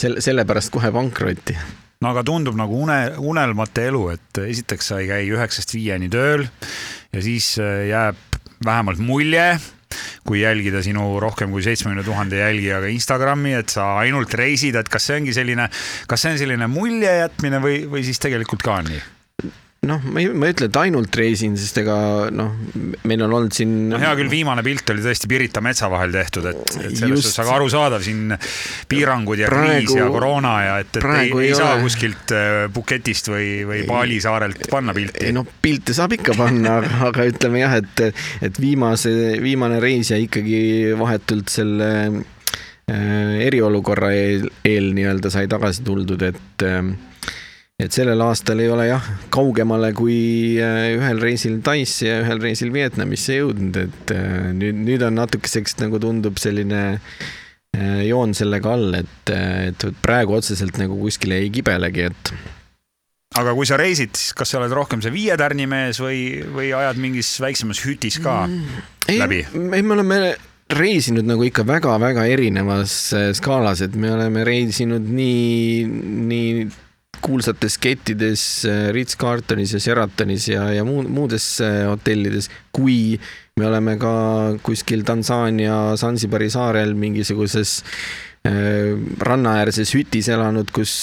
selle, 0.00 0.22
sellepärast 0.24 0.72
kohe 0.72 0.88
pankrotti. 0.94 1.58
no 2.00 2.14
aga 2.14 2.22
tundub 2.24 2.56
nagu 2.56 2.78
une, 2.86 2.96
unelmate 3.20 3.84
elu, 3.90 4.06
et 4.14 4.40
esiteks 4.46 4.88
sa 4.92 5.02
ei 5.02 5.10
käi 5.10 5.28
üheksast 5.28 5.74
viieni 5.76 6.08
tööl 6.08 6.46
ja 7.12 7.20
siis 7.20 7.52
jääb 7.60 8.40
vähemalt 8.64 9.04
mulje 9.04 9.58
kui 10.26 10.42
jälgida 10.42 10.82
sinu 10.84 11.20
rohkem 11.22 11.50
kui 11.54 11.64
seitsmekümne 11.66 12.04
tuhande 12.06 12.42
jälgijaga 12.42 12.90
Instagrami, 12.92 13.54
et 13.60 13.72
sa 13.72 13.92
ainult 14.02 14.34
reisid, 14.34 14.78
et 14.78 14.88
kas 14.88 15.10
see 15.10 15.20
ongi 15.20 15.36
selline, 15.36 15.70
kas 16.10 16.26
see 16.26 16.34
on 16.34 16.42
selline 16.42 16.70
mulje 16.70 17.16
jätmine 17.22 17.62
või, 17.62 17.82
või 17.90 18.04
siis 18.06 18.22
tegelikult 18.22 18.62
ka 18.66 18.80
on 18.80 18.94
nii? 18.94 19.02
Noh, 19.88 20.00
ma 20.12 20.20
ei, 20.20 20.28
ma 20.36 20.48
ei 20.48 20.52
ütle, 20.52 20.68
et 20.68 20.76
ainult 20.76 21.16
reisin, 21.16 21.54
sest 21.56 21.78
ega 21.80 21.94
noh, 22.34 22.50
meil 23.08 23.22
on 23.24 23.32
olnud 23.38 23.54
siin. 23.56 23.72
no 23.88 24.00
hea 24.00 24.10
küll, 24.18 24.28
viimane 24.32 24.64
pilt 24.66 24.92
oli 24.92 25.04
tõesti 25.04 25.30
Pirita 25.30 25.62
metsa 25.64 25.88
vahel 25.92 26.12
tehtud, 26.12 26.48
et, 26.50 26.60
et 26.82 26.98
selles 26.98 27.22
suhtes 27.24 27.40
väga 27.40 27.54
arusaadav 27.56 28.04
siin 28.04 28.34
piirangud 28.90 29.40
ja 29.40 29.48
praegu, 29.48 29.78
kriis 29.86 29.96
ja 29.96 30.10
koroona 30.12 30.54
ja 30.66 30.76
et, 30.84 30.92
et 31.00 31.08
ei, 31.08 31.30
ei, 31.30 31.46
ei 31.48 31.56
saa 31.56 31.78
kuskilt 31.80 32.36
Puketist 32.76 33.30
äh, 33.30 33.34
või, 33.34 33.48
või 33.70 33.82
Bali 33.88 34.20
saarelt 34.20 34.68
panna 34.72 34.94
pilti. 34.96 35.24
ei 35.30 35.36
noh, 35.36 35.48
pilte 35.64 35.96
saab 35.96 36.12
ikka 36.18 36.36
panna 36.36 36.76
aga, 36.82 36.94
aga 37.08 37.28
ütleme 37.32 37.64
jah, 37.64 37.78
et, 37.80 38.06
et 38.44 38.60
viimase, 38.60 39.14
viimane 39.40 39.80
reis 39.80 40.12
jäi 40.12 40.26
ikkagi 40.28 40.60
vahetult 41.00 41.48
selle 41.52 41.92
äh, 42.04 43.46
eriolukorra 43.48 44.12
eel, 44.12 44.50
eel 44.68 44.92
nii-öelda 44.98 45.32
sai 45.32 45.48
tagasi 45.48 45.88
tuldud, 45.88 46.28
et 46.28 46.68
äh, 46.68 46.84
et 47.80 47.94
sellel 47.94 48.20
aastal 48.24 48.60
ei 48.60 48.68
ole 48.70 48.86
jah, 48.90 49.04
kaugemale 49.32 49.92
kui 49.96 50.58
äh, 50.60 50.92
ühel 50.98 51.20
reisil 51.22 51.60
Taisse 51.64 52.08
ja 52.08 52.20
ühel 52.24 52.40
reisil 52.42 52.72
Vietnamisse 52.74 53.38
jõudnud, 53.38 53.78
et 53.80 54.14
äh, 54.14 54.50
nüüd, 54.56 54.82
nüüd 54.84 55.04
on 55.06 55.16
natukeseks 55.20 55.78
nagu 55.80 56.00
tundub 56.02 56.40
selline 56.42 56.82
äh, 56.98 58.02
joon 58.08 58.34
sellega 58.36 58.74
all, 58.76 58.98
et, 59.00 59.32
et 59.32 59.86
praegu 60.04 60.36
otseselt 60.38 60.80
nagu 60.80 60.98
kuskile 61.00 61.40
ei 61.40 61.52
kibelegi, 61.54 62.10
et 62.10 62.34
aga 63.40 63.54
kui 63.56 63.68
sa 63.68 63.78
reisid, 63.80 64.12
siis 64.18 64.36
kas 64.36 64.52
sa 64.52 64.60
oled 64.60 64.74
rohkem 64.74 65.02
see 65.04 65.14
viie 65.14 65.38
tärni 65.40 65.68
mees 65.70 66.02
või, 66.02 66.42
või 66.50 66.74
ajad 66.76 67.00
mingis 67.00 67.32
väiksemas 67.40 67.80
hütis 67.86 68.20
ka 68.20 68.42
mm, 68.48 68.86
ei, 69.08 69.18
läbi? 69.22 69.42
ei, 69.46 69.82
me 69.86 69.96
oleme 69.96 70.20
reisinud 70.70 71.26
nagu 71.26 71.42
ikka 71.46 71.64
väga-väga 71.66 72.28
erinevas 72.30 72.92
skaalas, 73.38 73.80
et 73.86 73.96
me 73.98 74.12
oleme 74.14 74.44
reisinud 74.46 75.06
nii, 75.06 75.86
nii 76.30 76.68
kuulsates 77.24 77.76
kettides 77.80 78.44
äh, 78.68 78.88
Ritz-Carltonis 78.94 79.74
ja 79.76 79.82
Sheratonis 79.82 80.48
ja, 80.50 80.64
ja 80.74 80.84
muu, 80.86 81.02
muudes 81.08 81.46
äh, 81.64 81.84
hotellides, 81.88 82.50
kui 82.72 83.18
me 83.60 83.68
oleme 83.68 83.96
ka 84.00 84.14
kuskil 84.64 85.04
Tansaania 85.08 85.96
Sansibari 86.00 86.50
saarel 86.52 86.94
mingisuguses 86.98 87.80
äh, 88.48 88.96
rannaäärses 89.26 89.94
hütis 89.96 90.30
elanud, 90.32 90.72
kus 90.74 90.94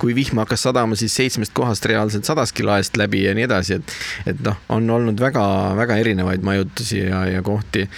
kui 0.00 0.16
vihm 0.16 0.40
hakkas 0.42 0.66
sadama, 0.68 0.96
siis 0.98 1.16
seitsmest 1.20 1.54
kohast 1.56 1.86
reaalselt 1.90 2.28
sadaski 2.28 2.66
laest 2.66 2.96
läbi 3.00 3.26
ja 3.26 3.36
nii 3.36 3.48
edasi, 3.48 3.80
et 3.80 4.34
et 4.34 4.42
noh, 4.46 4.58
on 4.72 4.90
olnud 4.98 5.20
väga-väga 5.20 6.00
erinevaid 6.00 6.44
majutusi 6.46 7.04
ja, 7.04 7.26
ja 7.28 7.44
kohti 7.44 7.88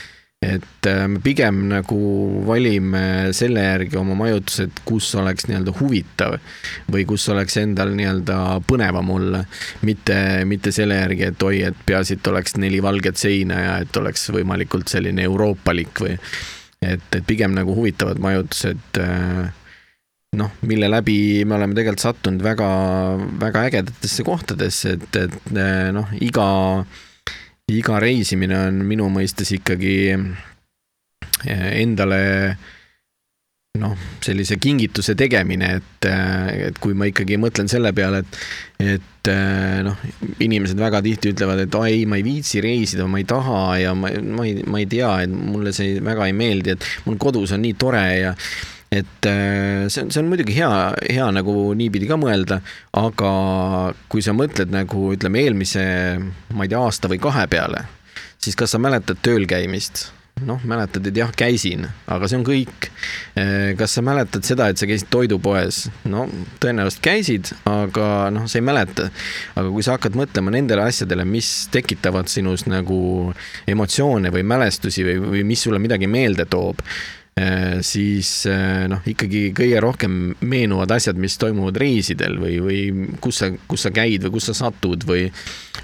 et 0.42 0.86
äh, 0.86 1.06
me 1.08 1.20
pigem 1.24 1.62
nagu 1.70 1.98
valime 2.46 3.32
selle 3.36 3.62
järgi 3.64 3.96
oma 3.96 4.16
majutused, 4.18 4.82
kus 4.84 5.08
oleks 5.16 5.48
nii-öelda 5.48 5.72
huvitav 5.78 6.36
või 6.92 7.06
kus 7.08 7.24
oleks 7.32 7.56
endal 7.62 7.94
nii-öelda 7.96 8.38
põnevam 8.68 9.10
olla, 9.16 9.40
mitte, 9.88 10.18
mitte 10.48 10.72
selle 10.76 11.00
järgi, 11.00 11.30
et 11.30 11.46
oi, 11.48 11.62
et 11.70 11.80
peaasi, 11.88 12.18
et 12.18 12.32
oleks 12.32 12.58
neli 12.60 12.82
valget 12.84 13.16
seina 13.16 13.62
ja 13.62 13.78
et 13.86 13.96
oleks 13.96 14.28
võimalikult 14.36 14.92
selline 14.92 15.24
euroopalik 15.24 16.04
või 16.04 16.18
et, 16.84 17.08
et 17.16 17.24
pigem 17.26 17.56
nagu 17.56 17.72
huvitavad 17.78 18.20
majutused 18.20 19.00
äh, 19.00 19.48
noh, 20.36 20.52
mille 20.68 20.92
läbi 20.92 21.18
me 21.48 21.56
oleme 21.56 21.76
tegelikult 21.76 22.04
sattunud 22.04 22.44
väga, 22.44 22.68
väga 23.40 23.66
ägedatesse 23.70 24.28
kohtadesse, 24.28 24.98
et, 24.98 25.20
et 25.24 25.52
äh, 25.56 25.88
noh, 25.96 26.12
iga 26.20 26.46
iga 27.66 27.98
reisimine 27.98 28.58
on 28.68 28.76
minu 28.86 29.08
mõistes 29.10 29.48
ikkagi 29.56 29.94
eh, 30.14 31.70
endale 31.82 32.20
noh, 33.76 33.96
sellise 34.22 34.56
kingituse 34.62 35.16
tegemine, 35.18 35.72
et, 35.80 36.06
eh, 36.06 36.68
et 36.68 36.78
kui 36.78 36.94
ma 36.94 37.08
ikkagi 37.10 37.40
mõtlen 37.42 37.66
selle 37.70 37.90
peale, 37.96 38.22
et, 38.22 38.38
et 38.94 39.32
eh, 39.32 39.80
noh, 39.82 39.98
inimesed 40.46 40.78
väga 40.78 41.02
tihti 41.08 41.34
ütlevad, 41.34 41.64
et 41.66 41.74
oi, 41.74 42.04
ma 42.06 42.20
ei 42.20 42.24
viitsi 42.28 42.62
reisida, 42.62 43.08
ma 43.10 43.18
ei 43.18 43.26
taha 43.26 43.60
ja 43.82 43.96
ma, 43.98 44.14
ma 44.14 44.46
ei, 44.46 44.62
ma 44.62 44.84
ei 44.84 44.86
tea, 44.94 45.10
et 45.26 45.34
mulle 45.34 45.74
see 45.74 45.98
väga 46.06 46.30
ei 46.30 46.38
meeldi, 46.38 46.76
et 46.76 46.88
mul 47.08 47.18
kodus 47.18 47.56
on 47.56 47.66
nii 47.66 47.74
tore 47.82 48.06
ja 48.14 48.34
et 48.90 49.26
äh, 49.26 49.86
see 49.88 50.04
on, 50.04 50.10
see 50.10 50.22
on 50.22 50.30
muidugi 50.30 50.56
hea, 50.56 50.70
hea 51.10 51.28
nagu 51.34 51.54
niipidi 51.78 52.08
ka 52.10 52.18
mõelda, 52.20 52.60
aga 52.96 53.30
kui 54.12 54.24
sa 54.24 54.34
mõtled 54.36 54.74
nagu 54.74 55.10
ütleme 55.16 55.42
eelmise, 55.46 55.86
ma 56.54 56.66
ei 56.66 56.72
tea, 56.72 56.82
aasta 56.82 57.10
või 57.10 57.22
kahe 57.22 57.46
peale, 57.50 57.86
siis 58.38 58.58
kas 58.58 58.76
sa 58.76 58.82
mäletad 58.82 59.22
tööl 59.24 59.48
käimist? 59.50 60.08
noh, 60.44 60.60
mäletad, 60.68 61.06
et 61.08 61.16
jah, 61.16 61.30
käisin, 61.32 61.86
aga 62.12 62.28
see 62.28 62.36
on 62.36 62.42
kõik. 62.44 62.90
Äh, 63.40 63.70
kas 63.78 63.94
sa 63.96 64.02
mäletad 64.04 64.44
seda, 64.44 64.66
et 64.68 64.76
sa 64.76 64.84
käisid 64.88 65.08
toidupoes? 65.08 65.86
no 66.04 66.26
tõenäoliselt 66.60 67.00
käisid, 67.04 67.52
aga 67.70 68.28
noh, 68.34 68.44
sa 68.44 68.60
ei 68.60 68.66
mäleta. 68.68 69.08
aga 69.56 69.70
kui 69.72 69.86
sa 69.86 69.96
hakkad 69.96 70.18
mõtlema 70.20 70.52
nendele 70.52 70.84
asjadele, 70.84 71.24
mis 71.24 71.70
tekitavad 71.72 72.28
sinus 72.28 72.66
nagu 72.68 72.98
emotsioone 73.66 74.32
või 74.34 74.44
mälestusi 74.44 75.06
või, 75.08 75.16
või 75.24 75.46
mis 75.54 75.64
sulle 75.64 75.80
midagi 75.80 76.10
meelde 76.10 76.44
toob, 76.52 76.84
siis 77.84 78.30
äh, 78.48 78.86
noh, 78.88 79.02
ikkagi 79.04 79.50
kõige 79.56 79.80
rohkem 79.84 80.12
meenuvad 80.40 80.94
asjad, 80.96 81.18
mis 81.20 81.36
toimuvad 81.36 81.76
reisidel 81.76 82.38
või, 82.40 82.54
või 82.64 83.08
kus 83.20 83.42
sa, 83.42 83.50
kus 83.68 83.84
sa 83.84 83.90
käid 83.92 84.24
või 84.24 84.32
kus 84.38 84.48
sa 84.48 84.54
satud 84.56 85.04
või, 85.04 85.26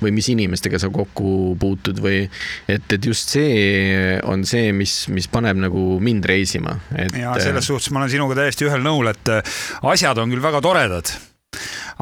või 0.01 0.15
mis 0.17 0.31
inimestega 0.33 0.81
sa 0.81 0.89
kokku 0.93 1.53
puutud 1.61 2.01
või 2.01 2.23
et, 2.25 2.87
et 2.97 3.05
just 3.05 3.35
see 3.37 4.17
on 4.25 4.47
see, 4.49 4.71
mis, 4.73 4.95
mis 5.13 5.29
paneb 5.29 5.61
nagu 5.61 5.99
mind 6.01 6.25
reisima. 6.25 6.79
ja 7.13 7.37
selles 7.37 7.69
suhtes 7.69 7.93
ma 7.93 8.01
olen 8.01 8.15
sinuga 8.15 8.39
täiesti 8.41 8.71
ühel 8.71 8.81
nõul, 8.87 9.13
et 9.13 9.35
äh, 9.35 9.61
asjad 9.93 10.25
on 10.25 10.33
küll 10.33 10.45
väga 10.45 10.65
toredad 10.65 11.13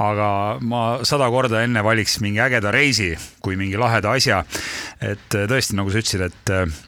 aga 0.01 0.61
ma 0.62 1.03
sada 1.03 1.26
korda 1.32 1.64
enne 1.66 1.82
valiks 1.82 2.20
mingi 2.22 2.38
ägeda 2.38 2.70
reisi 2.70 3.11
kui 3.42 3.59
mingi 3.59 3.78
laheda 3.80 4.14
asja. 4.14 4.44
et 5.03 5.26
tõesti, 5.32 5.74
nagu 5.74 5.90
sa 5.90 6.05
ütlesid, 6.05 6.22
et 6.28 6.55
äh, 6.55 6.80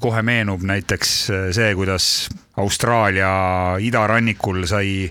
kohe 0.00 0.22
meenub 0.22 0.62
näiteks 0.62 1.12
äh, 1.30 1.46
see, 1.54 1.74
kuidas 1.74 2.28
Austraalia 2.56 3.30
idarannikul 3.82 4.64
sai 4.70 5.08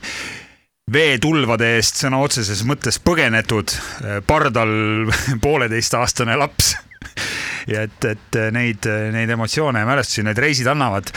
veetulvade 0.91 1.73
eest 1.75 1.99
sõna 2.03 2.21
otseses 2.23 2.63
mõttes 2.67 2.99
põgenetud 3.03 3.73
äh, 3.73 4.19
pardal 4.27 4.71
pooleteistaastane 5.45 6.37
laps 6.39 6.75
ja 7.73 7.83
et, 7.87 7.99
et 8.07 8.39
neid, 8.55 8.87
neid 9.13 9.35
emotsioone 9.35 9.83
ja 9.83 9.89
mälestusi 9.89 10.23
need 10.23 10.39
reisid 10.39 10.67
annavad. 10.71 11.11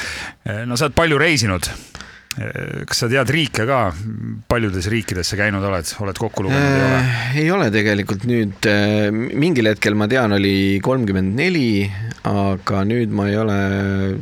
no 0.66 0.76
sa 0.76 0.88
oled 0.88 0.96
palju 0.98 1.18
reisinud 1.18 1.70
kas 2.30 3.00
sa 3.02 3.08
tead 3.10 3.30
riike 3.34 3.64
ka, 3.66 3.78
paljudes 4.50 4.86
riikides 4.90 5.32
sa 5.32 5.36
käinud 5.38 5.64
oled, 5.66 5.88
oled 6.04 6.18
kokku 6.20 6.44
lugenud, 6.46 6.62
ei 6.62 6.84
ole? 6.84 6.98
Äh, 7.00 7.38
ei 7.42 7.48
ole 7.50 7.66
tegelikult 7.74 8.26
nüüd, 8.30 8.68
äh, 8.70 9.08
mingil 9.10 9.66
hetkel 9.72 9.96
ma 9.98 10.06
tean, 10.10 10.36
oli 10.36 10.78
kolmkümmend 10.84 11.34
neli, 11.34 11.88
aga 12.30 12.84
nüüd 12.86 13.10
ma 13.16 13.26
ei 13.32 13.34
ole 13.40 13.56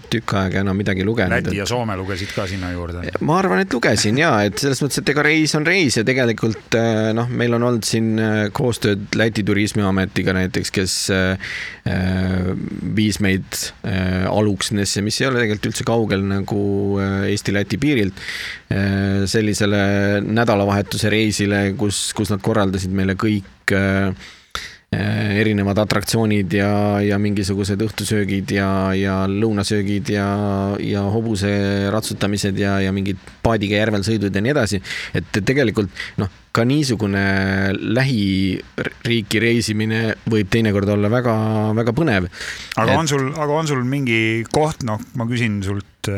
tükk 0.08 0.34
aega 0.40 0.62
enam 0.64 0.80
midagi 0.80 1.04
lugenud. 1.04 1.36
Läti 1.36 1.60
ja 1.60 1.66
Soome 1.68 1.98
lugesid 2.00 2.32
ka 2.32 2.46
sinna 2.48 2.72
juurde? 2.72 3.04
ma 3.20 3.36
arvan, 3.42 3.60
et 3.66 3.76
lugesin 3.76 4.16
ja, 4.22 4.32
et 4.48 4.56
selles 4.56 4.80
mõttes, 4.80 5.02
et 5.02 5.12
ega 5.12 5.26
reis 5.28 5.52
on 5.58 5.68
reis 5.68 6.00
ja 6.00 6.06
tegelikult 6.08 6.78
äh, 6.80 7.10
noh, 7.16 7.28
meil 7.28 7.58
on 7.58 7.68
olnud 7.68 7.84
siin 7.84 8.16
koostööd 8.56 9.20
Läti 9.20 9.44
turismiametiga 9.44 10.32
näiteks, 10.36 10.72
kes 10.72 10.96
viis 12.98 13.18
meid 13.24 13.60
Aluksnesse, 14.28 15.02
mis 15.04 15.20
ei 15.20 15.28
ole 15.28 15.42
tegelikult 15.42 15.70
üldse 15.70 15.86
kaugel 15.88 16.24
nagu 16.28 16.60
Eesti-Läti 17.28 17.78
piiril 17.80 17.97
piirilt 17.98 18.24
äh, 18.70 19.26
sellisele 19.26 20.22
nädalavahetuse 20.24 21.10
reisile, 21.12 21.62
kus, 21.78 22.08
kus 22.16 22.32
nad 22.32 22.42
korraldasid 22.44 22.94
meile 22.94 23.18
kõik 23.18 23.74
äh, 23.74 24.08
äh, 24.08 24.37
erinevad 24.88 25.76
atraktsioonid 25.82 26.54
ja, 26.56 26.70
ja 27.04 27.18
mingisugused 27.20 27.82
õhtusöögid 27.84 28.54
ja, 28.56 28.68
ja 28.96 29.16
lõunasöögid 29.28 30.14
ja, 30.14 30.28
ja 30.80 31.02
hobuse 31.12 31.50
ratsutamised 31.92 32.56
ja, 32.56 32.78
ja 32.80 32.92
mingid 32.96 33.20
paadiga 33.44 33.82
järvel 33.82 34.06
sõidud 34.06 34.32
ja 34.32 34.44
nii 34.44 34.54
edasi. 34.54 34.80
et 35.12 35.40
tegelikult 35.44 35.92
noh, 36.22 36.32
ka 36.56 36.64
niisugune 36.64 37.26
lähiriiki 37.76 39.44
reisimine 39.44 40.02
võib 40.24 40.48
teinekord 40.56 40.96
olla 40.96 41.12
väga-väga 41.12 41.94
põnev. 41.94 42.32
aga 42.80 42.88
et... 42.88 42.96
on 42.96 43.12
sul, 43.12 43.28
aga 43.36 43.60
on 43.60 43.68
sul 43.68 43.84
mingi 43.84 44.20
koht, 44.48 44.88
noh, 44.88 45.04
ma 45.20 45.28
küsin 45.28 45.60
sult, 45.68 46.08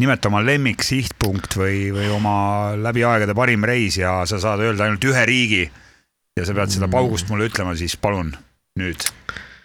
nimeta 0.00 0.32
oma 0.32 0.40
lemmiksihtpunkt 0.40 1.60
või, 1.60 1.90
või 1.92 2.08
oma 2.16 2.38
läbi 2.80 3.04
aegade 3.04 3.36
parim 3.36 3.68
reis 3.68 4.00
ja 4.00 4.22
sa 4.24 4.40
saad 4.40 4.64
öelda 4.64 4.88
ainult 4.88 5.04
ühe 5.04 5.28
riigi 5.28 5.66
ja 6.36 6.44
sa 6.44 6.56
pead 6.56 6.72
seda 6.74 6.88
paugust 6.92 7.30
mulle 7.32 7.48
ütlema, 7.48 7.76
siis 7.78 7.96
palun 8.00 8.34
nüüd, 8.76 9.06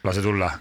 lase 0.07 0.23
tulla 0.23 0.53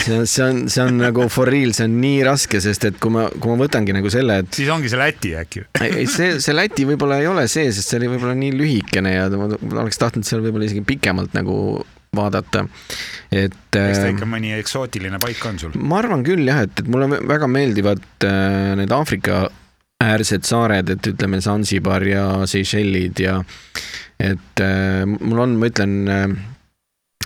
see 0.00 0.16
on, 0.16 0.26
see 0.26 0.42
on, 0.44 0.64
see 0.72 0.82
on 0.82 0.98
nagu 0.98 1.26
for 1.30 1.50
real, 1.50 1.72
see 1.76 1.86
on 1.86 1.94
nii 2.02 2.24
raske, 2.26 2.60
sest 2.62 2.86
et 2.88 2.98
kui 3.02 3.12
ma, 3.14 3.26
kui 3.30 3.52
ma 3.52 3.58
võtangi 3.60 3.94
nagu 3.94 4.10
selle, 4.12 4.40
et. 4.42 4.50
siis 4.56 4.70
ongi 4.72 4.90
see 4.90 5.00
Läti 5.00 5.32
äkki? 5.38 5.64
ei, 5.86 6.08
see, 6.10 6.40
see 6.42 6.56
Läti 6.56 6.86
võib-olla 6.88 7.20
ei 7.22 7.30
ole 7.30 7.46
see, 7.52 7.68
sest 7.74 7.92
see 7.92 8.00
oli 8.00 8.10
võib-olla 8.14 8.34
nii 8.40 8.52
lühikene 8.56 9.14
ja 9.14 9.30
ma, 9.30 9.50
ma 9.52 9.84
oleks 9.84 10.00
tahtnud 10.00 10.26
seal 10.26 10.42
võib-olla 10.44 10.66
isegi 10.66 10.84
pikemalt 10.88 11.36
nagu 11.38 11.56
vaadata, 12.16 12.64
et. 13.30 13.54
eks 13.70 14.02
ta 14.02 14.10
ikka 14.10 14.26
mõni 14.26 14.56
eksootiline 14.56 15.20
paik 15.22 15.44
on 15.46 15.62
sul? 15.62 15.78
ma 15.78 16.00
arvan 16.02 16.26
küll 16.26 16.42
jah, 16.48 16.64
et, 16.66 16.82
et 16.82 16.90
mulle 16.90 17.20
väga 17.30 17.50
meeldivad 17.50 18.02
äh, 18.26 18.74
need 18.80 18.90
Aafrika 18.94 19.44
äärsed 20.00 20.46
saared, 20.48 20.90
et 20.96 21.10
ütleme 21.12 21.42
Zanzibar 21.44 22.02
ja 22.08 22.24
Seychellid 22.48 23.20
ja 23.20 23.36
et 24.20 24.64
äh, 24.64 25.04
mul 25.08 25.44
on, 25.46 25.58
ma 25.58 25.70
ütlen 25.70 25.94
äh, 26.08 26.26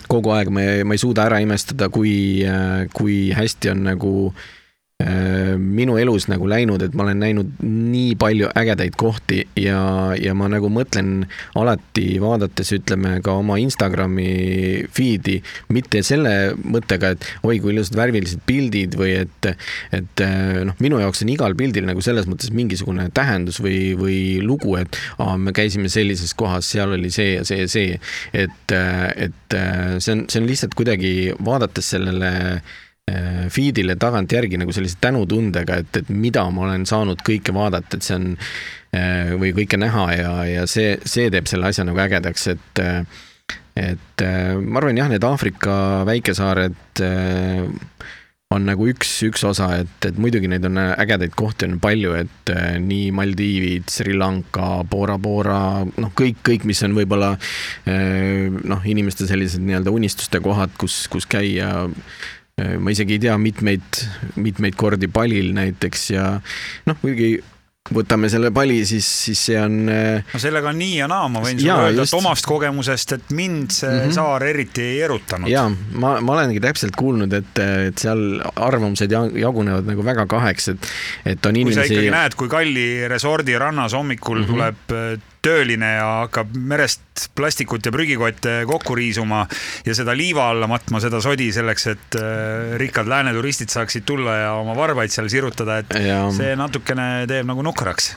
kogu 0.07 0.35
aeg 0.35 0.51
ma 0.53 0.63
ei, 0.63 0.83
ma 0.87 0.95
ei 0.95 1.01
suuda 1.01 1.29
ära 1.29 1.41
imestada, 1.43 1.89
kui, 1.89 2.43
kui 2.93 3.17
hästi 3.33 3.71
on 3.71 3.87
nagu 3.87 4.11
äh, 4.29 4.35
Äh, 4.35 4.63
minu 5.59 5.97
elus 5.99 6.29
nagu 6.31 6.47
läinud, 6.47 6.79
et 6.85 6.93
ma 6.95 7.03
olen 7.03 7.19
näinud 7.19 7.49
nii 7.63 8.13
palju 8.19 8.47
ägedaid 8.55 8.95
kohti 8.95 9.41
ja, 9.59 9.79
ja 10.15 10.35
ma 10.37 10.47
nagu 10.51 10.69
mõtlen 10.71 11.25
alati 11.59 12.15
vaadates, 12.23 12.71
ütleme 12.77 13.17
ka 13.25 13.35
oma 13.41 13.57
Instagrami 13.59 14.85
feed'i, 14.95 15.41
mitte 15.75 15.99
selle 16.07 16.53
mõttega, 16.63 17.11
et 17.15 17.27
oi, 17.43 17.57
kui 17.59 17.73
ilusad 17.73 17.97
värvilised 17.99 18.45
pildid 18.47 18.95
või 18.99 19.17
et, 19.25 19.49
et 19.95 20.23
äh, 20.23 20.61
noh, 20.69 20.79
minu 20.79 21.01
jaoks 21.03 21.25
on 21.25 21.33
igal 21.35 21.57
pildil 21.59 21.87
nagu 21.89 22.03
selles 22.05 22.29
mõttes 22.31 22.53
mingisugune 22.55 23.09
tähendus 23.15 23.59
või, 23.63 23.97
või 23.99 24.21
lugu, 24.47 24.77
et 24.79 24.95
aa, 25.19 25.35
me 25.35 25.51
käisime 25.55 25.91
sellises 25.91 26.31
kohas, 26.39 26.71
seal 26.71 26.95
oli 26.95 27.11
see 27.11 27.35
ja 27.35 27.43
see 27.47 27.65
ja 27.65 27.67
see. 27.71 27.99
et, 28.31 28.71
äh, 28.71 29.11
et 29.27 29.59
see 29.99 30.15
on, 30.15 30.25
see 30.31 30.39
on 30.39 30.49
lihtsalt 30.49 30.79
kuidagi 30.79 31.15
vaadates 31.43 31.91
sellele 31.95 32.33
Äh, 32.35 32.84
feed'ile 33.53 33.95
tagantjärgi 34.01 34.57
nagu 34.61 34.73
sellise 34.73 34.97
tänutundega, 35.01 35.79
et, 35.83 36.01
et 36.01 36.09
mida 36.09 36.45
ma 36.53 36.65
olen 36.69 36.87
saanud 36.89 37.21
kõike 37.25 37.53
vaadata, 37.55 37.97
et 37.97 38.07
see 38.07 38.17
on 38.17 38.27
äh, 38.33 39.35
või 39.37 39.53
kõike 39.59 39.79
näha 39.81 40.07
ja, 40.15 40.33
ja 40.49 40.65
see, 40.69 40.95
see 41.05 41.29
teeb 41.33 41.49
selle 41.51 41.69
asja 41.71 41.87
nagu 41.87 42.01
ägedaks, 42.05 42.49
et 42.55 42.85
et 43.75 44.21
ma 44.63 44.79
arvan 44.79 44.97
jah, 44.97 45.09
need 45.11 45.25
Aafrika 45.27 46.05
väikesaared 46.07 47.01
on 48.55 48.63
nagu 48.63 48.85
üks, 48.87 49.09
üks 49.27 49.43
osa, 49.43 49.67
et, 49.83 50.07
et 50.07 50.17
muidugi 50.21 50.47
neid 50.47 50.63
on 50.69 50.79
ägedaid 50.79 51.33
kohti 51.35 51.67
on 51.67 51.75
palju, 51.83 52.13
et 52.15 52.51
nii 52.79 53.09
Maldiivid, 53.13 53.89
Sri 53.91 54.15
Lanka, 54.15 54.79
Bora 54.87 55.17
Bora, 55.19 55.83
noh, 55.83 56.13
kõik, 56.15 56.39
kõik, 56.47 56.63
mis 56.69 56.79
on 56.87 56.95
võib-olla 56.95 57.33
noh, 57.83 58.87
inimeste 58.87 59.27
sellised 59.27 59.65
nii-öelda 59.65 59.91
unistuste 59.91 60.39
kohad, 60.45 60.71
kus, 60.79 61.01
kus 61.11 61.27
käia 61.27 61.73
Äh, 61.75 62.34
ma 62.55 62.91
isegi 62.93 63.17
ei 63.17 63.19
tea, 63.25 63.35
mitmeid, 63.35 63.97
mitmeid 64.39 64.77
kordi 64.79 65.09
palil 65.11 65.51
näiteks 65.57 66.05
ja 66.13 66.29
noh, 66.87 67.01
muidugi 67.01 67.33
võtame 67.93 68.29
selle 68.33 68.49
pali, 68.53 68.79
siis, 68.87 69.05
siis 69.27 69.41
see 69.49 69.57
on. 69.61 69.75
Äh, 69.91 70.23
no 70.31 70.39
sellega 70.41 70.71
on 70.71 70.79
nii 70.79 70.95
ja 71.01 71.09
naa, 71.11 71.27
ma 71.29 71.43
võin 71.43 71.59
sulle 71.59 71.75
öelda, 71.89 72.05
et 72.07 72.15
omast 72.17 72.47
kogemusest, 72.49 73.13
et 73.19 73.35
mind 73.35 73.75
see 73.75 73.91
mm 73.91 73.99
-hmm. 74.07 74.15
saar 74.15 74.47
eriti 74.47 74.81
ei 74.81 75.03
erutanud. 75.05 75.51
ja 75.51 75.67
ma, 75.93 76.15
ma 76.21 76.33
olengi 76.37 76.63
täpselt 76.63 76.95
kuulnud, 76.97 77.33
et, 77.33 77.61
et 77.91 77.97
seal 78.01 78.41
arvamused 78.55 79.11
jagunevad 79.11 79.85
nagu 79.85 80.05
väga 80.05 80.25
kaheks, 80.25 80.73
et, 80.73 80.89
et 81.35 81.45
on 81.45 81.55
inimesi. 81.55 81.79
kui 81.83 81.87
sa 81.87 81.93
ikkagi 81.93 82.17
näed, 82.17 82.39
kui 82.39 82.49
kalli 82.49 83.07
resordi 83.11 83.57
rannas 83.59 83.93
hommikul 83.93 84.39
mm 84.39 84.43
-hmm. 84.45 84.53
tuleb 84.55 85.31
tööline 85.45 85.91
ja 85.97 86.07
hakkab 86.23 86.55
merest 86.57 87.29
plastikut 87.37 87.85
ja 87.85 87.93
prügikotte 87.95 88.57
kokku 88.69 88.97
riisuma 88.97 89.43
ja 89.85 89.95
seda 89.97 90.15
liiva 90.17 90.49
alla 90.51 90.67
matma, 90.69 90.99
seda 91.03 91.21
sodi 91.23 91.51
selleks, 91.55 91.87
et 91.93 92.19
äh, 92.19 92.75
rikkad 92.81 93.09
lääne 93.09 93.33
turistid 93.35 93.73
saaksid 93.73 94.07
tulla 94.07 94.37
ja 94.41 94.51
oma 94.59 94.75
varbaid 94.77 95.13
seal 95.13 95.29
sirutada, 95.31 95.79
et 95.83 95.97
ja. 96.01 96.23
see 96.35 96.55
natukene 96.59 97.25
teeb 97.29 97.47
nagu 97.49 97.65
nukraks. 97.65 98.15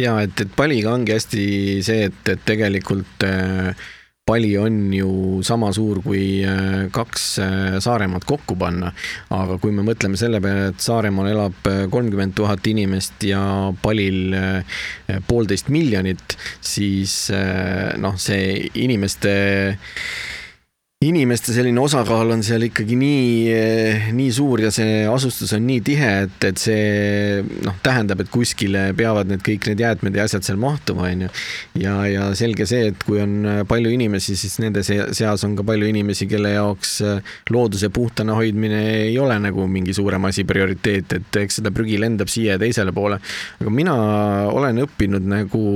ja 0.00 0.18
et, 0.24 0.38
et 0.44 0.56
paliga 0.56 0.94
ongi 0.94 1.16
hästi 1.16 1.44
see, 1.86 2.10
et, 2.10 2.22
et 2.36 2.46
tegelikult 2.48 3.26
äh, 3.26 3.86
pali 4.26 4.58
on 4.58 4.94
ju 4.94 5.08
sama 5.46 5.68
suur 5.72 6.00
kui 6.02 6.42
äh, 6.42 6.88
kaks 6.90 7.26
äh, 7.38 7.76
Saaremaad 7.78 8.24
kokku 8.26 8.56
panna. 8.58 8.90
aga 9.30 9.54
kui 9.62 9.70
me 9.70 9.84
mõtleme 9.86 10.18
selle 10.18 10.40
peale, 10.42 10.72
et 10.72 10.82
Saaremaal 10.82 11.30
elab 11.30 11.68
äh, 11.70 11.84
kolmkümmend 11.92 12.34
tuhat 12.34 12.66
inimest 12.66 13.22
ja 13.22 13.40
palil 13.82 14.34
poolteist 15.28 15.70
miljonit, 15.70 16.34
siis 16.60 17.28
noh, 18.02 18.16
see 18.18 18.66
inimeste 18.82 19.34
inimeste 21.06 21.54
selline 21.54 21.80
osakaal 21.82 22.30
on 22.34 22.42
seal 22.46 22.66
ikkagi 22.66 22.96
nii, 22.98 24.12
nii 24.16 24.32
suur 24.34 24.62
ja 24.66 24.70
see 24.74 25.04
asustus 25.10 25.52
on 25.56 25.64
nii 25.68 25.82
tihe, 25.86 26.10
et, 26.26 26.46
et 26.48 26.60
see 26.60 27.42
noh, 27.66 27.76
tähendab, 27.84 28.22
et 28.22 28.30
kuskile 28.32 28.88
peavad 28.96 29.30
need 29.30 29.44
kõik 29.46 29.68
need 29.70 29.82
jäätmed 29.84 30.18
ja 30.18 30.26
asjad 30.26 30.46
seal 30.46 30.60
mahtuma, 30.62 31.08
onju. 31.10 31.30
ja, 31.82 31.94
ja 32.10 32.28
selge 32.38 32.66
see, 32.68 32.90
et 32.92 33.06
kui 33.06 33.20
on 33.22 33.64
palju 33.68 33.92
inimesi, 33.94 34.36
siis 34.38 34.58
nende 34.62 34.84
seas 34.86 35.46
on 35.46 35.56
ka 35.58 35.66
palju 35.66 35.88
inimesi, 35.92 36.28
kelle 36.30 36.54
jaoks 36.56 36.98
looduse 37.54 37.90
puhtana 37.94 38.36
hoidmine 38.38 38.82
ei 39.06 39.16
ole 39.22 39.38
nagu 39.42 39.68
mingi 39.70 39.94
suurem 39.96 40.28
asi, 40.30 40.46
prioriteet, 40.48 41.18
et 41.20 41.40
eks 41.44 41.60
seda 41.60 41.72
prügi 41.74 42.00
lendab 42.00 42.30
siia 42.32 42.56
ja 42.56 42.62
teisele 42.62 42.94
poole. 42.96 43.20
aga 43.60 43.72
mina 43.72 43.96
olen 44.52 44.84
õppinud 44.86 45.26
nagu 45.28 45.66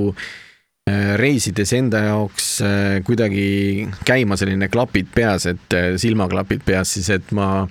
reisides 1.19 1.71
enda 1.77 2.01
jaoks 2.05 2.47
äh, 2.65 2.99
kuidagi 3.05 3.87
käima 4.07 4.37
selline 4.39 4.69
klapid 4.71 5.09
peas, 5.13 5.45
et 5.49 5.75
äh, 5.77 5.87
silmaklapid 6.01 6.63
peas 6.65 6.93
siis, 6.95 7.09
et 7.13 7.33
ma 7.35 7.65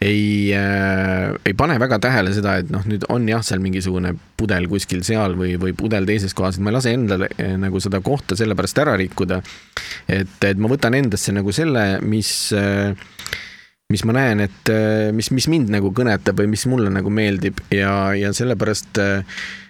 ei, 0.00 0.52
ei 0.52 1.54
pane 1.56 1.76
väga 1.80 1.98
tähele 2.00 2.32
seda, 2.32 2.56
et 2.62 2.70
noh, 2.72 2.84
nüüd 2.88 3.04
on 3.12 3.28
jah, 3.28 3.44
seal 3.44 3.60
mingisugune 3.64 4.14
pudel 4.40 4.68
kuskil 4.70 5.04
seal 5.06 5.36
või, 5.38 5.54
või 5.60 5.74
pudel 5.76 6.08
teises 6.08 6.34
kohas, 6.36 6.56
et 6.56 6.64
ma 6.64 6.72
ei 6.72 6.78
lase 6.78 6.94
endale 6.96 7.30
nagu 7.60 7.82
seda 7.82 8.00
kohta 8.04 8.38
sellepärast 8.38 8.80
ära 8.80 8.96
rikkuda. 9.00 9.42
et, 10.08 10.36
et 10.48 10.60
ma 10.60 10.72
võtan 10.72 10.96
endasse 10.96 11.34
nagu 11.36 11.52
selle, 11.52 11.86
mis 12.00 12.32
mis 13.90 14.04
ma 14.06 14.14
näen, 14.14 14.44
et 14.46 14.70
mis, 15.12 15.32
mis 15.34 15.48
mind 15.50 15.72
nagu 15.74 15.90
kõnetab 15.92 16.38
või 16.40 16.52
mis 16.52 16.62
mulle 16.70 16.92
nagu 16.94 17.10
meeldib 17.10 17.58
ja, 17.74 18.14
ja 18.14 18.30
sellepärast 18.36 19.00
äh, 19.02 19.24
Äh, 19.24 19.69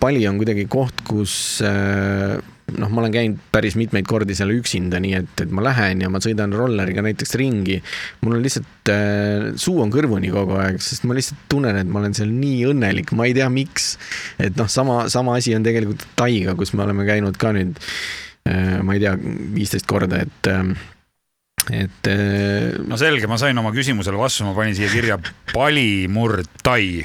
Pali 0.00 0.26
on 0.28 0.38
kuidagi 0.40 0.66
koht, 0.70 1.02
kus 1.06 1.34
äh, 1.66 2.38
noh, 2.78 2.90
ma 2.92 3.02
olen 3.02 3.12
käinud 3.14 3.40
päris 3.52 3.76
mitmeid 3.78 4.06
kordi 4.08 4.36
seal 4.36 4.52
üksinda, 4.54 5.00
nii 5.02 5.14
et, 5.18 5.32
et 5.44 5.52
ma 5.54 5.64
lähen 5.64 6.02
ja 6.04 6.10
ma 6.12 6.20
sõidan 6.22 6.54
rolleriga 6.56 7.04
näiteks 7.04 7.34
ringi. 7.40 7.78
mul 8.22 8.38
on 8.38 8.44
lihtsalt 8.44 8.92
äh,, 8.92 9.50
suu 9.60 9.80
on 9.84 9.92
kõrvuni 9.94 10.32
kogu 10.32 10.56
aeg, 10.60 10.80
sest 10.82 11.06
ma 11.08 11.16
lihtsalt 11.18 11.46
tunnen, 11.52 11.78
et 11.82 11.90
ma 11.90 12.00
olen 12.02 12.16
seal 12.16 12.32
nii 12.32 12.64
õnnelik, 12.72 13.12
ma 13.18 13.28
ei 13.28 13.36
tea, 13.36 13.48
miks. 13.52 13.96
et 14.42 14.56
noh, 14.58 14.70
sama, 14.72 15.04
sama 15.12 15.36
asi 15.40 15.56
on 15.58 15.66
tegelikult 15.66 16.06
Taiga, 16.18 16.56
kus 16.58 16.74
me 16.76 16.86
oleme 16.86 17.06
käinud 17.08 17.38
ka 17.40 17.52
nüüd 17.56 17.76
äh,, 18.48 18.78
ma 18.84 18.96
ei 18.96 19.04
tea, 19.04 19.16
viisteist 19.58 19.88
korda, 19.90 20.24
et 20.26 20.52
äh, 20.52 20.72
et 21.70 22.08
äh, 22.10 22.74
no 22.88 22.98
selge, 22.98 23.28
ma 23.30 23.38
sain 23.38 23.58
oma 23.58 23.70
küsimusele 23.74 24.18
vastuse, 24.18 24.46
ma 24.48 24.54
panin 24.56 24.74
siia 24.76 24.90
kirja 24.90 25.18
palimurdtai. 25.52 27.04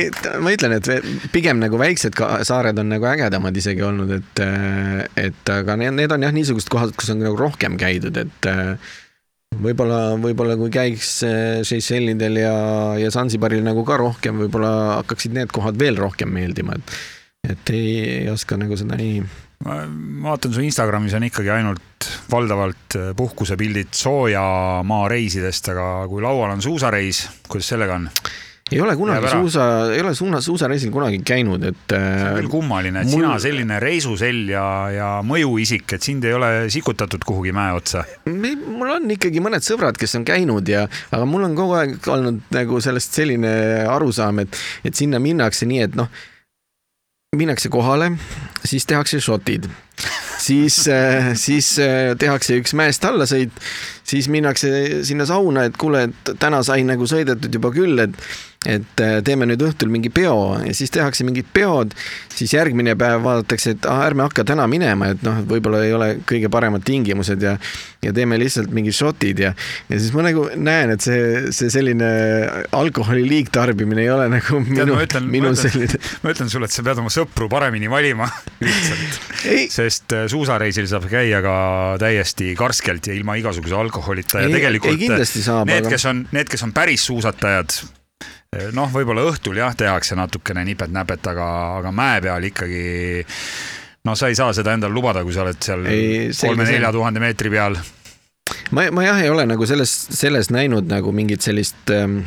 et 0.00 0.30
ma 0.42 0.54
ütlen, 0.54 0.74
et 0.78 1.30
pigem 1.34 1.60
nagu 1.62 1.78
väiksed 1.78 2.18
saared 2.48 2.80
on 2.82 2.90
nagu 2.90 3.06
ägedamad 3.10 3.56
isegi 3.56 3.84
olnud, 3.86 4.16
et, 4.18 4.42
äh, 4.42 5.04
et 5.28 5.54
aga 5.54 5.78
need, 5.78 5.94
need 6.00 6.14
on 6.14 6.26
jah, 6.26 6.34
niisugused 6.34 6.72
kohad, 6.72 6.94
kus 6.98 7.12
on 7.14 7.22
nagu 7.22 7.38
rohkem 7.38 7.78
käidud, 7.78 8.18
et 8.18 8.50
äh, 8.50 8.74
võib-olla, 9.62 10.00
võib-olla 10.20 10.58
kui 10.60 10.72
käiks 10.74 11.20
Seychellidel 11.68 12.42
ja, 12.42 12.54
ja 12.98 13.12
Zanzibaril 13.14 13.62
nagu 13.66 13.86
ka 13.86 14.00
rohkem, 14.00 14.42
võib-olla 14.42 14.72
hakkaksid 14.98 15.38
need 15.38 15.54
kohad 15.54 15.78
veel 15.80 16.00
rohkem 16.02 16.34
meeldima, 16.34 16.76
et, 16.76 16.96
et 17.54 17.76
ei, 17.76 17.92
ei 18.24 18.32
oska 18.34 18.58
nagu 18.58 18.76
seda 18.80 18.98
nii 18.98 19.22
ma 19.64 19.78
vaatan 20.30 20.54
su 20.54 20.62
Instagramis 20.62 21.16
on 21.18 21.26
ikkagi 21.26 21.50
ainult 21.50 22.10
valdavalt 22.30 22.98
äh, 22.98 23.08
puhkusepildid 23.18 23.94
soojamaa 23.96 25.08
reisidest, 25.10 25.72
aga 25.74 25.88
kui 26.10 26.22
laual 26.22 26.54
on 26.54 26.62
suusareis, 26.62 27.24
kuidas 27.48 27.72
sellega 27.74 27.98
on? 27.98 28.10
ei 28.72 28.80
ole 28.84 28.96
kunagi 28.96 29.28
suusa, 29.32 29.64
ei 29.94 30.00
ole 30.00 30.14
suuna, 30.14 30.40
suusareisil 30.44 30.90
kunagi 30.92 31.22
käinud, 31.24 31.62
et. 31.70 31.84
see 31.88 32.26
on 32.28 32.36
küll 32.36 32.50
kummaline, 32.52 33.00
et 33.00 33.08
mul... 33.08 33.22
sina 33.22 33.38
selline 33.40 33.78
reisusell 33.80 34.42
ja, 34.52 34.64
ja 34.92 35.10
mõjuisik, 35.24 35.86
et 35.96 36.04
sind 36.04 36.26
ei 36.28 36.36
ole 36.36 36.50
sikutatud 36.72 37.24
kuhugi 37.26 37.54
mäe 37.56 37.72
otsa. 37.76 38.04
mul 38.28 38.92
on 38.98 39.08
ikkagi 39.16 39.42
mõned 39.44 39.64
sõbrad, 39.64 39.98
kes 39.98 40.18
on 40.20 40.26
käinud 40.28 40.68
ja, 40.68 40.84
aga 41.10 41.28
mul 41.28 41.48
on 41.48 41.56
kogu 41.58 41.78
aeg 41.80 42.10
olnud 42.12 42.42
nagu 42.54 42.82
sellest 42.84 43.16
selline 43.20 43.52
arusaam, 43.88 44.44
et, 44.44 44.60
et 44.84 44.94
sinna 44.94 45.20
minnakse 45.22 45.68
nii, 45.68 45.86
et 45.88 45.96
noh 45.98 46.12
minnakse 47.36 47.68
kohale, 47.68 48.06
siis 48.64 48.86
tehakse 48.88 49.18
šotid, 49.20 49.66
siis, 50.40 50.78
äh, 50.88 51.34
siis 51.36 51.74
äh, 51.76 52.14
tehakse 52.16 52.56
üks 52.56 52.72
mäest 52.72 53.04
allasõit, 53.04 53.52
siis 54.08 54.30
minnakse 54.32 54.70
sinna 55.04 55.26
sauna, 55.28 55.66
et 55.68 55.76
kuule, 55.76 56.06
et 56.08 56.30
täna 56.40 56.62
sai 56.64 56.86
nagu 56.88 57.04
sõidetud 57.04 57.52
juba 57.52 57.68
küll, 57.74 58.00
et 58.00 58.16
et 58.66 59.00
äh, 59.02 59.18
teeme 59.22 59.46
nüüd 59.46 59.62
õhtul 59.62 59.90
mingi 59.92 60.10
peo 60.10 60.56
ja 60.64 60.72
siis 60.74 60.90
tehakse 60.90 61.22
mingid 61.26 61.46
peod, 61.54 61.92
siis 62.34 62.56
järgmine 62.56 62.96
päev 62.98 63.22
vaadatakse, 63.22 63.76
et 63.76 63.86
ah, 63.86 64.02
ärme 64.08 64.24
hakka 64.26 64.42
täna 64.48 64.66
minema, 64.70 65.12
et 65.14 65.22
noh, 65.22 65.38
võib-olla 65.46 65.84
ei 65.86 65.92
ole 65.94 66.08
kõige 66.26 66.50
paremad 66.50 66.82
tingimused 66.86 67.42
ja 67.44 67.54
ja 68.02 68.12
teeme 68.14 68.36
lihtsalt 68.38 68.70
mingid 68.74 68.94
šotid 68.94 69.40
ja 69.42 69.52
ja 69.88 69.98
siis 69.98 70.10
ma 70.14 70.22
nagu 70.26 70.44
näen, 70.54 70.92
et 70.94 71.02
see, 71.02 71.52
see 71.54 71.70
selline 71.70 72.08
alkoholi 72.74 73.24
liigtarbimine 73.26 74.02
ei 74.04 74.10
ole 74.14 74.28
nagu 74.30 74.60
minu, 74.62 74.98
minu 75.30 75.52
selline. 75.58 75.98
ma 76.22 76.34
ütlen 76.34 76.50
sulle, 76.50 76.70
et 76.70 76.74
sa 76.74 76.84
pead 76.86 77.02
oma 77.02 77.12
sõpru 77.14 77.50
paremini 77.50 77.90
valima 77.90 78.26
lihtsalt, 78.64 79.20
sest 79.74 80.16
äh, 80.18 80.26
suusareisil 80.30 80.90
saab 80.90 81.06
käia 81.10 81.42
ka 81.46 81.54
täiesti 82.02 82.56
karskelt 82.58 83.10
ja 83.10 83.14
ilma 83.18 83.38
igasuguse 83.38 83.78
alkoholita 83.78 84.42
ja 84.42 84.50
ei, 84.50 84.58
tegelikult 84.58 84.98
ei, 84.98 85.14
need, 85.14 85.78
aga... 85.78 85.94
kes 85.94 86.10
on, 86.10 86.26
need, 86.34 86.50
kes 86.50 86.66
on 86.66 86.74
päris 86.74 87.06
suusatajad 87.06 87.78
noh, 88.56 88.88
võib-olla 88.92 89.26
õhtul 89.28 89.58
jah, 89.60 89.74
tehakse 89.76 90.16
natukene 90.16 90.64
nipet-näpet, 90.70 91.26
aga, 91.34 91.48
aga 91.82 91.92
mäe 91.92 92.22
peal 92.24 92.48
ikkagi 92.48 92.82
no 94.08 94.14
sa 94.16 94.30
ei 94.30 94.38
saa 94.38 94.54
seda 94.56 94.72
endale 94.76 94.94
lubada, 94.94 95.24
kui 95.26 95.36
sa 95.36 95.44
oled 95.44 95.60
seal 95.60 95.84
kolme-nelja 95.84 96.92
tuhande 96.94 97.20
meetri 97.20 97.52
peal. 97.52 97.76
ma, 98.72 98.88
ma 98.94 99.04
jah, 99.04 99.20
ei 99.20 99.32
ole 99.32 99.44
nagu 99.48 99.68
selles, 99.68 99.92
selles 100.16 100.48
näinud 100.54 100.88
nagu 100.88 101.12
mingit 101.12 101.44
sellist 101.44 101.92
ähm, 101.92 102.22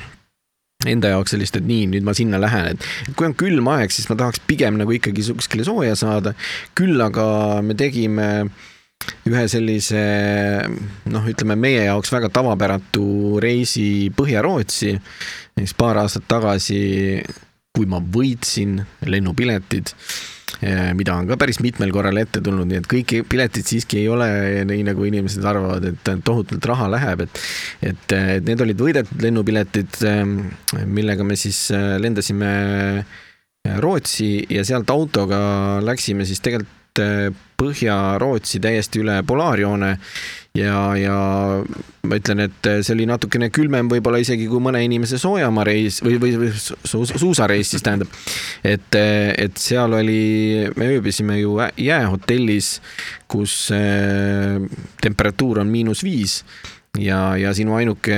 enda 0.86 1.16
jaoks 1.16 1.34
sellist, 1.34 1.58
et 1.58 1.66
nii, 1.66 1.88
nüüd 1.96 2.06
ma 2.06 2.14
sinna 2.18 2.38
lähen, 2.42 2.78
et 2.78 3.16
kui 3.18 3.26
on 3.26 3.38
külm 3.38 3.72
aeg, 3.74 3.94
siis 3.94 4.10
ma 4.12 4.18
tahaks 4.20 4.44
pigem 4.46 4.78
nagu 4.82 4.94
ikkagi 4.94 5.26
kuskile 5.26 5.66
sooja 5.66 5.98
saada. 5.98 6.36
küll 6.78 7.02
aga 7.02 7.26
me 7.66 7.78
tegime 7.78 8.28
ühe 9.30 9.46
sellise 9.52 10.02
noh, 11.12 11.30
ütleme 11.30 11.58
meie 11.60 11.86
jaoks 11.86 12.12
väga 12.14 12.32
tavapäratu 12.34 13.40
reisi 13.44 14.10
Põhja-Rootsi. 14.18 14.96
Siis 15.60 15.74
paar 15.78 16.00
aastat 16.02 16.28
tagasi, 16.32 16.82
kui 17.76 17.88
ma 17.90 18.00
võitsin 18.02 18.80
lennupiletid, 19.08 19.92
eh, 20.64 20.92
mida 20.98 21.16
on 21.20 21.30
ka 21.30 21.38
päris 21.40 21.62
mitmel 21.64 21.94
korral 21.94 22.18
ette 22.22 22.42
tulnud, 22.44 22.70
nii 22.70 22.82
et 22.82 22.90
kõik 22.90 23.16
piletid 23.30 23.68
siiski 23.68 24.02
ei 24.02 24.10
ole 24.12 24.30
nii, 24.68 24.86
nagu 24.90 25.06
inimesed 25.08 25.46
arvavad, 25.46 25.86
et 25.92 26.12
tohutult 26.26 26.66
raha 26.72 26.90
läheb, 26.96 27.26
et 27.28 27.42
et, 27.92 28.18
et 28.38 28.48
need 28.48 28.64
olid 28.66 28.86
võidetud 28.88 29.26
lennupiletid, 29.28 30.02
eh, 30.08 30.86
millega 30.86 31.28
me 31.28 31.38
siis 31.40 31.68
eh, 31.76 31.98
lendasime 32.02 32.54
Rootsi 33.62 34.48
ja 34.50 34.64
sealt 34.66 34.90
autoga 34.90 35.38
läksime 35.86 36.26
siis 36.26 36.42
tegelikult 36.42 36.81
Põhja-Rootsi 37.62 38.60
täiesti 38.60 39.00
üle 39.04 39.20
polaarjoone 39.28 39.92
ja, 40.58 40.78
ja 40.98 41.18
ma 42.04 42.18
ütlen, 42.18 42.42
et 42.48 42.70
see 42.84 42.96
oli 42.96 43.06
natukene 43.08 43.52
külmem 43.54 43.88
võib-olla 43.92 44.20
isegi 44.22 44.48
kui 44.52 44.60
mõne 44.64 44.82
inimese 44.84 45.20
soojamaa 45.22 45.66
reis 45.70 46.02
või, 46.04 46.18
või, 46.22 46.34
või 46.42 46.50
su, 46.58 47.06
suusareis 47.06 47.72
siis 47.72 47.86
tähendab. 47.86 48.12
et, 48.64 48.98
et 48.98 49.62
seal 49.62 49.96
oli, 50.02 50.68
me 50.76 50.90
ööbisime 50.98 51.40
ju 51.40 51.56
jäähotellis, 51.78 52.74
kus 53.32 53.56
temperatuur 55.02 55.62
on 55.64 55.72
miinus 55.72 56.04
viis 56.04 56.42
ja, 57.00 57.38
ja 57.40 57.54
sinu 57.56 57.78
ainuke 57.78 58.18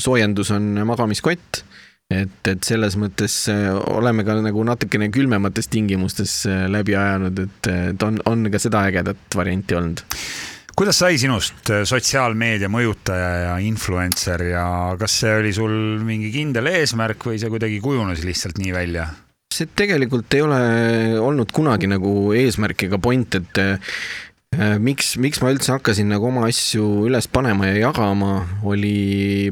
soojendus 0.00 0.54
on 0.56 0.78
magamiskott 0.88 1.64
et, 2.08 2.48
et 2.48 2.64
selles 2.64 2.96
mõttes 3.00 3.34
äh, 3.52 3.68
oleme 3.92 4.24
ka 4.24 4.38
nagu 4.40 4.62
natukene 4.64 5.10
külmemates 5.12 5.68
tingimustes 5.72 6.40
äh, 6.48 6.64
läbi 6.70 6.96
ajanud, 6.96 7.42
et, 7.44 7.68
et 7.92 8.04
on, 8.06 8.20
on 8.28 8.48
ka 8.52 8.60
seda 8.62 8.86
ägedat 8.88 9.36
varianti 9.36 9.76
olnud 9.76 10.04
kuidas 10.78 11.02
sai 11.02 11.18
sinust 11.20 11.68
äh, 11.74 11.84
sotsiaalmeedia 11.88 12.70
mõjutaja 12.72 13.32
ja 13.44 13.56
influencer 13.64 14.46
ja 14.54 14.64
kas 15.00 15.18
see 15.20 15.34
oli 15.42 15.52
sul 15.56 15.74
mingi 16.06 16.32
kindel 16.32 16.70
eesmärk 16.72 17.28
või 17.28 17.40
see 17.40 17.52
kuidagi 17.52 17.82
kujunes 17.84 18.24
lihtsalt 18.24 18.60
nii 18.62 18.72
välja? 18.76 19.10
see 19.52 19.68
tegelikult 19.76 20.32
ei 20.38 20.46
ole 20.46 20.62
olnud 21.20 21.52
kunagi 21.52 21.90
nagu 21.90 22.32
eesmärk 22.36 22.88
ega 22.88 22.98
point, 23.02 23.36
et 23.36 23.60
miks, 24.80 25.16
miks 25.20 25.40
ma 25.42 25.50
üldse 25.52 25.72
hakkasin 25.74 26.08
nagu 26.12 26.28
oma 26.28 26.46
asju 26.48 27.08
üles 27.08 27.26
panema 27.32 27.66
ja 27.68 27.88
jagama, 27.88 28.44
oli 28.68 29.50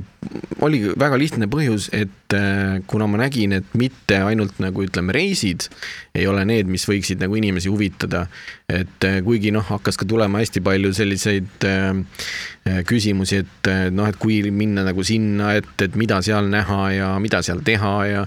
oli 0.65 0.83
väga 0.99 1.19
lihtne 1.21 1.49
põhjus, 1.53 1.89
et 1.95 2.35
äh, 2.37 2.81
kuna 2.87 3.09
ma 3.11 3.21
nägin, 3.21 3.55
et 3.59 3.77
mitte 3.79 4.21
ainult 4.27 4.61
nagu 4.63 4.85
ütleme, 4.87 5.15
reisid 5.17 5.69
ei 6.17 6.27
ole 6.27 6.47
need, 6.49 6.69
mis 6.71 6.87
võiksid 6.89 7.21
nagu 7.21 7.37
inimesi 7.37 7.71
huvitada, 7.73 8.27
et 8.69 9.07
äh, 9.07 9.19
kuigi 9.25 9.53
noh, 9.55 9.65
hakkas 9.67 10.01
ka 10.01 10.09
tulema 10.09 10.41
hästi 10.43 10.63
palju 10.65 10.93
selliseid 10.97 11.67
äh, 11.69 12.83
küsimusi, 12.89 13.45
et 13.45 13.69
noh, 13.95 14.09
et 14.11 14.17
kui 14.19 14.41
minna 14.51 14.83
nagu 14.87 15.05
sinna, 15.07 15.53
et, 15.55 15.69
et 15.85 15.95
mida 15.99 16.19
seal 16.27 16.49
näha 16.51 16.81
ja 16.97 17.11
mida 17.23 17.39
seal 17.47 17.61
teha 17.67 17.93
ja 18.11 18.25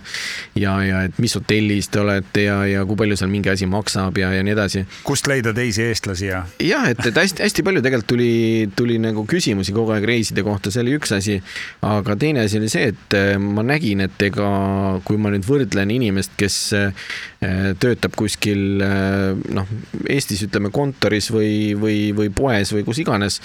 ja, 0.55 0.75
ja 0.85 1.01
et 1.07 1.19
mis 1.19 1.35
hotellis 1.35 1.89
te 1.91 1.99
olete 1.99 2.45
ja, 2.45 2.59
ja 2.69 2.85
kui 2.87 2.97
palju 2.99 3.17
seal 3.19 3.31
mingi 3.31 3.51
asi 3.51 3.67
maksab 3.69 4.17
ja, 4.21 4.31
ja 4.35 4.45
nii 4.45 4.55
edasi. 4.55 4.85
kust 5.03 5.27
leida 5.27 5.51
teisi 5.55 5.83
eestlasi 5.89 6.29
ja? 6.29 6.43
jah, 6.63 6.87
et, 6.91 7.01
et 7.09 7.19
hästi-hästi 7.19 7.65
palju 7.67 7.83
tegelikult 7.85 8.09
tuli, 8.09 8.31
tuli 8.79 8.95
nagu 9.01 9.25
küsimusi 9.29 9.75
kogu 9.75 9.93
aeg 9.95 10.07
reiside 10.07 10.43
kohta, 10.47 10.71
see 10.71 10.85
oli 10.85 10.95
üks 10.97 11.13
asi 11.15 11.39
aga 11.89 12.15
teine 12.19 12.43
asi 12.45 12.59
oli 12.59 12.69
see, 12.71 12.91
et 12.93 13.15
äh, 13.17 13.33
ma 13.41 13.63
nägin, 13.65 14.03
et 14.05 14.21
ega 14.27 14.49
kui 15.07 15.19
ma 15.21 15.31
nüüd 15.33 15.45
võrdlen 15.47 15.91
inimest, 15.93 16.35
kes 16.39 16.57
äh, 16.77 17.09
töötab 17.79 18.15
kuskil 18.19 18.83
äh, 18.83 19.33
noh, 19.55 19.69
Eestis 20.09 20.43
ütleme 20.47 20.71
kontoris 20.75 21.29
või, 21.33 21.73
või, 21.79 21.97
või 22.15 22.31
poes 22.35 22.73
või 22.75 22.85
kus 22.87 23.01
iganes. 23.03 23.39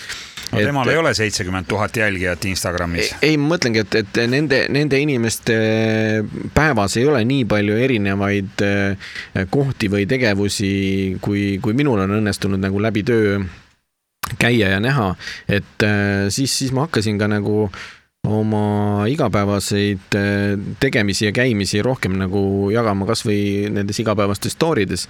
no 0.50 0.60
et, 0.60 0.68
temal 0.68 0.90
ei 0.92 1.00
ole 1.00 1.14
seitsekümmend 1.16 1.68
tuhat 1.70 1.96
jälgijat 1.96 2.44
Instagramis. 2.50 3.14
ei, 3.22 3.38
ma 3.40 3.54
mõtlengi, 3.54 3.84
et, 3.84 3.98
et 4.02 4.22
nende, 4.30 4.64
nende 4.74 5.00
inimeste 5.00 5.56
päevas 6.54 6.98
ei 7.00 7.08
ole 7.08 7.24
nii 7.28 7.48
palju 7.50 7.80
erinevaid 7.86 8.64
kohti 9.50 9.90
või 9.92 10.08
tegevusi, 10.10 10.72
kui, 11.24 11.58
kui 11.62 11.76
minul 11.76 12.04
on 12.04 12.18
õnnestunud 12.20 12.62
nagu 12.62 12.82
läbi 12.82 13.04
töö 13.06 13.42
käia 14.40 14.70
ja 14.72 14.80
näha, 14.80 15.12
et 15.52 15.84
siis, 16.32 16.52
siis 16.58 16.72
ma 16.72 16.86
hakkasin 16.86 17.18
ka 17.20 17.28
nagu 17.30 17.68
oma 18.24 19.04
igapäevaseid 19.10 20.16
äh, 20.16 20.58
tegemisi 20.80 21.26
ja 21.26 21.32
käimisi 21.32 21.82
rohkem 21.84 22.16
nagu 22.16 22.70
jagama 22.72 23.06
kasvõi 23.08 23.68
nendes 23.72 24.00
igapäevastes 24.00 24.56
story 24.56 24.86
des. 24.88 25.06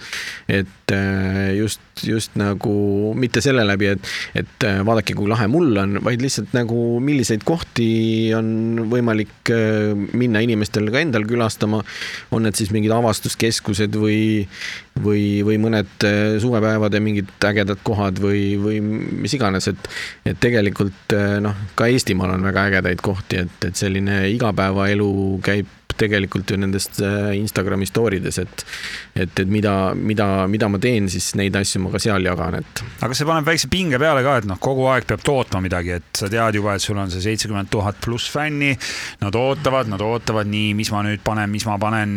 et 0.49 0.93
äh, 0.93 1.55
just, 1.55 1.81
just 2.03 2.35
nagu 2.39 3.15
mitte 3.15 3.41
selle 3.45 3.65
läbi, 3.67 3.93
et, 3.95 4.11
et 4.35 4.67
äh, 4.67 4.81
vaadake, 4.87 5.15
kui 5.15 5.31
lahe 5.31 5.47
mul 5.51 5.77
on, 5.79 5.99
vaid 6.05 6.25
lihtsalt 6.25 6.57
nagu 6.57 6.99
milliseid 7.01 7.47
kohti 7.47 7.89
on 8.35 8.89
võimalik 8.91 9.53
minna 10.13 10.43
inimestel 10.43 10.91
ka 10.91 11.03
endal 11.05 11.27
külastama. 11.29 11.85
on 12.35 12.43
need 12.43 12.59
siis 12.59 12.73
mingid 12.75 12.93
avastuskeskused 12.95 13.95
või, 14.01 14.49
või, 15.03 15.43
või 15.47 15.59
mõned 15.63 16.07
suvepäevade 16.43 17.01
mingid 17.03 17.31
ägedad 17.45 17.81
kohad 17.87 18.21
või, 18.23 18.55
või 18.61 18.81
mis 18.83 19.35
iganes, 19.35 19.69
et, 19.73 19.89
et 20.25 20.39
tegelikult 20.41 21.17
noh, 21.45 21.65
ka 21.75 21.89
Eestimaal 21.91 22.37
on 22.37 22.47
väga 22.47 22.69
ägedaid 22.71 23.03
kohti, 23.05 23.43
et, 23.47 23.57
et 23.67 23.79
selline 23.79 24.23
igapäevaelu 24.37 25.11
käib 25.45 25.73
tegelikult 26.01 26.51
ju 26.51 26.59
nendest 26.61 27.01
äh, 27.05 27.33
Instagrami 27.39 27.87
story 27.89 28.21
des, 28.25 28.39
et 28.43 28.67
et, 29.15 29.41
et 29.41 29.51
mida, 29.51 29.95
mida, 29.95 30.27
mida 30.51 30.69
ma 30.71 30.81
teen, 30.83 31.07
siis 31.13 31.33
neid 31.39 31.55
asju 31.59 31.85
ma 31.85 31.93
ka 31.93 32.01
seal 32.03 32.25
jagan, 32.27 32.59
et. 32.59 32.83
aga 33.05 33.17
see 33.17 33.29
paneb 33.29 33.47
väikse 33.47 33.71
pinge 33.71 34.01
peale 34.03 34.25
ka, 34.27 34.39
et 34.41 34.49
noh, 34.51 34.59
kogu 34.63 34.89
aeg 34.91 35.07
peab 35.11 35.23
tootma 35.25 35.63
midagi, 35.65 35.95
et 36.01 36.19
sa 36.19 36.31
tead 36.31 36.59
juba, 36.59 36.75
et 36.75 36.83
sul 36.83 36.99
on 36.99 37.13
see 37.13 37.23
seitsekümmend 37.23 37.71
tuhat 37.71 38.01
pluss 38.05 38.31
fänni. 38.33 38.73
Nad 39.23 39.37
ootavad, 39.39 39.89
nad 39.91 40.03
ootavad 40.03 40.49
nii, 40.51 40.73
mis 40.77 40.91
ma 40.95 41.05
nüüd 41.07 41.23
panen, 41.25 41.51
mis 41.53 41.67
ma 41.69 41.77
panen. 41.81 42.17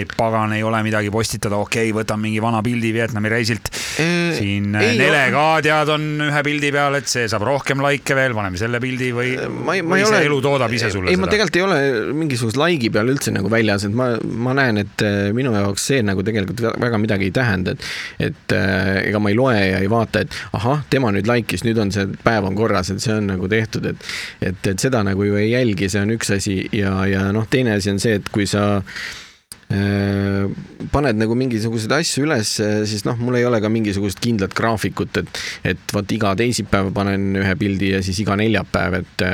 ei 0.00 0.06
pagan, 0.08 0.54
ei 0.56 0.64
ole 0.64 0.80
midagi 0.86 1.12
postitada, 1.12 1.58
okei 1.60 1.90
okay,, 1.90 1.96
võtan 2.00 2.20
mingi 2.22 2.40
vana 2.42 2.62
pildi 2.64 2.92
Vietnami 2.94 3.32
reisilt. 3.32 3.68
siin 4.00 4.74
ei, 4.80 4.96
Nele 5.00 5.26
ka 5.34 5.44
tead, 5.64 5.92
on 5.92 6.06
ühe 6.30 6.42
pildi 6.46 6.72
peal, 6.74 6.96
et 6.98 7.10
see 7.10 7.26
saab 7.30 7.44
rohkem 7.46 7.82
likee 7.84 8.16
veel, 8.16 8.34
paneme 8.36 8.60
selle 8.60 8.80
pildi 8.82 9.10
või, 9.16 9.34
või 9.36 9.84
ma 9.84 10.00
see 10.00 10.08
ole, 10.08 10.22
elu 10.28 10.40
toodab 10.44 10.72
ise 10.76 10.90
sulle 10.92 11.10
ei, 11.10 11.18
seda? 11.18 11.24
ma 11.26 11.30
tegelikult 11.32 11.58
ei 11.60 11.66
ole 11.66 11.80
mingisugust 12.16 12.60
like'i 12.60 12.92
peal 12.94 13.09
üldse 13.10 13.32
nagu 13.34 13.50
väljas, 13.52 13.84
et 13.86 13.94
ma, 13.96 14.10
ma 14.20 14.54
näen, 14.56 14.80
et 14.84 15.04
äh, 15.06 15.30
minu 15.36 15.52
jaoks 15.54 15.86
see 15.90 16.00
nagu 16.06 16.24
tegelikult 16.26 16.62
väga 16.80 17.00
midagi 17.02 17.28
ei 17.28 17.34
tähenda, 17.34 17.74
et, 17.74 17.86
et 18.30 18.56
äh, 18.56 18.92
ega 19.10 19.22
ma 19.22 19.32
ei 19.32 19.38
loe 19.38 19.56
ja 19.58 19.80
ei 19.82 19.90
vaata, 19.90 20.24
et 20.24 20.36
ahah, 20.56 20.84
tema 20.92 21.12
nüüd 21.14 21.30
like'is, 21.30 21.64
nüüd 21.66 21.80
on 21.82 21.92
see 21.94 22.08
päev 22.24 22.48
on 22.48 22.58
korras, 22.58 22.92
et 22.92 23.02
see 23.02 23.16
on 23.16 23.32
nagu 23.34 23.50
tehtud, 23.50 23.90
et, 23.92 24.10
et, 24.40 24.70
et 24.74 24.82
seda 24.82 25.04
nagu 25.06 25.26
ju 25.26 25.40
ei 25.40 25.52
jälgi, 25.52 25.90
see 25.92 26.04
on 26.04 26.14
üks 26.16 26.34
asi 26.36 26.62
ja, 26.76 26.94
ja 27.10 27.30
noh, 27.34 27.48
teine 27.50 27.76
asi 27.78 27.92
on 27.92 28.02
see, 28.02 28.18
et 28.20 28.30
kui 28.32 28.48
sa 28.50 28.64
äh, 28.80 30.48
paned 30.90 31.20
nagu 31.20 31.36
mingisuguseid 31.38 31.94
asju 32.00 32.26
üles, 32.26 32.56
siis 32.90 33.06
noh, 33.06 33.18
mul 33.20 33.38
ei 33.38 33.46
ole 33.48 33.62
ka 33.62 33.70
mingisugust 33.72 34.22
kindlat 34.22 34.56
graafikut, 34.56 35.22
et, 35.22 35.44
et 35.74 35.94
vot 35.94 36.16
iga 36.16 36.34
teisipäev 36.38 36.92
panen 36.96 37.32
ühe 37.40 37.54
pildi 37.60 37.94
ja 37.94 38.02
siis 38.04 38.20
iga 38.24 38.38
neljapäev, 38.40 39.00
et, 39.02 39.24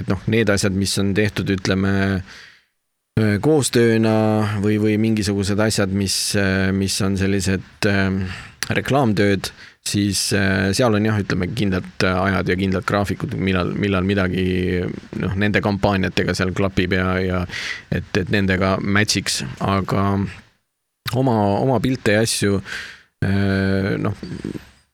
et 0.00 0.10
noh, 0.10 0.24
need 0.32 0.50
asjad, 0.52 0.76
mis 0.76 0.96
on 1.02 1.14
tehtud, 1.16 1.52
ütleme 1.58 1.94
Äh, 1.96 2.45
koostööna 3.16 4.16
või, 4.60 4.76
või 4.76 4.96
mingisugused 5.00 5.60
asjad, 5.64 5.92
mis, 5.96 6.34
mis 6.76 6.96
on 7.00 7.16
sellised 7.16 7.86
reklaamtööd, 8.76 9.48
siis 9.86 10.20
seal 10.76 10.98
on 10.98 11.06
jah, 11.08 11.16
ütleme 11.22 11.48
kindlad 11.56 12.04
ajad 12.10 12.52
ja 12.52 12.56
kindlad 12.60 12.84
graafikud, 12.84 13.38
millal, 13.40 13.72
millal 13.78 14.04
midagi 14.04 14.44
noh, 15.22 15.32
nende 15.38 15.62
kampaaniatega 15.64 16.34
seal 16.36 16.52
klapib 16.56 16.92
ja, 16.98 17.08
ja 17.22 17.40
et, 17.88 18.10
et 18.20 18.32
nendega 18.34 18.76
match'iks, 18.84 19.40
aga 19.64 20.06
oma, 21.16 21.36
oma 21.62 21.80
pilte 21.80 22.18
ja 22.18 22.24
asju 22.26 22.60
noh, 24.02 24.24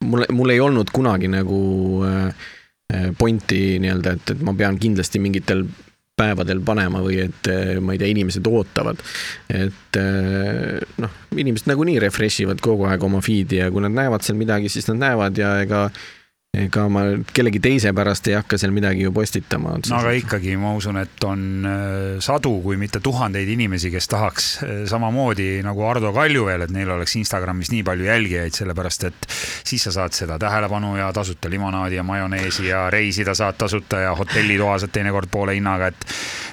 mul, 0.06 0.28
mul 0.30 0.54
ei 0.54 0.62
olnud 0.62 0.94
kunagi 0.94 1.32
nagu 1.32 1.62
pointi 3.18 3.64
nii-öelda, 3.82 4.14
et, 4.14 4.36
et 4.36 4.44
ma 4.46 4.54
pean 4.54 4.78
kindlasti 4.78 5.18
mingitel 5.18 5.66
päevadel 6.22 6.62
panema 6.64 7.02
või 7.04 7.20
et 7.26 7.50
eh, 7.52 7.74
ma 7.82 7.96
ei 7.96 8.00
tea, 8.02 8.10
inimesed 8.14 8.48
ootavad. 8.48 9.02
et 9.52 10.00
eh, 10.00 10.80
noh, 11.02 11.20
inimesed 11.36 11.70
nagunii 11.70 12.00
refresh 12.02 12.46
ivad 12.46 12.62
kogu 12.64 12.88
aeg 12.90 13.04
oma 13.04 13.22
feed'i 13.24 13.62
ja 13.62 13.70
kui 13.74 13.84
nad 13.84 13.94
näevad 13.96 14.24
seal 14.26 14.40
midagi, 14.40 14.72
siis 14.72 14.88
nad 14.90 15.02
näevad 15.02 15.38
ja 15.38 15.56
ega 15.66 15.86
ega 16.52 16.82
ma 16.92 17.00
kellegi 17.32 17.62
teise 17.64 17.94
pärast 17.96 18.26
ei 18.28 18.34
hakka 18.36 18.58
seal 18.60 18.74
midagi 18.76 19.06
ju 19.06 19.12
postitama. 19.16 19.70
no 19.88 19.96
aga 19.96 20.10
ikkagi 20.18 20.52
ma 20.60 20.74
usun, 20.76 20.98
et 21.00 21.24
on 21.24 21.44
äh, 21.64 22.18
sadu, 22.20 22.58
kui 22.60 22.76
mitte 22.76 23.00
tuhandeid 23.00 23.48
inimesi, 23.48 23.88
kes 23.94 24.10
tahaks 24.12 24.48
äh, 24.60 24.74
samamoodi 24.90 25.62
nagu 25.64 25.86
Ardo 25.88 26.10
Kalju 26.12 26.44
veel, 26.50 26.66
et 26.66 26.74
neil 26.76 26.92
oleks 26.92 27.16
Instagramis 27.16 27.72
nii 27.72 27.80
palju 27.88 28.04
jälgijaid, 28.04 28.52
sellepärast 28.52 29.08
et 29.08 29.28
siis 29.32 29.88
sa 29.88 29.94
saad 29.96 30.12
seda 30.12 30.36
tähelepanu 30.42 30.92
ja 30.98 31.08
tasuta 31.16 31.48
limonaadi 31.48 31.96
ja 31.96 32.04
majoneesi 32.04 32.68
ja 32.68 32.84
reisida 32.92 33.32
saad 33.32 33.56
tasuta 33.56 34.02
ja 34.04 34.12
hotellitoa 34.18 34.76
saad 34.82 34.92
teinekord 34.92 35.32
poole 35.32 35.56
hinnaga, 35.56 35.88
et 35.88 36.04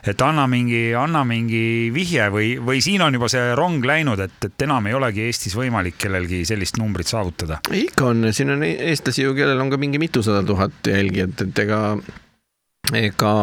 et 0.07 0.21
anna 0.23 0.45
mingi, 0.47 0.93
anna 0.95 1.25
mingi 1.27 1.91
vihje 1.91 2.29
või, 2.31 2.53
või 2.63 2.79
siin 2.79 3.03
on 3.03 3.19
juba 3.19 3.27
see 3.27 3.51
rong 3.59 3.83
läinud, 3.83 4.23
et, 4.23 4.47
et 4.47 4.63
enam 4.63 4.87
ei 4.87 4.95
olegi 4.95 5.25
Eestis 5.27 5.59
võimalik 5.59 5.99
kellelgi 5.99 6.45
sellist 6.47 6.79
numbrit 6.79 7.11
saavutada? 7.11 7.59
ikka 7.75 8.13
on, 8.13 8.31
siin 8.31 8.55
on 8.55 8.63
eestlasi 8.63 9.27
ju, 9.27 9.35
kellel 9.35 9.59
on 9.59 9.67
ka 9.67 9.75
mingi 9.75 9.88
mingi 9.89 10.05
mitusada 10.05 10.45
tuhat 10.45 10.85
jälgijat, 10.85 11.41
et 11.41 11.59
ega 11.65 11.79
ega 12.93 13.33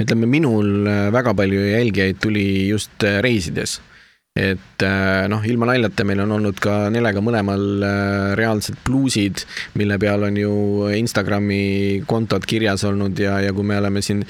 ütleme, 0.00 0.28
minul 0.28 0.84
väga 1.12 1.32
palju 1.36 1.64
jälgijaid 1.70 2.20
tuli 2.20 2.68
just 2.68 3.06
reisides. 3.24 3.80
Et 4.36 4.84
noh, 5.32 5.44
ilma 5.48 5.70
naljata, 5.70 6.04
meil 6.04 6.20
on 6.26 6.36
olnud 6.36 6.58
ka 6.60 6.90
Nelega 6.92 7.22
mõlemal 7.24 7.62
reaalsed 8.36 8.78
pluusid, 8.84 9.46
mille 9.80 9.96
peal 10.02 10.26
on 10.28 10.36
ju 10.36 10.54
Instagrami 10.98 12.02
kontod 12.08 12.44
kirjas 12.48 12.84
olnud 12.84 13.16
ja, 13.18 13.38
ja 13.40 13.54
kui 13.56 13.64
me 13.64 13.78
oleme 13.80 14.04
siin 14.04 14.24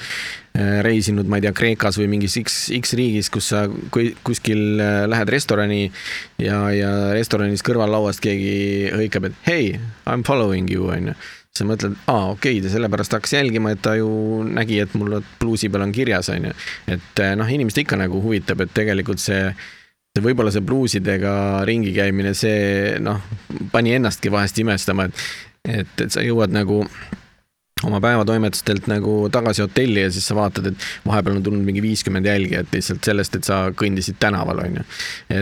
reisinud, 0.57 1.27
ma 1.29 1.37
ei 1.37 1.45
tea, 1.45 1.53
Kreekas 1.53 1.99
või 1.99 2.07
mingis 2.15 2.37
X, 2.39 2.55
X 2.73 2.95
riigis, 2.97 3.29
kus 3.33 3.51
sa 3.51 3.65
kuskil 4.25 4.79
lähed 5.11 5.29
restorani 5.29 5.83
ja, 6.41 6.61
ja 6.73 6.93
restoranis 7.13 7.65
kõrvallauast 7.67 8.23
keegi 8.23 8.93
hõikab, 8.95 9.29
et 9.29 9.43
hei, 9.49 9.75
I 9.77 10.15
m 10.15 10.25
following 10.27 10.71
you, 10.71 10.89
onju 10.93 11.17
sa 11.57 11.65
mõtled, 11.65 11.95
aa, 12.05 12.31
okei 12.35 12.57
okay,, 12.57 12.63
ta 12.63 12.71
sellepärast 12.73 13.15
hakkas 13.17 13.33
jälgima, 13.37 13.73
et 13.73 13.81
ta 13.85 13.95
ju 13.97 14.09
nägi, 14.45 14.79
et 14.83 14.93
mul 14.97 15.19
pluusi 15.41 15.71
peal 15.73 15.87
on 15.87 15.93
kirjas, 15.95 16.29
onju. 16.33 16.53
et 16.93 17.23
noh, 17.39 17.49
inimest 17.49 17.81
ikka 17.81 17.97
nagu 17.99 18.21
huvitab, 18.23 18.61
et 18.61 18.73
tegelikult 18.77 19.21
see, 19.23 19.41
see 19.49 19.76
võib-olla 20.23 20.53
see 20.53 20.65
pluusidega 20.65 21.35
ringi 21.67 21.93
käimine, 21.95 22.33
see 22.37 22.97
noh, 23.03 23.21
pani 23.71 23.95
ennastki 23.97 24.31
vahest 24.33 24.59
imestama, 24.63 25.07
et, 25.07 25.23
et, 25.67 25.95
et 26.05 26.13
sa 26.13 26.25
jõuad 26.25 26.53
nagu 26.55 26.83
oma 27.85 27.99
päevatoimetustelt 28.01 28.87
nagu 28.89 29.27
tagasi 29.33 29.61
hotelli 29.61 30.01
ja 30.01 30.11
siis 30.13 30.25
sa 30.29 30.35
vaatad, 30.37 30.71
et 30.71 30.85
vahepeal 31.05 31.37
on 31.37 31.45
tulnud 31.45 31.65
mingi 31.65 31.83
viiskümmend 31.83 32.25
jälgijat 32.25 32.73
lihtsalt 32.73 33.05
sellest, 33.05 33.37
et 33.37 33.47
sa 33.47 33.59
kõndisid 33.77 34.17
tänaval, 34.21 34.63
on 34.65 34.79
ju. 34.79 34.85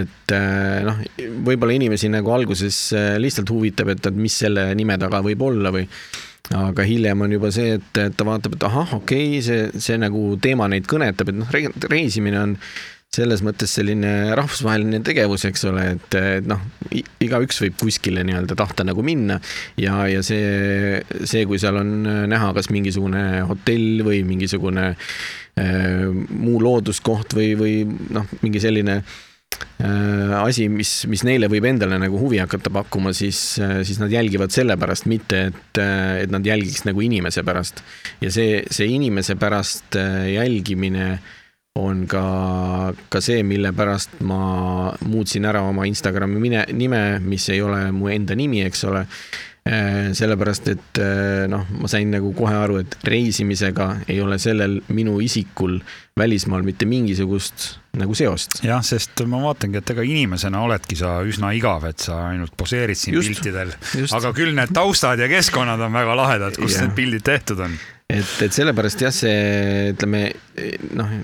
et 0.01 0.35
äh, 0.35 0.83
noh, 0.87 1.01
võib-olla 1.47 1.77
inimesi 1.77 2.11
nagu 2.11 2.33
alguses 2.35 2.79
äh, 2.95 3.13
lihtsalt 3.21 3.51
huvitab, 3.53 3.93
et, 3.95 4.03
et 4.11 4.19
mis 4.19 4.35
selle 4.43 4.67
nime 4.75 4.97
taga 5.01 5.23
võib 5.25 5.45
olla 5.47 5.71
või 5.75 5.85
aga 6.53 6.83
hiljem 6.85 7.23
on 7.25 7.31
juba 7.37 7.49
see, 7.53 7.79
et 7.79 8.01
ta 8.17 8.27
vaatab, 8.27 8.57
et 8.57 8.65
ahah, 8.67 8.97
okei 8.99 9.29
okay,, 9.39 9.45
see, 9.45 9.85
see 9.87 9.95
nagu 10.01 10.35
teema 10.41 10.67
neid 10.69 10.85
kõnetab, 10.89 11.31
et 11.31 11.39
noh, 11.39 11.55
reisimine 11.89 12.41
on 12.41 12.57
selles 13.15 13.43
mõttes 13.45 13.71
selline 13.77 14.11
rahvusvaheline 14.37 15.01
tegevus, 15.05 15.45
eks 15.47 15.67
ole, 15.69 15.85
et, 15.95 16.17
et 16.19 16.47
noh, 16.49 16.61
igaüks 17.23 17.61
võib 17.63 17.77
kuskile 17.85 18.25
nii-öelda 18.27 18.57
tahta 18.59 18.85
nagu 18.87 19.03
minna 19.05 19.39
ja, 19.79 20.01
ja 20.11 20.23
see, 20.25 21.03
see, 21.23 21.45
kui 21.47 21.61
seal 21.61 21.79
on 21.81 21.93
näha 22.31 22.51
kas 22.57 22.71
mingisugune 22.73 23.45
hotell 23.49 24.03
või 24.07 24.23
mingisugune 24.27 24.89
äh, 24.95 26.09
muu 26.11 26.59
looduskoht 26.63 27.37
või, 27.37 27.53
või 27.59 27.77
noh, 27.85 28.27
mingi 28.43 28.63
selline 28.63 28.97
äh, 28.99 30.35
asi, 30.41 30.67
mis, 30.71 30.97
mis 31.11 31.23
neile 31.27 31.49
võib 31.51 31.69
endale 31.69 31.99
nagu 32.01 32.19
huvi 32.19 32.41
hakata 32.43 32.73
pakkuma, 32.73 33.15
siis, 33.15 33.39
siis 33.87 34.01
nad 34.01 34.11
jälgivad 34.11 34.51
selle 34.55 34.75
pärast, 34.81 35.07
mitte 35.11 35.47
et, 35.53 35.81
et 36.25 36.35
nad 36.35 36.45
jälgiks 36.45 36.83
nagu 36.89 37.05
inimese 37.05 37.45
pärast. 37.47 37.79
ja 38.19 38.33
see, 38.33 38.65
see 38.67 38.91
inimese 38.97 39.39
pärast 39.39 39.99
äh, 40.01 40.33
jälgimine 40.35 41.09
äh, 41.13 41.33
on 41.75 42.05
ka, 42.07 42.93
ka 43.11 43.21
see, 43.23 43.41
mille 43.47 43.73
pärast 43.75 44.21
ma 44.23 44.93
muutsin 45.07 45.47
ära 45.47 45.65
oma 45.67 45.87
Instagrami 45.89 46.39
mine, 46.39 46.63
nime, 46.75 47.01
mis 47.23 47.49
ei 47.51 47.59
ole 47.63 47.89
mu 47.95 48.07
enda 48.11 48.37
nimi, 48.37 48.63
eks 48.67 48.87
ole. 48.87 49.03
Äh, 49.65 50.11
sellepärast, 50.13 50.67
et 50.69 50.99
äh, 51.01 51.47
noh, 51.49 51.63
ma 51.81 51.89
sain 51.89 52.11
nagu 52.13 52.29
kohe 52.37 52.53
aru, 52.53 52.75
et 52.83 52.99
reisimisega 53.09 53.87
ei 54.13 54.19
ole 54.21 54.37
sellel 54.37 54.75
minu 54.93 55.15
isikul 55.25 55.79
välismaal 56.21 56.61
mitte 56.61 56.85
mingisugust 56.85 57.71
nagu 57.97 58.13
seost. 58.13 58.59
jah, 58.61 58.83
sest 58.85 59.23
ma 59.25 59.39
vaatangi, 59.41 59.81
et 59.81 59.93
ega 59.95 60.05
inimesena 60.05 60.61
oledki 60.67 60.99
sa 60.99 61.15
üsna 61.25 61.49
igav, 61.57 61.87
et 61.89 62.05
sa 62.05 62.27
ainult 62.27 62.53
poseerid 62.53 62.99
siin 62.99 63.17
just, 63.17 63.33
piltidel, 63.33 63.73
aga 64.05 64.31
küll 64.37 64.53
need 64.53 64.69
taustad 64.75 65.23
ja 65.25 65.31
keskkonnad 65.33 65.81
on 65.81 65.97
väga 65.97 66.19
lahedad, 66.21 66.61
kus 66.61 66.77
ja. 66.77 66.85
need 66.85 66.93
pildid 67.01 67.25
tehtud 67.25 67.65
on. 67.65 67.73
et, 68.05 68.35
et 68.45 68.53
sellepärast 68.53 69.01
jah, 69.01 69.17
see 69.17 69.89
ütleme 69.95 70.27
noh 70.93 71.17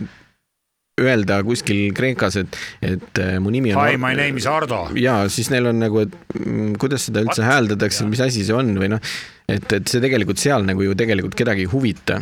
öelda 1.00 1.40
kuskil 1.48 1.94
Kreekas, 1.96 2.38
et, 2.42 2.58
et 2.84 3.22
äh, 3.22 3.38
mu 3.42 3.52
nimi 3.54 3.74
on. 3.74 3.80
Hi, 3.80 3.98
my 4.02 4.14
name 4.18 4.42
is 4.42 4.48
Ardo. 4.50 4.84
ja 5.00 5.24
siis 5.32 5.52
neil 5.54 5.70
on 5.72 5.80
nagu, 5.82 6.04
et 6.04 6.16
mm, 6.36 6.76
kuidas 6.82 7.08
seda 7.08 7.24
üldse 7.26 7.46
hääldatakse, 7.46 8.06
mis 8.10 8.22
asi 8.24 8.46
see 8.48 8.56
on 8.56 8.74
või 8.82 8.92
noh, 8.92 9.02
et, 9.48 9.68
et 9.72 9.88
see 9.88 10.04
tegelikult 10.04 10.42
seal 10.42 10.68
nagu 10.68 10.84
ju 10.86 10.96
tegelikult 10.98 11.38
kedagi 11.38 11.66
ei 11.66 11.72
huvita. 11.72 12.22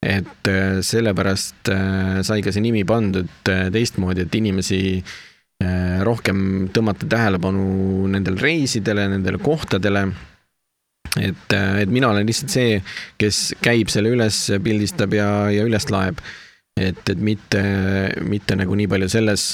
et 0.00 0.48
äh, 0.48 0.80
sellepärast 0.84 1.72
äh, 1.72 2.20
sai 2.26 2.40
ka 2.42 2.52
see 2.52 2.64
nimi 2.64 2.86
pandud 2.88 3.30
teistmoodi, 3.46 4.26
et 4.26 4.38
inimesi 4.38 4.80
rohkem 6.00 6.70
tõmmata 6.72 7.04
tähelepanu 7.04 8.06
nendele 8.08 8.40
reisidele, 8.40 9.02
nendele 9.12 9.36
kohtadele 9.44 10.06
et, 11.20 11.52
et 11.52 11.90
mina 11.92 12.08
olen 12.08 12.24
lihtsalt 12.24 12.54
see, 12.54 12.78
kes 13.20 13.40
käib 13.60 13.92
selle 13.92 14.08
üles, 14.14 14.38
pildistab 14.64 15.12
ja, 15.18 15.28
ja 15.52 15.66
üles 15.68 15.84
laeb 15.92 16.22
et, 16.80 17.02
et 17.12 17.20
mitte, 17.20 17.62
mitte 18.26 18.56
nagu 18.58 18.76
nii 18.78 18.88
palju 18.90 19.10
selles 19.12 19.50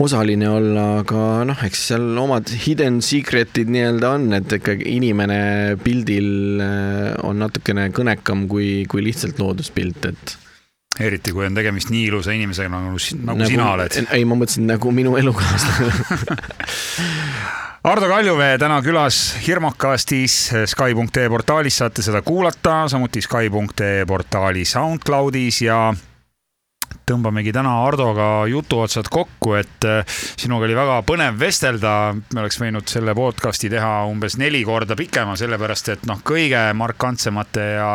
osaline 0.00 0.48
olla, 0.48 0.84
aga 1.02 1.44
noh, 1.48 1.64
eks 1.66 1.86
seal 1.90 2.06
omad 2.22 2.48
hidden 2.64 3.00
secret'id 3.04 3.68
nii-öelda 3.72 4.14
on, 4.16 4.30
et 4.38 4.52
ikkagi 4.56 4.86
inimene 4.96 5.40
pildil 5.84 6.62
äh, 6.64 7.10
on 7.28 7.42
natukene 7.44 7.90
kõnekam 7.96 8.46
kui, 8.50 8.86
kui 8.90 9.04
lihtsalt 9.04 9.40
looduspilt, 9.42 10.08
et 10.08 10.36
eriti 11.00 11.34
kui 11.36 11.46
on 11.46 11.56
tegemist 11.56 11.92
nii 11.92 12.08
ilusa 12.08 12.34
inimesega 12.36 12.72
nagu, 12.72 12.96
nagu, 12.96 13.24
nagu 13.34 13.48
sina 13.52 13.70
oled. 13.76 14.00
ei, 14.08 14.24
ma 14.24 14.38
mõtlesin 14.40 14.66
nagu 14.70 14.92
minu 14.94 15.16
elukaaslane 15.20 15.92
Ardo 17.80 18.10
Kaljuvee 18.10 18.58
täna 18.60 18.82
külas 18.84 19.18
Hirmokastis, 19.40 20.34
Sky.ee 20.68 21.30
portaalis 21.32 21.78
saate 21.80 22.04
seda 22.04 22.20
kuulata, 22.20 22.82
samuti 22.92 23.22
Sky.ee 23.24 24.04
portaali 24.04 24.66
SoundCloudis 24.68 25.62
ja 25.64 25.78
tõmbamegi 27.10 27.52
täna 27.54 27.72
Hardoga 27.82 28.28
jutuotsad 28.50 29.08
kokku, 29.10 29.54
et 29.58 29.86
äh, 29.88 30.18
sinuga 30.38 30.68
oli 30.68 30.76
väga 30.78 31.00
põnev 31.06 31.38
vestelda. 31.40 32.14
me 32.34 32.42
oleks 32.42 32.60
võinud 32.60 32.88
selle 32.90 33.14
podcast'i 33.16 33.70
teha 33.72 34.04
umbes 34.10 34.36
neli 34.40 34.62
korda 34.64 34.96
pikema, 34.98 35.36
sellepärast 35.38 35.92
et 35.94 36.06
noh, 36.10 36.22
kõige 36.26 36.62
markantsemate 36.78 37.66
ja, 37.74 37.90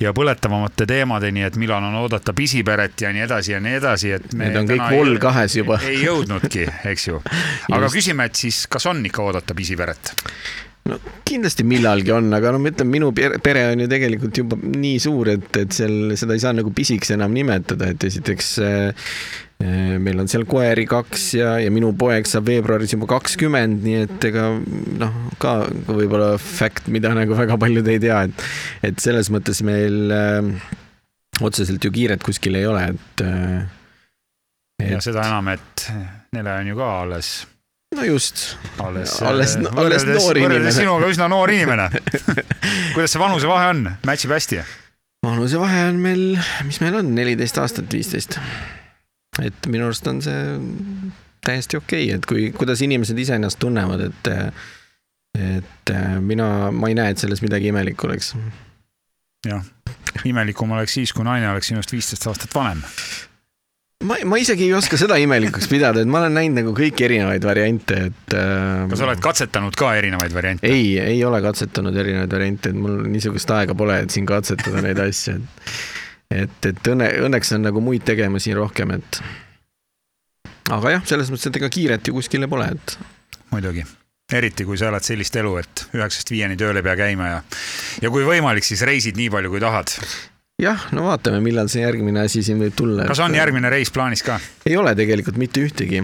ja 0.00 0.14
põletavamate 0.16 0.86
teemadeni, 0.90 1.44
et 1.46 1.58
millal 1.60 1.84
on 1.88 1.98
oodata 2.04 2.34
pisiperet 2.36 3.06
ja 3.06 3.12
nii 3.14 3.26
edasi 3.26 3.56
ja 3.56 3.62
nii 3.64 3.78
edasi, 3.80 4.14
et. 4.18 4.30
Need 4.34 4.60
on 4.60 4.68
kõik 4.68 4.84
vol 4.92 5.16
kahes 5.22 5.58
juba. 5.60 5.80
ei 5.86 6.04
jõudnudki, 6.04 6.68
eks 6.90 7.08
ju. 7.08 7.22
aga 7.74 7.90
küsime, 7.92 8.28
et 8.30 8.38
siis, 8.38 8.64
kas 8.70 8.86
on 8.90 9.02
ikka 9.06 9.24
oodata 9.24 9.56
pisiperet? 9.56 10.14
No 10.88 10.98
kindlasti 11.24 11.64
millalgi 11.66 12.12
on, 12.12 12.28
aga 12.36 12.52
no 12.52 12.60
ma 12.60 12.70
ütlen, 12.72 12.90
minu 12.92 13.10
pere 13.14 13.64
on 13.70 13.84
ju 13.84 13.88
tegelikult 13.90 14.40
juba 14.42 14.58
nii 14.60 14.98
suur, 15.02 15.30
et, 15.32 15.48
et 15.60 15.72
seal 15.72 16.12
seda 16.20 16.36
ei 16.36 16.42
saa 16.42 16.52
nagu 16.56 16.72
pisiks 16.76 17.14
enam 17.14 17.32
nimetada, 17.36 17.88
et 17.94 18.04
esiteks 18.04 18.50
äh, 18.64 19.06
äh, 19.64 19.94
meil 20.02 20.20
on 20.20 20.28
seal 20.30 20.44
koeri 20.48 20.84
kaks 20.90 21.26
ja, 21.38 21.54
ja 21.62 21.72
minu 21.72 21.94
poeg 21.98 22.28
saab 22.28 22.50
veebruaris 22.50 22.92
juba 22.96 23.08
kakskümmend, 23.14 23.80
nii 23.86 24.02
et 24.04 24.28
ega 24.28 24.50
noh, 25.00 25.16
ka 25.42 25.56
võib-olla 25.88 26.34
fakt, 26.40 26.90
mida 26.92 27.14
nagu 27.16 27.38
väga 27.38 27.58
paljud 27.60 27.88
ei 27.88 28.02
tea, 28.04 28.20
et, 28.28 28.44
et 28.90 29.00
selles 29.00 29.32
mõttes 29.32 29.64
meil 29.64 30.12
äh, 30.12 30.52
otseselt 31.40 31.84
ju 31.84 31.94
kiiret 31.94 32.22
kuskil 32.24 32.60
ei 32.60 32.68
ole, 32.68 32.84
et, 32.92 33.24
et.... 33.24 34.92
ja 34.92 35.00
seda 35.04 35.24
enam, 35.30 35.48
et 35.56 35.88
Nele 36.34 36.50
on 36.60 36.66
ju 36.66 36.76
ka 36.76 36.86
alles 37.06 37.34
no 37.94 38.04
just. 38.04 38.56
alles, 38.78 39.22
alles, 39.22 39.56
äh, 39.56 39.76
alles 39.76 40.06
noor 40.06 40.38
inimene. 40.38 40.72
sinuga 40.72 41.10
üsna 41.10 41.28
noor 41.30 41.52
inimene 41.54 41.88
kuidas 42.94 43.14
see 43.14 43.22
vanusevahe 43.22 43.72
on, 43.74 43.84
match 44.06 44.26
ib 44.26 44.34
hästi? 44.34 44.62
vanusevahe 45.24 45.88
on 45.88 46.00
meil, 46.04 46.24
mis 46.68 46.80
meil 46.84 47.00
on, 47.00 47.12
neliteist 47.16 47.58
aastat, 47.62 47.90
viisteist. 47.92 48.38
et 49.42 49.68
minu 49.70 49.88
arust 49.88 50.08
on 50.10 50.22
see 50.24 50.40
täiesti 51.44 51.78
okei 51.80 52.08
okay,, 52.08 52.18
et 52.18 52.26
kui, 52.28 52.48
kuidas 52.56 52.82
inimesed 52.84 53.18
ise 53.18 53.38
ennast 53.38 53.60
tunnevad, 53.62 54.08
et 54.10 54.34
et 55.34 55.90
mina, 56.22 56.70
ma 56.70 56.88
ei 56.90 56.94
näe, 56.94 57.10
et 57.10 57.18
selles 57.18 57.40
midagi 57.42 57.72
imelikku 57.72 58.06
oleks. 58.06 58.34
jah, 59.48 59.64
imelikum 60.24 60.70
oleks 60.76 60.94
siis, 61.00 61.12
kui 61.12 61.26
naine 61.26 61.50
oleks 61.50 61.72
sinust 61.72 61.92
viisteist 61.92 62.26
aastat 62.30 62.54
vanem 62.54 62.84
ma, 64.04 64.18
ma 64.24 64.38
isegi 64.40 64.66
ei 64.68 64.74
oska 64.76 64.98
seda 65.00 65.16
imelikuks 65.20 65.68
pidada, 65.70 66.02
et 66.02 66.10
ma 66.10 66.20
olen 66.22 66.36
näinud 66.38 66.60
nagu 66.60 66.74
kõiki 66.76 67.06
erinevaid 67.06 67.46
variante, 67.46 68.00
et 68.10 68.36
äh,. 68.36 68.84
kas 68.90 69.00
sa 69.00 69.08
oled 69.08 69.22
katsetanud 69.24 69.78
ka 69.78 69.94
erinevaid 69.98 70.36
variante? 70.36 70.68
ei, 70.68 70.94
ei 71.00 71.24
ole 71.26 71.40
katsetanud 71.44 71.96
erinevaid 72.04 72.36
variante, 72.36 72.72
et 72.72 72.78
mul 72.78 73.00
niisugust 73.14 73.50
aega 73.56 73.76
pole, 73.78 73.98
et 74.04 74.14
siin 74.14 74.28
katsetada 74.28 74.84
neid 74.84 75.00
asju, 75.06 75.38
et. 75.38 75.74
et, 76.44 76.70
et 76.72 76.92
õnne, 76.94 77.10
õnneks 77.28 77.54
on 77.56 77.68
nagu 77.70 77.84
muid 77.84 78.06
tegemusi 78.06 78.54
rohkem, 78.56 78.96
et. 78.98 79.20
aga 80.74 80.98
jah, 80.98 81.10
selles 81.14 81.32
mõttes, 81.32 81.50
et 81.50 81.60
ega 81.62 81.72
kiiret 81.72 82.08
ju 82.08 82.16
kuskile 82.18 82.50
pole, 82.50 82.70
et. 82.76 82.98
muidugi 83.54 83.86
eriti 84.34 84.64
kui 84.64 84.78
sa 84.80 84.88
elad 84.88 85.04
sellist 85.04 85.36
elu, 85.36 85.50
et 85.60 85.82
üheksast 85.94 86.30
viieni 86.32 86.56
tööl 86.58 86.80
ei 86.80 86.84
pea 86.86 86.94
käima 86.96 87.26
ja, 87.28 87.42
ja 88.02 88.10
kui 88.10 88.24
võimalik, 88.26 88.64
siis 88.66 88.82
reisid 88.88 89.18
nii 89.20 89.28
palju, 89.30 89.52
kui 89.52 89.60
tahad 89.62 89.92
jah, 90.62 90.86
no 90.94 91.08
vaatame, 91.08 91.40
millal 91.44 91.68
see 91.72 91.82
järgmine 91.82 92.24
asi 92.24 92.42
siin 92.46 92.60
võib 92.62 92.76
tulla. 92.78 93.08
kas 93.10 93.22
on 93.24 93.34
järgmine 93.34 93.70
reis 93.72 93.90
plaanis 93.94 94.22
ka? 94.26 94.38
ei 94.66 94.76
ole 94.78 94.94
tegelikult 94.98 95.38
mitte 95.40 95.62
ühtegi, 95.64 96.02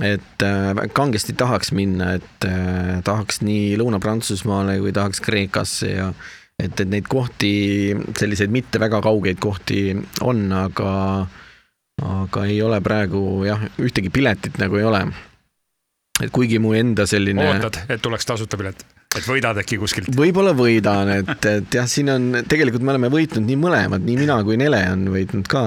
et 0.00 0.44
äh, 0.46 0.84
kangesti 0.96 1.36
tahaks 1.38 1.74
minna, 1.76 2.14
et 2.20 2.48
äh, 2.48 3.00
tahaks 3.06 3.42
nii 3.44 3.74
Lõuna-Prantsusmaale 3.80 4.78
kui 4.80 4.94
tahaks 4.96 5.20
Kreekasse 5.24 5.92
ja 5.92 6.10
et, 6.60 6.72
et 6.72 6.88
neid 6.88 7.08
kohti, 7.10 7.52
selliseid 8.16 8.52
mitte 8.52 8.80
väga 8.80 9.02
kaugeid 9.04 9.40
kohti 9.42 9.82
on, 10.24 10.46
aga, 10.56 10.92
aga 12.00 12.46
ei 12.48 12.60
ole 12.64 12.80
praegu 12.84 13.44
jah, 13.48 13.68
ühtegi 13.80 14.12
piletit 14.12 14.60
nagu 14.62 14.80
ei 14.80 14.88
ole. 14.88 15.04
et 16.20 16.32
kuigi 16.32 16.58
mu 16.58 16.72
enda 16.76 17.06
selline. 17.08 17.52
ootad, 17.52 17.84
et 17.88 18.00
tuleks 18.00 18.32
tasuta 18.32 18.56
pilet? 18.60 18.86
Et 19.18 19.26
võidad 19.26 19.58
äkki 19.58 19.78
kuskilt? 19.80 20.10
võib-olla 20.14 20.52
võidan, 20.56 21.10
et, 21.20 21.46
et 21.48 21.74
jah, 21.74 21.88
siin 21.90 22.12
on, 22.12 22.28
tegelikult 22.48 22.84
me 22.86 22.94
oleme 22.94 23.10
võitnud 23.12 23.46
nii 23.46 23.58
mõlemad, 23.58 24.04
nii 24.06 24.18
mina 24.20 24.38
kui 24.46 24.58
Nele 24.60 24.82
on 24.92 25.08
võitnud 25.14 25.50
ka 25.50 25.62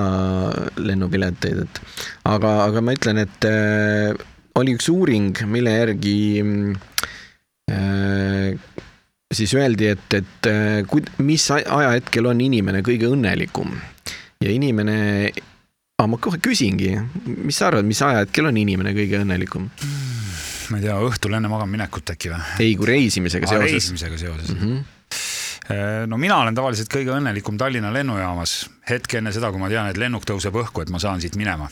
lennupileteid, 0.80 1.66
et 1.66 1.82
aga, 2.30 2.54
aga 2.70 2.84
ma 2.86 2.96
ütlen, 2.96 3.20
et 3.26 3.50
äh, 3.50 4.14
oli 4.60 4.78
üks 4.78 4.88
uuring, 4.94 5.44
mille 5.52 5.76
järgi 5.76 6.18
äh, 7.74 8.54
siis 9.34 9.56
öeldi, 9.60 9.92
et, 9.92 10.20
et 10.22 10.52
äh, 10.52 11.02
mis 11.20 11.50
ajahetkel 11.52 12.32
on 12.32 12.44
inimene 12.44 12.84
kõige 12.86 13.12
õnnelikum 13.12 13.76
ja 14.44 14.56
inimene 14.56 14.98
aga 16.00 16.08
ma 16.10 16.18
kohe 16.20 16.40
küsingi, 16.44 16.96
mis 17.44 17.60
sa 17.60 17.70
arvad, 17.70 17.86
mis 17.88 18.02
ajahetkel 18.04 18.48
on 18.50 18.64
inimene 18.64 18.96
kõige 18.96 19.20
õnnelikum 19.20 19.68
mm.? 19.68 20.14
Ma 20.74 20.82
ei 20.82 20.88
tea, 20.88 20.98
õhtul 21.08 21.38
enne 21.38 21.52
magamaminekut 21.52 22.16
äkki 22.16 22.34
või? 22.34 22.42
ei, 22.66 22.74
kui 22.80 22.90
reisimisega 22.90 23.50
seoses. 23.50 23.78
reisimisega 23.78 24.20
seoses 24.26 24.54
mm. 24.56 24.66
-hmm 24.66 24.92
no 26.12 26.18
mina 26.20 26.42
olen 26.44 26.56
tavaliselt 26.58 26.90
kõige 26.92 27.14
õnnelikum 27.16 27.56
Tallinna 27.56 27.88
lennujaamas 27.96 28.66
hetk 28.90 29.14
enne 29.16 29.32
seda, 29.32 29.48
kui 29.48 29.62
ma 29.62 29.70
tean, 29.72 29.88
et 29.88 30.00
lennuk 30.02 30.26
tõuseb 30.28 30.58
õhku, 30.60 30.84
et 30.84 30.92
ma 30.92 31.00
saan 31.00 31.24
siit 31.24 31.38
minema 31.40 31.70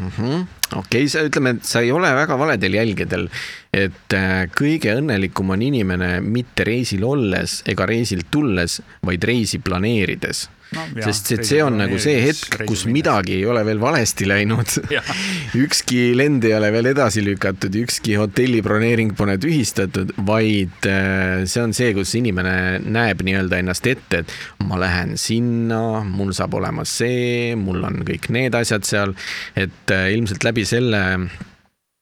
mm 0.00 0.10
-hmm.. 0.10 0.46
okei 0.76 1.04
okay,, 1.04 1.08
sa 1.08 1.22
ütleme, 1.24 1.54
et 1.56 1.64
sa 1.64 1.80
ei 1.80 1.92
ole 1.92 2.12
väga 2.14 2.38
valedel 2.38 2.74
jälgedel, 2.74 3.28
et 3.72 4.12
äh, 4.12 4.44
kõige 4.60 4.92
õnnelikum 5.00 5.50
on 5.56 5.62
inimene 5.62 6.20
mitte 6.20 6.64
reisil 6.64 7.04
olles 7.04 7.62
ega 7.66 7.86
reisilt 7.86 8.28
tulles, 8.30 8.82
vaid 9.06 9.24
reisi 9.24 9.58
planeerides 9.58 10.48
no,. 10.76 10.84
sest 11.04 11.32
et 11.36 11.44
see 11.46 11.60
on 11.64 11.76
nagu 11.80 11.98
see 12.02 12.20
hetk, 12.24 12.62
kus 12.68 12.86
midagi 12.90 13.38
ei 13.38 13.46
ole 13.48 13.62
veel 13.66 13.80
valesti 13.82 14.28
läinud 14.28 14.76
ükski 15.64 16.10
lend 16.18 16.46
ei 16.46 16.54
ole 16.56 16.70
veel 16.74 16.90
edasi 16.92 17.24
lükatud, 17.26 17.74
ükski 17.82 18.16
hotelli 18.20 18.62
broneering 18.64 19.14
pole 19.18 19.36
tühistatud, 19.40 20.14
vaid 20.26 20.88
äh, 20.88 21.44
see 21.50 21.64
on 21.64 21.74
see, 21.76 21.92
kus 21.96 22.14
inimene 22.18 22.54
näeb 22.86 23.24
nii-öelda 23.26 23.60
ennast 23.60 23.86
ette, 23.90 24.22
et 24.24 24.66
ma 24.68 24.80
lähen 24.80 25.16
sinna, 25.20 26.00
mul 26.06 26.34
saab 26.36 26.56
olema 26.60 26.86
see, 26.88 27.54
mul 27.58 27.84
on 27.86 28.02
kõik 28.06 28.30
need 28.34 28.56
asjad 28.58 28.86
seal, 28.88 29.14
et 29.58 29.94
äh, 29.94 30.10
ilmselt 30.16 30.46
läbi 30.46 30.66
selle 30.68 31.04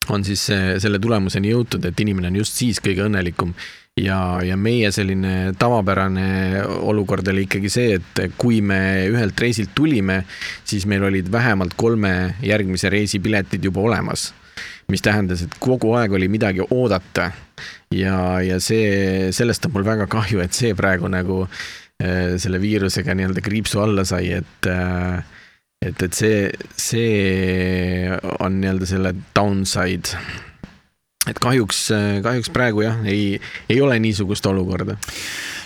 on 0.08 0.22
siis 0.24 0.46
selle 0.48 0.96
tulemuseni 1.02 1.50
jõutud, 1.52 1.84
et 1.84 2.00
inimene 2.00 2.30
on 2.30 2.38
just 2.40 2.56
siis 2.56 2.78
kõige 2.80 3.04
õnnelikum 3.04 3.52
ja, 4.02 4.18
ja 4.44 4.56
meie 4.56 4.90
selline 4.94 5.52
tavapärane 5.58 6.62
olukord 6.86 7.28
oli 7.32 7.46
ikkagi 7.46 7.70
see, 7.72 7.98
et 7.98 8.36
kui 8.40 8.60
me 8.64 8.80
ühelt 9.10 9.38
reisilt 9.40 9.74
tulime, 9.76 10.22
siis 10.68 10.86
meil 10.90 11.06
olid 11.08 11.30
vähemalt 11.32 11.76
kolme 11.78 12.12
järgmise 12.44 12.90
reisi 12.92 13.20
piletid 13.22 13.64
juba 13.64 13.84
olemas. 13.88 14.32
mis 14.88 15.02
tähendas, 15.04 15.42
et 15.44 15.52
kogu 15.60 15.90
aeg 16.00 16.14
oli 16.16 16.30
midagi 16.32 16.64
oodata. 16.70 17.30
ja, 17.92 18.40
ja 18.40 18.60
see, 18.60 19.32
sellest 19.32 19.66
on 19.66 19.74
mul 19.74 19.84
väga 19.84 20.06
kahju, 20.06 20.40
et 20.40 20.52
see 20.52 20.74
praegu 20.74 21.08
nagu 21.08 21.42
äh, 21.44 22.38
selle 22.38 22.60
viirusega 22.60 23.14
nii-öelda 23.14 23.44
kriipsu 23.44 23.80
alla 23.80 24.04
sai, 24.04 24.32
et 24.40 24.70
äh, 24.70 25.24
et, 25.82 26.02
et 26.02 26.14
see, 26.14 26.50
see 26.74 28.10
on 28.40 28.60
nii-öelda 28.60 28.86
selle 28.88 29.14
downside 29.36 30.16
et 31.26 31.38
kahjuks, 31.42 31.88
kahjuks 32.22 32.50
praegu 32.54 32.86
jah, 32.86 33.00
ei, 33.08 33.40
ei 33.68 33.80
ole 33.84 33.98
niisugust 34.00 34.46
olukorda 34.46 34.96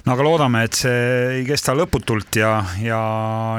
no 0.06 0.14
aga 0.16 0.24
loodame, 0.26 0.64
et 0.66 0.76
see 0.76 1.02
ei 1.38 1.42
kesta 1.46 1.74
lõputult 1.78 2.38
ja, 2.40 2.52
ja 2.82 3.00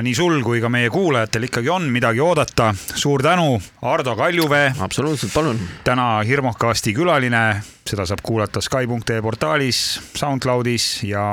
nii 0.04 0.16
sul 0.18 0.41
kui 0.44 0.60
ka 0.64 0.72
meie 0.72 0.89
kuulajatel 0.91 1.48
ikkagi 1.48 1.72
on 1.72 1.88
midagi 1.94 2.20
oodata. 2.24 2.74
suur 2.76 3.24
tänu, 3.24 3.60
Ardo 3.88 4.16
Kaljuvee. 4.20 4.74
absoluutselt, 4.80 5.34
palun. 5.34 5.60
täna 5.84 6.08
Hirmukasti 6.28 6.94
külaline, 6.96 7.44
seda 7.88 8.08
saab 8.10 8.24
kuulata 8.24 8.62
Sky.ee 8.62 9.22
portaalis, 9.22 9.84
SoundCloudis 10.20 10.88
ja 11.08 11.24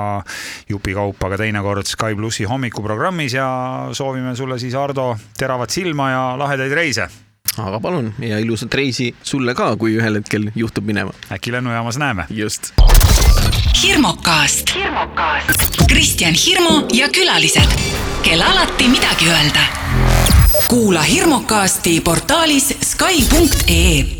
jupikaupa 0.68 1.32
ka 1.34 1.40
teinekord 1.42 1.90
Sky 1.90 2.14
plussi 2.18 2.46
hommikuprogrammis 2.46 3.34
ja 3.34 3.48
soovime 3.92 4.36
sulle 4.36 4.58
siis, 4.62 4.78
Ardo, 4.78 5.16
teravat 5.38 5.74
silma 5.74 6.10
ja 6.10 6.22
lahedaid 6.38 6.78
reise 6.78 7.10
aga 7.58 7.80
palun 7.80 8.12
ja 8.18 8.38
ilusat 8.38 8.74
reisi 8.74 9.14
sulle 9.22 9.54
ka, 9.54 9.76
kui 9.76 9.96
ühel 9.98 10.20
hetkel 10.20 10.50
juhtub 10.54 10.86
minema. 10.86 11.12
äkki 11.32 11.52
lennujaamas 11.52 11.98
näeme. 11.98 12.24
just. 12.30 12.72
hirmukast. 13.82 14.76
Kristjan 15.88 16.34
Hirmu 16.34 16.86
ja 16.92 17.08
külalised, 17.08 17.76
kel 18.22 18.42
alati 18.42 18.88
midagi 18.88 19.28
öelda. 19.28 19.66
kuula 20.68 21.02
hirmukasti 21.02 22.00
portaalis 22.00 22.74
Sky.ee 22.82 24.19